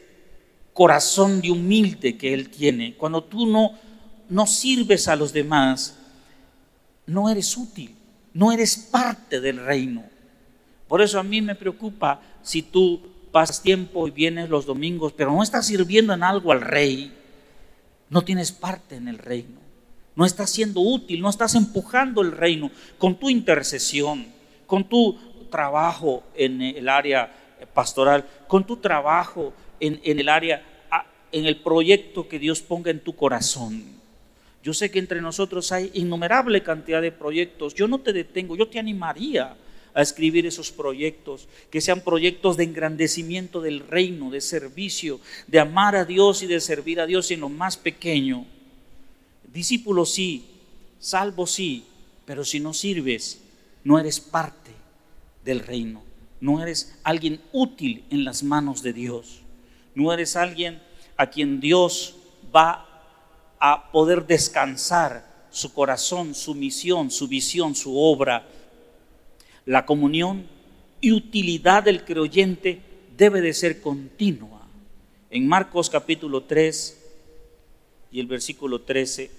corazón 0.73 1.41
de 1.41 1.51
humilde 1.51 2.17
que 2.17 2.33
Él 2.33 2.49
tiene, 2.49 2.95
cuando 2.97 3.23
tú 3.25 3.47
no, 3.47 3.73
no 4.29 4.47
sirves 4.47 5.09
a 5.09 5.17
los 5.17 5.33
demás, 5.33 5.99
no 7.07 7.29
eres 7.29 7.57
útil, 7.57 7.95
no 8.33 8.53
eres 8.53 8.77
parte 8.77 9.41
del 9.41 9.59
reino. 9.59 10.05
Por 10.89 11.03
eso 11.03 11.19
a 11.19 11.23
mí 11.23 11.41
me 11.41 11.55
preocupa 11.55 12.21
si 12.43 12.63
tú 12.63 13.01
pasas 13.31 13.63
tiempo 13.63 14.09
y 14.09 14.11
vienes 14.11 14.49
los 14.49 14.67
domingos, 14.67 15.13
pero 15.13 15.33
no 15.33 15.43
estás 15.43 15.67
sirviendo 15.67 16.13
en 16.13 16.23
algo 16.23 16.53
al 16.53 16.61
rey, 16.61 17.13
no 18.09 18.23
tienes 18.23 18.53
parte 18.53 18.97
en 18.97 19.09
el 19.09 19.19
reino, 19.19 19.61
no 20.17 20.25
estás 20.25 20.51
siendo 20.51 20.81
útil, 20.81 21.21
no 21.21 21.31
estás 21.31 21.55
empujando 21.55 22.23
el 22.23 22.33
reino 22.33 22.71
con 22.99 23.17
tu 23.17 23.31
intercesión, 23.31 24.27
con 24.67 24.89
tu 24.89 25.17
trabajo 25.51 26.23
en 26.35 26.61
el 26.61 26.89
área 26.89 27.33
pastoral, 27.75 28.27
con 28.49 28.65
tu 28.65 28.77
trabajo 28.77 29.53
en, 29.81 30.01
el 30.05 30.29
área, 30.29 30.63
en 31.33 31.47
el 31.47 31.57
proyecto 31.57 32.29
que 32.29 32.39
Dios 32.39 32.61
ponga 32.61 32.91
en 32.91 33.01
tu 33.01 33.17
corazón. 33.17 33.83
Yo 34.63 34.75
sé 34.75 34.91
que 34.91 34.99
entre 34.99 35.23
nosotros 35.23 35.73
hay 35.73 35.91
innumerable 35.95 36.63
cantidad 36.63 37.01
de 37.01 37.13
proyectos. 37.13 37.75
Yo 37.75 37.89
no 37.89 38.01
te 38.01 38.13
detengo, 38.13 38.57
yo 38.57 38.69
te 38.69 38.79
animaría 38.79 39.57
a 39.95 40.03
escribir 40.03 40.47
esos 40.47 40.71
proyectos, 40.71 41.49
que 41.71 41.81
sean 41.81 42.03
proyectos 42.03 42.57
de 42.57 42.65
engrandecimiento 42.65 43.61
del 43.61 43.81
reino, 43.81 44.31
de 44.31 44.41
servicio, 44.41 45.21
de 45.47 45.59
amar 45.59 45.97
a 45.97 46.05
Dios 46.05 46.43
y 46.43 46.47
de 46.47 46.61
servir 46.61 47.01
a 47.01 47.07
Dios 47.07 47.31
en 47.31 47.41
lo 47.41 47.49
más 47.49 47.77
pequeño. 47.77 48.47
Discípulo 49.53 50.07
sí, 50.07 50.45
salvo 51.01 51.47
sí, 51.47 51.85
pero 52.25 52.45
si 52.45 52.61
no 52.61 52.73
sirves, 52.73 53.41
no 53.83 53.99
eres 53.99 54.21
parte 54.21 54.71
del 55.45 55.61
reino, 55.61 56.03
no 56.41 56.63
eres 56.63 56.97
alguien 57.03 57.41
útil 57.51 58.05
en 58.11 58.25
las 58.25 58.45
manos 58.45 58.83
de 58.83 58.93
Dios 58.93 59.41
no 59.95 60.13
eres 60.13 60.37
alguien 60.37 60.81
a 61.17 61.29
quien 61.29 61.61
Dios 61.61 62.17
va 62.55 62.87
a 63.59 63.91
poder 63.91 64.27
descansar 64.27 65.29
su 65.51 65.73
corazón, 65.73 66.35
su 66.35 66.55
misión, 66.55 67.11
su 67.11 67.29
visión, 67.29 67.75
su 67.75 67.99
obra. 67.99 68.47
La 69.67 69.85
comunión 69.85 70.47
y 71.01 71.13
utilidad 71.13 71.83
del 71.83 72.05
creyente 72.05 72.81
debe 73.17 73.41
de 73.41 73.53
ser 73.53 73.81
continua. 73.81 74.67
En 75.31 75.47
Marcos 75.47 75.91
capítulo 75.91 76.43
3 76.45 76.97
y 78.13 78.21
el 78.21 78.27
versículo 78.27 78.81
13 78.81 79.31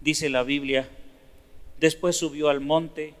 dice 0.00 0.28
la 0.28 0.42
Biblia, 0.42 0.88
después 1.80 2.16
subió 2.16 2.48
al 2.48 2.60
monte 2.60 3.14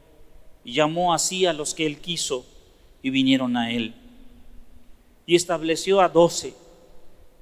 y 0.64 0.74
llamó 0.74 1.14
así 1.14 1.46
a 1.46 1.52
los 1.52 1.74
que 1.74 1.86
él 1.86 1.98
quiso 1.98 2.44
y 3.02 3.10
vinieron 3.10 3.56
a 3.56 3.72
él 3.72 3.94
y 5.28 5.34
estableció 5.34 6.00
a 6.00 6.08
doce 6.08 6.54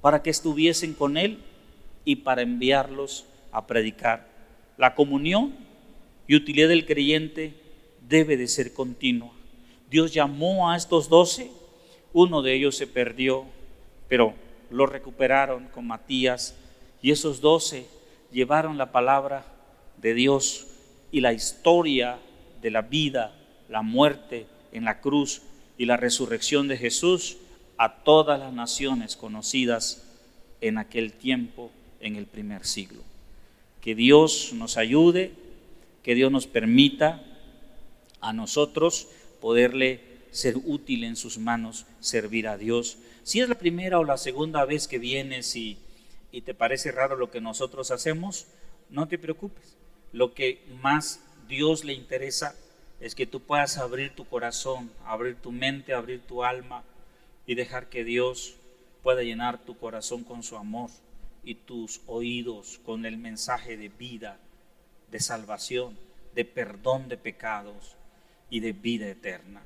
para 0.01 0.21
que 0.21 0.29
estuviesen 0.29 0.93
con 0.93 1.15
él 1.15 1.39
y 2.03 2.17
para 2.17 2.41
enviarlos 2.41 3.25
a 3.53 3.65
predicar. 3.65 4.27
La 4.77 4.93
comunión 4.93 5.55
y 6.27 6.35
utilidad 6.35 6.67
del 6.67 6.85
creyente 6.85 7.53
debe 8.01 8.35
de 8.35 8.49
ser 8.49 8.73
continua. 8.73 9.31
Dios 9.89 10.13
llamó 10.13 10.69
a 10.69 10.75
estos 10.75 11.07
doce, 11.07 11.49
uno 12.11 12.41
de 12.41 12.55
ellos 12.55 12.75
se 12.75 12.87
perdió, 12.87 13.45
pero 14.09 14.33
lo 14.69 14.85
recuperaron 14.85 15.69
con 15.69 15.87
Matías 15.87 16.55
y 17.01 17.11
esos 17.11 17.39
doce 17.39 17.87
llevaron 18.33 18.77
la 18.77 18.91
palabra 18.91 19.45
de 19.95 20.13
Dios 20.13 20.67
y 21.09 21.21
la 21.21 21.31
historia 21.31 22.19
de 22.61 22.69
la 22.69 22.81
vida, 22.81 23.33
la 23.69 23.81
muerte 23.81 24.45
en 24.73 24.83
la 24.83 24.99
cruz 24.99 25.41
y 25.77 25.85
la 25.85 25.95
resurrección 25.95 26.67
de 26.67 26.75
Jesús 26.75 27.37
a 27.77 28.03
todas 28.03 28.39
las 28.39 28.53
naciones 28.53 29.15
conocidas 29.15 30.03
en 30.61 30.77
aquel 30.77 31.13
tiempo, 31.13 31.71
en 31.99 32.15
el 32.15 32.25
primer 32.25 32.65
siglo. 32.65 33.01
Que 33.81 33.95
Dios 33.95 34.51
nos 34.53 34.77
ayude, 34.77 35.31
que 36.03 36.15
Dios 36.15 36.31
nos 36.31 36.47
permita 36.47 37.23
a 38.21 38.33
nosotros 38.33 39.07
poderle 39.39 40.01
ser 40.31 40.55
útil 40.57 41.03
en 41.03 41.15
sus 41.15 41.37
manos, 41.37 41.85
servir 41.99 42.47
a 42.47 42.57
Dios. 42.57 42.97
Si 43.23 43.39
es 43.39 43.49
la 43.49 43.55
primera 43.55 43.99
o 43.99 44.03
la 44.03 44.17
segunda 44.17 44.65
vez 44.65 44.87
que 44.87 44.99
vienes 44.99 45.55
y, 45.55 45.77
y 46.31 46.41
te 46.41 46.53
parece 46.53 46.91
raro 46.91 47.15
lo 47.15 47.31
que 47.31 47.41
nosotros 47.41 47.91
hacemos, 47.91 48.47
no 48.89 49.07
te 49.07 49.17
preocupes. 49.17 49.75
Lo 50.11 50.33
que 50.33 50.63
más 50.81 51.21
Dios 51.47 51.83
le 51.83 51.93
interesa 51.93 52.55
es 52.99 53.13
que 53.13 53.27
tú 53.27 53.41
puedas 53.41 53.77
abrir 53.77 54.15
tu 54.15 54.25
corazón, 54.25 54.91
abrir 55.05 55.35
tu 55.35 55.51
mente, 55.51 55.93
abrir 55.93 56.21
tu 56.21 56.43
alma 56.43 56.83
y 57.47 57.55
dejar 57.55 57.89
que 57.89 58.03
Dios 58.03 58.55
pueda 59.01 59.23
llenar 59.23 59.63
tu 59.65 59.77
corazón 59.77 60.23
con 60.23 60.43
su 60.43 60.57
amor 60.57 60.91
y 61.43 61.55
tus 61.55 62.01
oídos 62.05 62.79
con 62.85 63.05
el 63.05 63.17
mensaje 63.17 63.77
de 63.77 63.87
vida, 63.87 64.37
de 65.09 65.19
salvación, 65.21 65.97
de 66.35 66.43
perdón 66.43 67.07
de 67.07 67.17
pecados 67.17 67.95
y 68.49 68.59
de 68.59 68.73
vida 68.73 69.07
eterna. 69.07 69.63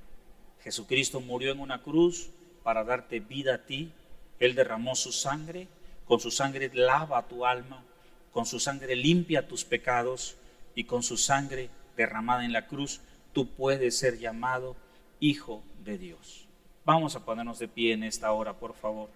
Jesucristo 0.64 1.20
murió 1.20 1.52
en 1.52 1.60
una 1.60 1.82
cruz 1.82 2.30
para 2.64 2.84
darte 2.84 3.20
vida 3.20 3.56
a 3.56 3.66
ti. 3.66 3.92
Él 4.40 4.54
derramó 4.54 4.96
su 4.96 5.12
sangre, 5.12 5.68
con 6.06 6.20
su 6.20 6.30
sangre 6.30 6.70
lava 6.72 7.28
tu 7.28 7.46
alma, 7.48 7.84
con 8.32 8.46
su 8.46 8.60
sangre 8.60 8.96
limpia 8.96 9.48
tus 9.48 9.66
pecados 9.66 10.38
y 10.76 10.84
con 10.84 11.02
su 11.02 11.18
sangre 11.18 11.70
derramada 11.98 12.46
en 12.46 12.54
la 12.54 12.68
cruz 12.68 13.02
tú 13.34 13.48
puedes 13.48 13.98
ser 13.98 14.20
llamado 14.20 14.76
hijo 15.20 15.64
de 15.84 15.98
Dios. 15.98 16.48
Vamos 16.86 17.16
a 17.16 17.20
ponernos 17.20 17.60
de 17.60 17.68
pie 17.68 17.94
en 17.94 18.04
esta 18.04 18.32
hora, 18.32 18.54
por 18.54 18.74
favor. 18.74 19.10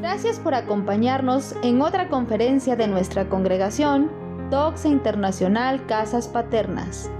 Gracias 0.00 0.38
por 0.38 0.54
acompañarnos 0.54 1.54
en 1.62 1.80
otra 1.80 2.08
conferencia 2.08 2.76
de 2.76 2.86
nuestra 2.88 3.28
congregación, 3.28 4.10
Doxa 4.50 4.88
Internacional 4.88 5.86
Casas 5.86 6.28
Paternas. 6.28 7.10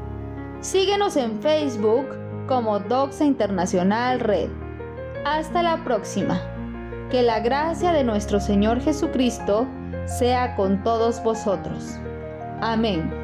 Síguenos 0.61 1.17
en 1.17 1.41
Facebook 1.41 2.07
como 2.47 2.79
Doxa 2.81 3.25
Internacional 3.25 4.21
Red. 4.21 4.51
Hasta 5.25 5.63
la 5.63 5.83
próxima. 5.83 6.41
Que 7.11 7.23
la 7.23 7.41
gracia 7.41 7.93
de 7.93 8.05
nuestro 8.05 8.41
Señor 8.41 8.81
Jesucristo 8.81 9.67
sea 10.07 10.55
con 10.55 10.83
todos 10.83 11.23
vosotros. 11.23 11.99
Amén. 12.61 13.24